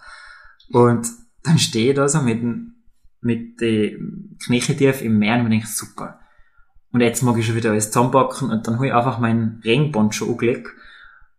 Und 0.72 1.08
dann 1.44 1.58
stehe 1.58 1.89
ich 1.89 1.96
da 1.96 2.08
so 2.08 2.22
mit, 2.22 2.44
mit 3.22 3.62
den 3.62 4.38
Knöchel 4.44 4.76
tief 4.76 5.02
im 5.02 5.18
Meer 5.18 5.38
und 5.38 5.46
mir 5.46 5.50
denke, 5.50 5.68
super 5.68 6.20
und 6.92 7.02
jetzt 7.02 7.22
mag 7.22 7.38
ich 7.38 7.46
schon 7.46 7.56
wieder 7.56 7.72
alles 7.72 7.92
zusammenpacken 7.92 8.50
und 8.50 8.68
dann 8.68 8.76
habe 8.76 8.88
ich 8.88 8.94
einfach 8.94 9.20
meinen 9.20 9.62
Regenponcho 9.63 10.26
angelegt 10.26 10.70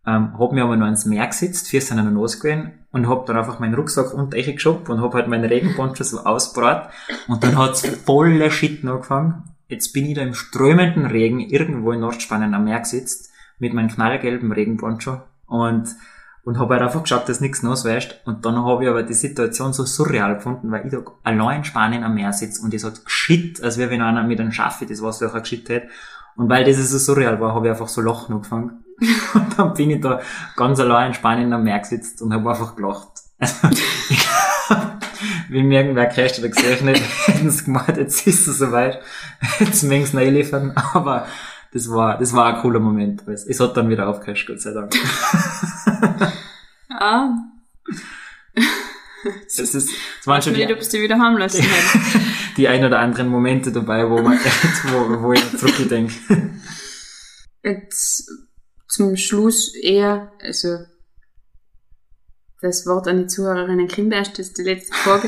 ähm, 0.05 0.37
hab 0.39 0.51
mir 0.51 0.63
aber 0.63 0.77
noch 0.77 0.87
ins 0.87 1.05
Meer 1.05 1.27
gesetzt, 1.27 1.67
vier 1.67 1.81
sind 1.81 1.97
noch 1.97 2.25
gewesen 2.25 2.71
und 2.91 3.07
hab 3.07 3.25
dann 3.27 3.37
einfach 3.37 3.59
meinen 3.59 3.75
Rucksack 3.75 4.13
unter 4.13 4.37
euch 4.37 4.51
geschoben 4.51 4.87
und 4.87 5.01
hab 5.01 5.13
halt 5.13 5.27
meinen 5.27 5.45
Regenponcho 5.45 6.03
so 6.03 6.21
ausbrat 6.21 6.91
und 7.27 7.43
dann 7.43 7.57
hat's 7.57 7.85
voller 7.87 8.49
Shit 8.49 8.83
angefangen. 8.83 9.43
Jetzt 9.67 9.93
bin 9.93 10.05
ich 10.05 10.15
da 10.15 10.21
im 10.21 10.33
strömenden 10.33 11.05
Regen 11.05 11.39
irgendwo 11.39 11.91
in 11.91 11.99
Nordspanien 11.99 12.53
am 12.53 12.65
Meer 12.65 12.79
gesetzt 12.79 13.30
mit 13.61 13.73
meinem 13.73 13.89
knallgelben 13.89 14.51
Regenponcho 14.51 15.21
und 15.45 15.87
und 16.43 16.57
habe 16.57 16.73
halt 16.73 16.83
einfach 16.83 17.03
geschaut, 17.03 17.29
dass 17.29 17.39
nichts 17.39 17.63
weißt. 17.63 18.21
Und 18.25 18.45
dann 18.45 18.55
habe 18.65 18.83
ich 18.83 18.89
aber 18.89 19.03
die 19.03 19.13
Situation 19.13 19.73
so 19.73 19.85
surreal 19.85 20.35
gefunden, 20.35 20.71
weil 20.71 20.85
ich 20.85 20.91
da 20.91 20.97
allein 21.23 21.57
in 21.57 21.63
Spanien 21.63 22.03
am 22.03 22.15
Meer 22.15 22.33
sitze 22.33 22.63
und 22.63 22.73
es 22.73 22.83
hat 22.83 23.05
geschit, 23.05 23.61
als 23.61 23.77
wäre 23.77 23.91
wenn 23.91 24.01
einer 24.01 24.23
mit 24.23 24.39
einem 24.39 24.51
Schaffe 24.51 24.87
das 24.87 25.03
Wasser 25.03 25.27
auch 25.27 25.39
geschit 25.39 25.69
hätte. 25.69 25.89
Und 26.35 26.49
weil 26.49 26.63
das 26.63 26.77
so 26.77 26.97
surreal 26.97 27.39
war, 27.39 27.53
habe 27.53 27.67
ich 27.67 27.71
einfach 27.71 27.87
so 27.87 28.01
lachen 28.01 28.33
angefangen. 28.33 28.83
Und 29.33 29.59
dann 29.59 29.73
bin 29.73 29.91
ich 29.91 30.01
da 30.01 30.19
ganz 30.55 30.79
allein 30.79 31.09
in 31.09 31.13
Spanien 31.13 31.53
am 31.53 31.63
Meer 31.63 31.79
gesetzt 31.79 32.21
und 32.21 32.33
habe 32.33 32.49
einfach 32.49 32.75
gelacht. 32.75 33.09
Also, 33.39 33.67
ich 34.09 34.27
glaub, 34.67 34.91
wie 35.49 35.63
mir 35.63 35.81
irgendwer 35.81 36.05
gehört 36.05 36.39
oder 36.39 36.49
gesehen 36.49 36.87
hätten 37.25 37.51
sie 37.51 37.65
gemacht, 37.65 37.97
jetzt 37.97 38.25
ist 38.25 38.47
es 38.47 38.57
soweit, 38.57 39.01
jetzt 39.59 39.83
mögen 39.83 40.05
sie 40.05 40.17
liefern, 40.29 40.71
aber 40.93 41.25
das 41.73 41.89
war, 41.89 42.17
das 42.17 42.33
war 42.33 42.53
ein 42.53 42.61
cooler 42.61 42.79
Moment. 42.79 43.27
Es 43.27 43.59
hat 43.59 43.77
dann 43.77 43.89
wieder 43.89 44.07
aufgehört, 44.07 44.43
Gott 44.45 44.61
sei 44.61 44.73
Dank. 44.73 44.93
ja. 46.89 47.37
Das 49.23 49.59
ist, 49.59 49.75
das 49.75 50.25
waren 50.25 50.41
schon 50.41 50.53
nicht, 50.53 50.67
die, 50.67 50.73
ob 50.73 50.79
es 50.79 50.89
die 50.89 50.99
wieder 50.99 51.19
haben 51.19 51.37
lassen 51.37 51.63
die 52.57 52.67
ein 52.67 52.83
oder 52.83 52.97
anderen 52.97 53.27
Momente 53.27 53.71
dabei, 53.71 54.09
wo 54.09 54.19
man, 54.19 54.39
wo, 54.85 55.21
wo 55.21 55.33
ich 55.33 55.57
zurückdenke. 55.57 56.13
Jetzt 57.63 58.27
zum 58.87 59.15
Schluss 59.15 59.75
eher, 59.75 60.31
also 60.41 60.79
das 62.61 62.85
Wort 62.87 63.07
an 63.07 63.19
die 63.19 63.27
Zuhörerinnen 63.27 63.87
kriegen 63.87 64.11
erst, 64.11 64.39
das 64.39 64.47
ist 64.47 64.57
die 64.57 64.63
letzte 64.63 64.93
Frage. 64.95 65.27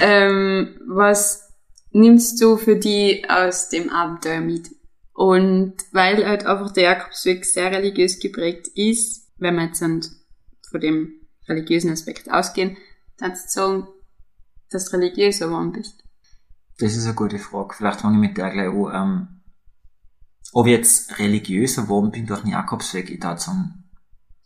ähm, 0.00 0.80
was 0.88 1.48
nimmst 1.92 2.40
du 2.40 2.56
für 2.56 2.76
die 2.76 3.24
aus 3.28 3.68
dem 3.68 3.90
Abenteuer 3.90 4.40
mit? 4.40 4.68
Und 5.14 5.74
weil 5.92 6.26
halt 6.26 6.46
einfach 6.46 6.72
der 6.72 6.84
Jakobsweg 6.84 7.44
sehr 7.44 7.70
religiös 7.70 8.18
geprägt 8.18 8.68
ist, 8.74 9.30
wenn 9.38 9.56
wir 9.56 9.66
jetzt 9.66 9.80
von 9.80 10.80
dem 10.80 11.12
religiösen 11.48 11.90
Aspekt 11.90 12.30
ausgehen, 12.30 12.76
dann 13.18 13.36
zu 13.36 13.48
sagen, 13.48 13.88
dass 14.70 14.86
du 14.86 14.96
religiös 14.96 15.40
geworden 15.40 15.72
bist. 15.72 16.02
Das 16.78 16.96
ist 16.96 17.04
eine 17.04 17.14
gute 17.14 17.38
Frage. 17.38 17.74
Vielleicht 17.76 18.00
fange 18.00 18.14
ich 18.16 18.28
mit 18.28 18.38
der 18.38 18.50
gleich 18.50 18.68
an. 18.68 18.94
Ähm, 18.94 19.28
ob 20.54 20.66
ich 20.66 20.72
jetzt 20.72 21.18
religiöser 21.18 21.82
geworden 21.82 22.10
bin 22.10 22.26
durch 22.26 22.40
den 22.40 22.50
Jakobsweg, 22.50 23.10
ich 23.10 23.22
würde 23.22 23.40
sagen, 23.40 23.84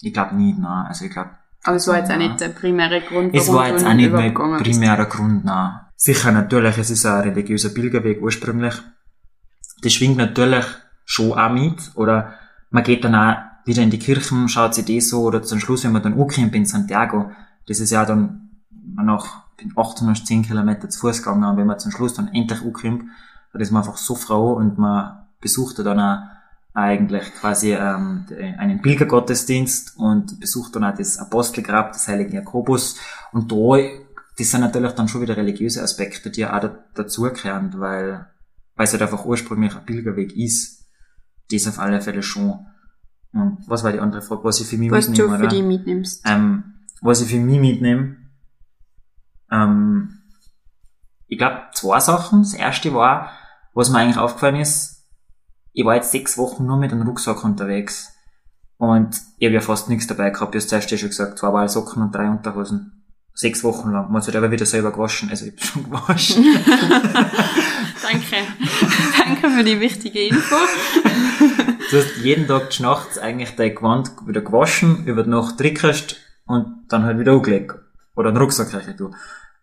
ich 0.01 0.13
glaube 0.13 0.37
nicht, 0.37 0.59
nein. 0.59 0.87
Also 0.87 1.05
ich 1.05 1.11
glaube, 1.11 1.31
aber 1.65 1.77
es 1.77 1.89
war 1.89 1.99
jetzt 1.99 2.13
auch 2.13 2.17
nicht 2.17 2.41
der 2.41 2.51
primäre 2.51 3.01
Grund, 3.01 3.33
warum 3.33 3.35
Es 3.35 3.53
war 3.53 3.69
jetzt 3.69 3.85
auch 3.85 3.95
nicht 3.95 4.13
mein 4.13 4.33
primärer 4.35 5.07
Grund, 5.07 5.45
nein. 5.45 5.81
Sicher, 5.97 6.31
natürlich, 6.31 6.79
es 6.79 6.91
ist 6.91 7.07
ein 7.07 7.23
religiöser 7.23 7.71
Pilgerweg 7.71 8.23
ursprünglich. 8.23 8.75
Das 9.83 9.93
schwingt 9.93 10.17
natürlich 10.17 10.65
schon 11.05 11.33
auch 11.33 11.51
mit, 11.51 11.93
oder 11.95 12.35
man 12.71 12.83
geht 12.83 13.05
dann 13.05 13.15
auch 13.15 13.37
wieder 13.65 13.83
in 13.83 13.91
die 13.91 13.99
Kirchen, 13.99 14.49
schaut 14.49 14.75
sich 14.75 14.85
das 14.85 15.11
so, 15.11 15.23
oder 15.23 15.43
zum 15.43 15.61
Schluss, 15.61 15.85
wenn 15.85 15.93
man 15.93 16.03
dann 16.03 16.19
ankommt 16.19 16.55
in 16.55 16.67
Santiago, 16.67 17.31
das 17.67 17.81
ist 17.81 17.91
ja 17.91 18.05
dann 18.05 18.51
nach 18.95 19.43
810 19.75 20.43
Kilometer 20.43 20.89
zu 20.89 21.01
Fuß 21.01 21.19
gegangen, 21.19 21.45
und 21.45 21.57
wenn 21.57 21.67
man 21.67 21.79
zum 21.79 21.91
Schluss 21.91 22.15
dann 22.15 22.29
endlich 22.29 22.63
ankommt, 22.63 23.05
dann 23.53 23.63
ist 23.63 23.71
man 23.71 23.83
einfach 23.83 23.97
so 23.97 24.15
froh 24.15 24.53
und 24.53 24.79
man 24.79 25.27
besucht 25.41 25.79
dann 25.79 26.01
auch 26.01 26.19
eigentlich 26.77 27.33
quasi 27.41 27.73
ähm, 27.73 28.27
einen 28.59 28.83
Pilgergottesdienst 28.83 29.97
und 29.97 30.39
besucht 30.41 30.77
dann 30.77 30.85
auch 30.85 30.95
das 30.95 31.19
Apostelgrab 31.19 31.93
des 31.93 32.07
heiligen 32.07 32.35
Jakobus. 32.35 32.99
Und 33.33 33.51
da, 33.51 33.79
das 34.37 34.51
sind 34.51 34.61
natürlich 34.61 34.93
dann 34.93 35.09
schon 35.09 35.23
wieder 35.23 35.39
religiöse 35.39 35.83
Aspekte, 35.83 36.31
die 36.31 36.45
auch 36.45 36.61
da, 36.61 36.77
dazugehören, 36.95 37.73
weil, 37.79 38.27
weil 38.77 38.85
es 38.85 38.93
halt 38.93 39.03
einfach 39.03 39.25
ursprünglich 39.25 39.75
ein 39.75 39.85
Pilgerweg 39.85 40.37
ist. 40.37 40.87
Das 41.51 41.67
auf 41.67 41.79
alle 41.79 42.01
Fälle 42.01 42.23
schon. 42.23 42.67
Und 43.33 43.59
was 43.67 43.85
war 43.85 43.93
die 43.93 44.01
andere 44.01 44.23
Frage, 44.23 44.45
was 44.45 44.61
ich 44.61 44.67
für 44.67 44.79
mich 44.79 44.91
was 44.91 45.09
mitnehme? 45.09 45.33
Was 45.33 45.39
du 45.39 45.45
für 45.45 45.47
oder? 45.47 45.57
die 45.57 45.63
mitnimmst. 45.63 46.23
Ähm, 46.27 46.75
was 47.01 47.21
ich 47.21 47.29
für 47.29 47.39
mich 47.39 47.61
mitnehme, 47.61 48.17
ähm, 49.51 50.23
ich 51.27 51.39
glaube 51.39 51.63
zwei 51.75 52.01
Sachen. 52.01 52.41
Das 52.41 52.55
erste 52.55 52.95
war, 52.95 53.31
was 53.75 53.91
mir 53.91 53.99
eigentlich 53.99 54.19
aufgefallen 54.19 54.57
ist, 54.57 55.07
ich 55.73 55.85
war 55.85 55.95
jetzt 55.95 56.11
sechs 56.11 56.39
Wochen 56.39 56.65
nur 56.65 56.79
mit 56.79 56.93
einem 56.93 57.07
Rucksack 57.07 57.45
unterwegs. 57.45 58.13
Und 58.79 59.21
ich 59.39 59.47
habe 59.47 59.55
ja 59.55 59.61
fast 59.61 59.89
nichts 59.89 60.07
dabei 60.07 60.31
gehabt. 60.31 60.55
Ich 60.55 60.63
habe 60.63 60.69
zuerst 60.69 60.99
schon 60.99 61.09
gesagt, 61.09 61.39
zwei 61.39 61.53
Wahl 61.53 61.69
Socken 61.69 62.03
und 62.03 62.15
drei 62.15 62.29
Unterhosen. 62.29 63.05
Sechs 63.35 63.63
Wochen 63.63 63.91
lang. 63.91 64.11
Man 64.11 64.23
hat 64.23 64.37
aber 64.37 64.51
wieder 64.51 64.65
selber 64.65 64.93
gewaschen. 64.93 65.29
Also 65.29 65.47
ich 65.47 65.53
habe 65.53 65.67
schon 65.67 65.85
gewaschen. 65.85 66.45
Für 69.55 69.65
die 69.65 69.81
wichtige 69.81 70.27
Info. 70.27 70.57
du 71.91 71.97
hast 71.97 72.17
jeden 72.23 72.47
Tag 72.47 72.81
nachts 72.81 73.19
eigentlich 73.19 73.55
dein 73.57 73.75
Gewand 73.75 74.11
wieder 74.27 74.41
gewaschen, 74.41 75.05
über 75.07 75.23
die 75.23 75.31
Nacht 75.31 75.59
trickst 75.59 76.17
und 76.47 76.85
dann 76.89 77.05
halt 77.05 77.19
wieder 77.19 77.33
angelegt. 77.33 77.75
Oder 78.15 78.31
einen 78.31 78.39
Rucksack 78.39 78.71
kriegst 78.71 78.99
du. 78.99 79.11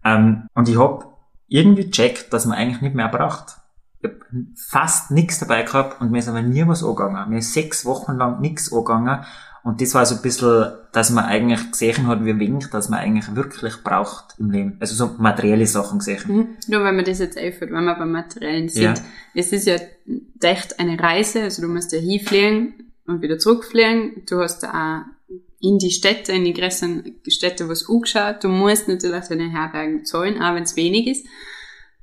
Ähm, 0.04 0.48
und 0.54 0.70
ich 0.70 0.78
hab 0.78 1.18
irgendwie 1.48 1.90
checkt, 1.92 2.34
dass 2.34 2.46
man 2.46 2.58
eigentlich 2.58 2.82
nicht 2.82 2.96
mehr 2.96 3.10
braucht 3.10 3.58
ich 4.04 4.12
hab 4.12 4.18
fast 4.56 5.12
nichts 5.12 5.40
dabei 5.40 5.64
gehabt 5.64 6.02
und 6.02 6.12
mir 6.12 6.20
ist 6.20 6.28
aber 6.28 6.42
nie 6.42 6.68
was 6.68 6.84
angegangen. 6.84 7.30
Mir 7.30 7.40
ist 7.40 7.54
sechs 7.54 7.86
Wochen 7.86 8.14
lang 8.14 8.42
nichts 8.42 8.72
angegangen. 8.72 9.24
Und 9.64 9.80
das 9.80 9.94
war 9.94 10.06
so 10.06 10.16
ein 10.16 10.22
bisschen, 10.22 10.74
dass 10.92 11.10
man 11.10 11.24
eigentlich 11.24 11.72
gesehen 11.72 12.08
hat, 12.08 12.26
wie 12.26 12.38
wenig, 12.38 12.68
dass 12.68 12.90
man 12.90 13.00
eigentlich 13.00 13.34
wirklich 13.34 13.82
braucht 13.82 14.36
im 14.38 14.52
Leben. 14.52 14.78
Also 14.82 14.94
so 14.94 15.16
materielle 15.18 15.66
Sachen 15.66 16.00
gesehen. 16.00 16.22
Mhm. 16.28 16.48
Nur 16.68 16.84
wenn 16.84 16.98
man 16.98 17.06
das 17.06 17.20
jetzt 17.20 17.38
einführt, 17.38 17.72
wenn 17.72 17.86
man 17.86 17.98
beim 17.98 18.12
Materiellen 18.12 18.68
sieht. 18.68 18.84
Ja. 18.84 18.94
Es 19.34 19.54
ist 19.54 19.66
ja 19.66 19.78
echt 20.42 20.80
eine 20.80 21.00
Reise, 21.00 21.44
also 21.44 21.62
du 21.62 21.70
musst 21.70 21.94
ja 21.94 22.00
hinfliegen 22.00 22.92
und 23.08 23.22
wieder 23.22 23.40
zurückfliegen. 23.40 24.24
Du 24.30 24.42
hast 24.42 24.64
da 24.64 25.06
auch 25.30 25.38
in 25.62 25.78
die 25.78 25.92
Städte, 25.92 26.34
in 26.34 26.44
die 26.44 26.54
größeren 26.54 27.22
Städte 27.30 27.70
was 27.70 27.90
angeschaut. 27.90 28.44
Du 28.44 28.50
musst 28.50 28.90
natürlich 28.90 29.26
deine 29.28 29.50
Herbergen 29.50 30.04
zahlen, 30.04 30.42
auch 30.42 30.56
wenn 30.56 30.64
es 30.64 30.76
wenig 30.76 31.08
ist. 31.08 31.26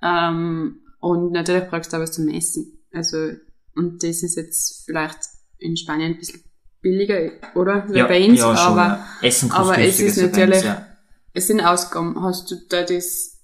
Ähm, 0.03 0.81
und 0.99 1.33
natürlich 1.33 1.69
brauchst 1.69 1.93
du 1.93 1.99
auch 1.99 2.01
was 2.01 2.13
zum 2.13 2.29
Essen. 2.29 2.79
Also, 2.91 3.33
und 3.77 4.03
das 4.03 4.23
ist 4.23 4.37
jetzt 4.37 4.85
vielleicht 4.87 5.19
in 5.59 5.77
Spanien 5.77 6.15
ein 6.15 6.19
bisschen 6.19 6.41
billiger, 6.81 7.31
oder? 7.55 7.87
Ja, 7.93 8.07
bei 8.07 8.27
uns, 8.27 8.39
ja, 8.39 8.57
schon, 8.57 8.79
aber, 8.79 8.87
ja. 8.87 9.07
Essen 9.23 9.53
aber 9.53 9.79
es 9.79 10.01
ist 10.01 10.21
natürlich, 10.21 10.65
ja. 10.65 10.87
es 11.35 11.47
sind 11.47 11.61
Ausgaben. 11.61 12.23
Hast 12.23 12.51
du 12.51 12.57
da 12.69 12.83
das 12.83 13.39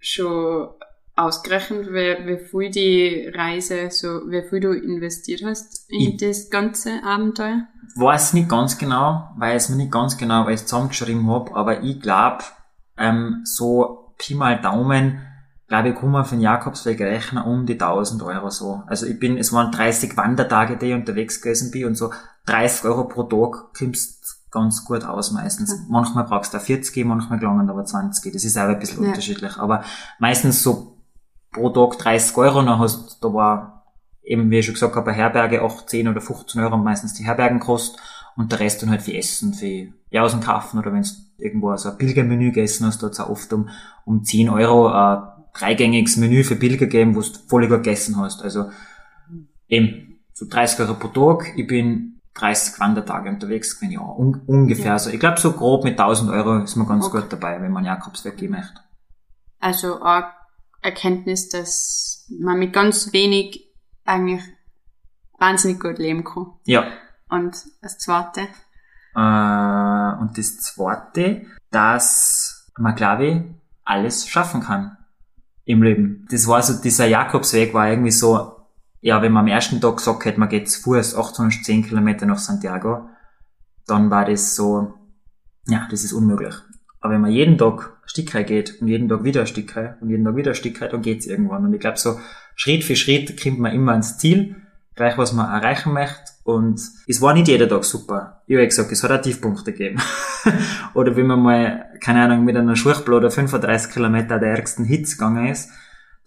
schon 0.00 0.68
ausgerechnet, 1.16 1.88
wie, 1.88 2.26
wie 2.26 2.38
viel 2.38 2.70
die 2.70 3.32
Reise, 3.34 3.90
so, 3.90 4.30
wie 4.30 4.42
viel 4.42 4.60
du 4.60 4.72
investiert 4.72 5.42
hast 5.44 5.90
in 5.90 6.00
ich 6.00 6.16
das 6.16 6.50
ganze 6.50 7.02
Abenteuer? 7.04 7.66
Weiß 7.96 8.34
nicht 8.34 8.48
ganz 8.48 8.78
genau, 8.78 9.30
weil 9.36 9.56
es 9.56 9.68
mir 9.68 9.76
nicht 9.76 9.90
ganz 9.90 10.16
genau, 10.16 10.44
weil 10.44 10.54
ich 10.54 10.60
es 10.60 10.66
zusammengeschrieben 10.66 11.28
habe, 11.28 11.54
aber 11.54 11.82
ich 11.82 12.00
glaube, 12.00 12.44
ähm, 12.96 13.40
so 13.44 14.14
Pi 14.18 14.34
mal 14.34 14.60
Daumen, 14.60 15.20
glaube 15.68 15.90
ich, 15.90 15.96
kann 15.96 16.10
man 16.10 16.24
für 16.24 16.36
den 16.36 16.42
Jakobsweg 16.42 17.00
rechnen 17.00 17.42
um 17.42 17.66
die 17.66 17.74
1000 17.74 18.22
Euro 18.22 18.50
so. 18.50 18.82
Also 18.86 19.06
ich 19.06 19.18
bin, 19.18 19.36
es 19.36 19.52
waren 19.52 19.72
30 19.72 20.16
Wandertage, 20.16 20.76
die 20.76 20.86
ich 20.86 20.94
unterwegs 20.94 21.40
gewesen 21.40 21.70
bin 21.70 21.86
und 21.86 21.94
so 21.94 22.10
30 22.48 22.84
Euro 22.84 23.04
pro 23.04 23.24
Tag 23.24 23.74
kommst 23.78 24.18
ganz 24.50 24.84
gut 24.84 25.04
aus 25.04 25.30
meistens. 25.32 25.76
Mhm. 25.76 25.86
Manchmal 25.90 26.24
brauchst 26.24 26.54
du 26.54 26.60
40, 26.60 27.04
manchmal 27.04 27.38
gelangen 27.38 27.68
aber 27.68 27.84
20. 27.84 28.32
Das 28.32 28.44
ist 28.44 28.56
auch 28.56 28.68
ein 28.68 28.78
bisschen 28.78 29.02
ja. 29.02 29.10
unterschiedlich. 29.10 29.56
Aber 29.58 29.84
meistens 30.18 30.62
so 30.62 30.98
pro 31.52 31.70
Tag 31.70 31.98
30 31.98 32.36
Euro, 32.36 32.62
dann 32.62 32.78
hast, 32.78 33.22
da 33.22 33.32
war 33.32 33.84
eben, 34.22 34.50
wie 34.50 34.58
ich 34.58 34.66
schon 34.66 34.74
gesagt 34.74 34.94
habe, 34.94 35.06
bei 35.06 35.12
Herberge 35.12 35.62
8, 35.62 35.88
10 35.88 36.08
oder 36.08 36.20
15 36.20 36.60
Euro 36.62 36.76
meistens 36.76 37.14
die 37.14 37.24
Herbergen 37.24 37.60
kostet 37.60 38.00
und 38.36 38.52
der 38.52 38.60
Rest 38.60 38.82
dann 38.82 38.90
halt 38.90 39.02
für 39.02 39.14
Essen, 39.14 39.54
für 39.54 39.88
ja, 40.10 40.22
aus 40.22 40.32
dem 40.32 40.40
Kaufen 40.40 40.78
oder 40.78 40.92
wenn 40.92 41.02
du 41.02 41.08
irgendwo 41.38 41.76
so 41.76 41.90
ein 41.90 41.98
Pilgermenü 41.98 42.52
gegessen 42.52 42.86
hast, 42.86 43.02
da 43.02 43.08
auch 43.08 43.30
oft 43.30 43.52
um, 43.52 43.68
um 44.04 44.24
10 44.24 44.48
Euro 44.48 44.88
äh, 44.88 45.20
dreigängiges 45.54 46.16
Menü 46.16 46.44
für 46.44 46.56
Pilger 46.56 46.86
gegeben, 46.86 47.16
wo 47.16 47.20
du 47.20 47.28
voll 47.48 47.68
gegessen 47.68 48.16
hast. 48.16 48.42
Also 48.42 48.70
eben 49.68 50.20
so 50.32 50.46
30 50.48 50.80
Euro 50.80 50.94
pro 50.94 51.08
Tag. 51.08 51.52
Ich 51.56 51.66
bin 51.66 52.07
30 52.38 52.80
Wandertage 52.80 53.28
unterwegs 53.30 53.78
gewesen, 53.78 53.92
ja, 53.92 54.00
un 54.00 54.42
ungefähr 54.46 54.92
ja. 54.92 54.98
so. 54.98 55.10
Ich 55.10 55.20
glaube, 55.20 55.40
so 55.40 55.52
grob 55.52 55.84
mit 55.84 55.98
1000 55.98 56.30
Euro 56.30 56.58
ist 56.58 56.76
man 56.76 56.86
ganz 56.86 57.06
okay. 57.06 57.20
gut 57.20 57.32
dabei, 57.32 57.60
wenn 57.60 57.72
man 57.72 57.84
Jakobsweg 57.84 58.36
gehen 58.36 58.52
möchte. 58.52 58.80
Also 59.60 60.00
auch 60.02 60.24
Erkenntnis, 60.80 61.48
dass 61.48 62.26
man 62.40 62.58
mit 62.58 62.72
ganz 62.72 63.12
wenig 63.12 63.68
eigentlich 64.04 64.42
wahnsinnig 65.38 65.80
gut 65.80 65.98
leben 65.98 66.24
kann. 66.24 66.52
Ja. 66.64 66.84
Und 67.28 67.56
das 67.82 67.98
Zweite? 67.98 68.42
Äh, 69.14 70.20
und 70.20 70.32
das 70.36 70.60
Zweite, 70.60 71.46
dass 71.70 72.70
man, 72.78 72.94
glaube 72.94 73.26
ich, 73.26 73.42
alles 73.84 74.28
schaffen 74.28 74.62
kann 74.62 74.96
im 75.64 75.82
Leben. 75.82 76.26
Das 76.30 76.46
war 76.46 76.62
so, 76.62 76.80
dieser 76.80 77.06
Jakobsweg 77.06 77.74
war 77.74 77.88
irgendwie 77.88 78.10
so, 78.10 78.57
ja, 79.00 79.22
wenn 79.22 79.32
man 79.32 79.44
am 79.44 79.48
ersten 79.48 79.80
Tag 79.80 79.96
gesagt 79.98 80.24
hätte, 80.24 80.40
man 80.40 80.48
geht 80.48 80.70
zu 80.70 80.80
Fuß 80.80 81.16
810 81.16 81.86
Kilometer 81.86 82.26
nach 82.26 82.38
Santiago, 82.38 83.08
dann 83.86 84.10
war 84.10 84.24
das 84.24 84.56
so, 84.56 84.94
ja, 85.66 85.86
das 85.90 86.04
ist 86.04 86.12
unmöglich. 86.12 86.54
Aber 87.00 87.14
wenn 87.14 87.20
man 87.20 87.30
jeden 87.30 87.58
Tag 87.58 87.92
ein 88.02 88.08
Stück 88.08 88.32
geht 88.46 88.80
und 88.80 88.88
jeden 88.88 89.08
Tag 89.08 89.22
wieder 89.22 89.42
ein 89.42 89.46
Stück 89.46 89.74
und 90.00 90.10
jeden 90.10 90.24
Tag 90.24 90.36
wieder 90.36 90.50
ein 90.50 90.56
Stück 90.56 90.80
dann 90.80 91.02
geht's 91.02 91.26
irgendwann. 91.26 91.64
Und 91.64 91.74
ich 91.74 91.80
glaube, 91.80 91.98
so 91.98 92.18
Schritt 92.56 92.82
für 92.82 92.96
Schritt 92.96 93.40
kommt 93.40 93.60
man 93.60 93.72
immer 93.72 93.92
ans 93.92 94.18
Ziel, 94.18 94.56
gleich 94.96 95.16
was 95.16 95.32
man 95.32 95.48
erreichen 95.48 95.92
möchte. 95.92 96.32
Und 96.42 96.80
es 97.06 97.20
war 97.20 97.34
nicht 97.34 97.46
jeder 97.46 97.68
Tag 97.68 97.84
super. 97.84 98.42
Ich 98.46 98.56
habe 98.56 98.66
gesagt, 98.66 98.90
es 98.90 99.04
hat 99.04 99.12
auch 99.12 99.22
Tiefpunkte 99.22 99.72
gegeben. 99.72 100.00
oder 100.94 101.14
wenn 101.14 101.26
man 101.26 101.40
mal, 101.40 101.84
keine 102.00 102.22
Ahnung, 102.22 102.44
mit 102.44 102.56
einer 102.56 102.74
Schuchblode 102.74 103.30
35 103.30 103.92
Kilometer 103.92 104.38
der 104.38 104.50
ärgsten 104.50 104.84
Hitze 104.84 105.16
gegangen 105.16 105.46
ist, 105.46 105.70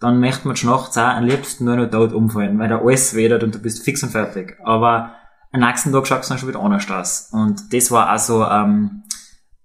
dann 0.02 0.20
möchte 0.20 0.48
man 0.48 0.56
nachts 0.64 0.98
auch 0.98 1.02
am 1.02 1.24
liebsten 1.24 1.64
nur 1.64 1.76
noch 1.76 1.90
tot 1.90 2.12
umfallen, 2.12 2.58
weil 2.58 2.68
da 2.68 2.78
alles 2.78 3.14
wedert 3.14 3.42
und 3.42 3.54
du 3.54 3.58
bist 3.58 3.84
fix 3.84 4.02
und 4.02 4.10
fertig. 4.10 4.58
Aber 4.64 5.12
am 5.52 5.60
nächsten 5.60 5.92
Tag 5.92 6.06
schaut 6.06 6.22
es 6.22 6.28
dann 6.28 6.38
schon 6.38 6.48
wieder 6.48 6.60
anders 6.60 6.90
aus. 6.90 7.28
Und 7.32 7.72
das 7.72 7.90
war 7.90 8.12
auch 8.12 8.18
so, 8.18 8.44
ähm, 8.44 9.02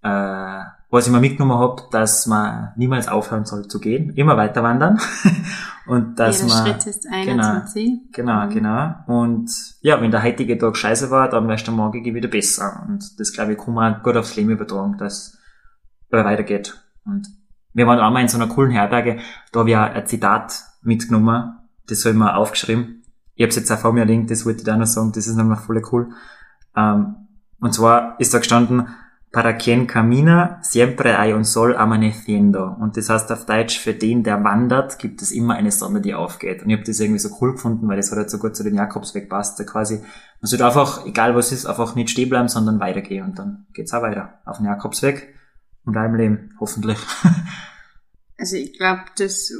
äh, 0.04 0.62
was 0.90 1.06
ich 1.08 1.12
mir 1.12 1.20
mitgenommen 1.20 1.58
habe, 1.58 1.84
dass 1.92 2.28
man 2.28 2.72
niemals 2.78 3.08
aufhören 3.08 3.46
soll 3.46 3.68
zu 3.68 3.80
gehen, 3.80 4.12
immer 4.12 4.38
weiter 4.38 4.64
wandern. 4.64 5.00
und 5.88 6.18
dass 6.18 6.42
Jeder 6.42 6.54
man, 6.54 6.66
Schritt 6.68 6.86
ist 6.88 7.08
einer 7.12 7.26
genau, 7.26 7.60
zum 7.60 7.68
Ziel. 7.68 8.00
Genau, 8.14 8.46
Mhm. 8.46 8.50
genau. 8.50 8.96
Und 9.08 9.52
ja, 9.82 10.00
wenn 10.02 10.12
der 10.12 10.24
heutige 10.24 10.58
Tag 10.58 10.78
scheiße 10.78 11.10
war, 11.12 11.30
dann 11.30 11.48
wäre 11.48 11.62
der 11.62 11.74
morgige 11.74 12.14
wieder 12.14 12.30
besser. 12.30 12.86
Und 12.88 13.20
das, 13.20 13.34
glaube 13.34 13.54
ich, 13.54 13.58
kann 13.58 13.74
man 13.74 14.02
gut 14.04 14.16
aufs 14.16 14.36
Leben 14.36 14.52
übertragen, 14.52 14.98
dass 14.98 15.38
es 16.10 16.14
weitergeht. 16.24 16.82
Und 17.06 17.28
wir 17.78 17.86
waren 17.86 18.00
einmal 18.00 18.24
in 18.24 18.28
so 18.28 18.38
einer 18.38 18.48
coolen 18.48 18.72
Herberge, 18.72 19.20
da 19.52 19.60
habe 19.60 19.70
ich 19.70 19.78
auch 19.78 19.82
ein 19.82 20.08
Zitat 20.08 20.64
mitgenommen, 20.82 21.58
das 21.88 22.04
habe 22.04 22.14
ich 22.14 22.20
mir 22.20 22.36
aufgeschrieben. 22.36 23.04
Ich 23.36 23.44
habe 23.44 23.50
es 23.50 23.56
jetzt 23.56 23.72
auch 23.72 23.78
vor 23.78 23.94
mir 23.94 24.04
liegen, 24.04 24.26
das 24.26 24.48
wollte 24.48 24.60
ich 24.60 24.66
da 24.66 24.76
noch 24.76 24.88
sagen, 24.88 25.12
das 25.14 25.28
ist 25.28 25.36
nochmal 25.36 25.58
voll 25.58 25.82
cool. 25.92 26.10
Ähm, 26.76 27.16
und 27.60 27.74
zwar 27.74 28.20
ist 28.20 28.34
da 28.34 28.40
gestanden, 28.40 28.88
Para 29.30 29.54
quien 29.54 29.86
camina, 29.86 30.58
siempre 30.62 31.20
hay 31.20 31.34
un 31.34 31.44
sol 31.44 31.76
amaneciendo. 31.76 32.76
Und 32.80 32.96
das 32.96 33.10
heißt 33.10 33.32
auf 33.32 33.46
Deutsch, 33.46 33.78
für 33.78 33.94
den, 33.94 34.24
der 34.24 34.44
wandert, 34.44 34.98
gibt 34.98 35.22
es 35.22 35.32
immer 35.32 35.56
eine 35.56 35.70
Sonne, 35.70 36.00
die 36.00 36.16
aufgeht. 36.16 36.64
Und 36.64 36.70
ich 36.70 36.78
habe 36.78 36.88
das 36.88 37.00
irgendwie 37.00 37.20
so 37.20 37.30
cool 37.42 37.52
gefunden, 37.52 37.88
weil 37.88 37.98
das 37.98 38.10
hat 38.10 38.18
halt 38.18 38.32
so 38.32 38.40
gut 38.40 38.56
zu 38.56 38.64
den 38.64 38.74
Jakobsweg 38.74 39.30
passt. 39.30 39.60
Da 39.60 39.66
quasi, 39.66 40.00
man 40.00 40.48
sollte 40.48 40.66
einfach, 40.66 41.06
egal 41.06 41.36
was 41.36 41.52
ist, 41.52 41.66
einfach 41.66 41.94
nicht 41.94 42.10
stehen 42.10 42.30
bleiben, 42.30 42.48
sondern 42.48 42.80
weitergehen. 42.80 43.26
Und 43.26 43.38
dann 43.38 43.68
geht's 43.74 43.94
auch 43.94 44.02
weiter. 44.02 44.40
Auf 44.46 44.58
den 44.58 44.66
Jakobsweg 44.66 45.36
und 45.88 45.96
im 45.96 46.16
Leben, 46.16 46.56
hoffentlich. 46.60 47.00
Also 48.40 48.56
ich 48.56 48.78
glaube, 48.78 49.02
das 49.18 49.52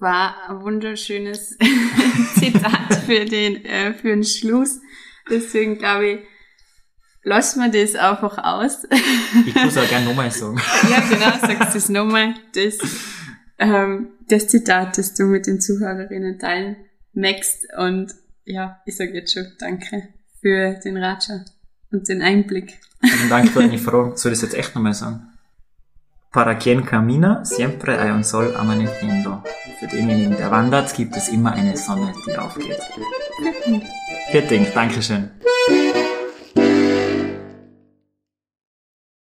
war 0.00 0.50
ein 0.50 0.62
wunderschönes 0.62 1.56
Zitat 2.34 2.94
für 3.06 3.24
den, 3.24 3.64
äh, 3.64 3.94
für 3.94 4.08
den 4.08 4.24
Schluss. 4.24 4.80
Deswegen 5.30 5.78
glaube 5.78 6.06
ich, 6.06 6.20
lassen 7.22 7.60
wir 7.60 7.70
das 7.70 7.94
einfach 7.94 8.38
aus. 8.38 8.84
Ich 9.46 9.54
muss 9.54 9.78
auch 9.78 9.88
gerne 9.88 10.06
nochmal 10.06 10.32
sagen. 10.32 10.60
ja, 10.90 11.00
genau, 11.08 11.38
sagst 11.40 11.74
du 11.74 11.78
es 11.78 11.88
nochmal. 11.88 12.34
Das, 12.54 12.78
ähm, 13.58 14.08
das 14.28 14.48
Zitat, 14.48 14.98
das 14.98 15.14
du 15.14 15.26
mit 15.26 15.46
den 15.46 15.60
Zuhörerinnen 15.60 16.40
teilen 16.40 16.76
möchtest. 17.12 17.66
Und 17.78 18.12
ja, 18.44 18.80
ich 18.86 18.96
sage 18.96 19.14
jetzt 19.14 19.32
schon 19.32 19.46
Danke 19.60 20.08
für 20.40 20.80
den 20.84 20.96
Ratscher 20.96 21.44
und 21.92 22.08
den 22.08 22.22
Einblick. 22.22 22.80
Und 23.00 23.30
danke 23.30 23.50
für 23.50 23.60
deine 23.60 23.78
Frage. 23.78 24.16
Soll 24.16 24.32
ich 24.32 24.40
das 24.40 24.50
jetzt 24.50 24.58
echt 24.58 24.74
nochmal 24.74 24.94
sagen? 24.94 25.33
Para 26.34 26.58
quien 26.58 26.82
camina, 26.82 27.44
siempre 27.44 27.96
hay 27.96 28.10
un 28.10 28.24
sol 28.24 28.52
amaneciendo. 28.58 29.44
Für 29.78 29.86
denjenigen, 29.86 30.36
der 30.36 30.50
wandert, 30.50 30.92
gibt 30.92 31.16
es 31.16 31.28
immer 31.28 31.52
eine 31.52 31.76
Sonne, 31.76 32.12
die 32.26 32.36
aufgeht. 32.36 32.80
Dank, 34.50 34.74
Dankeschön. 34.74 35.30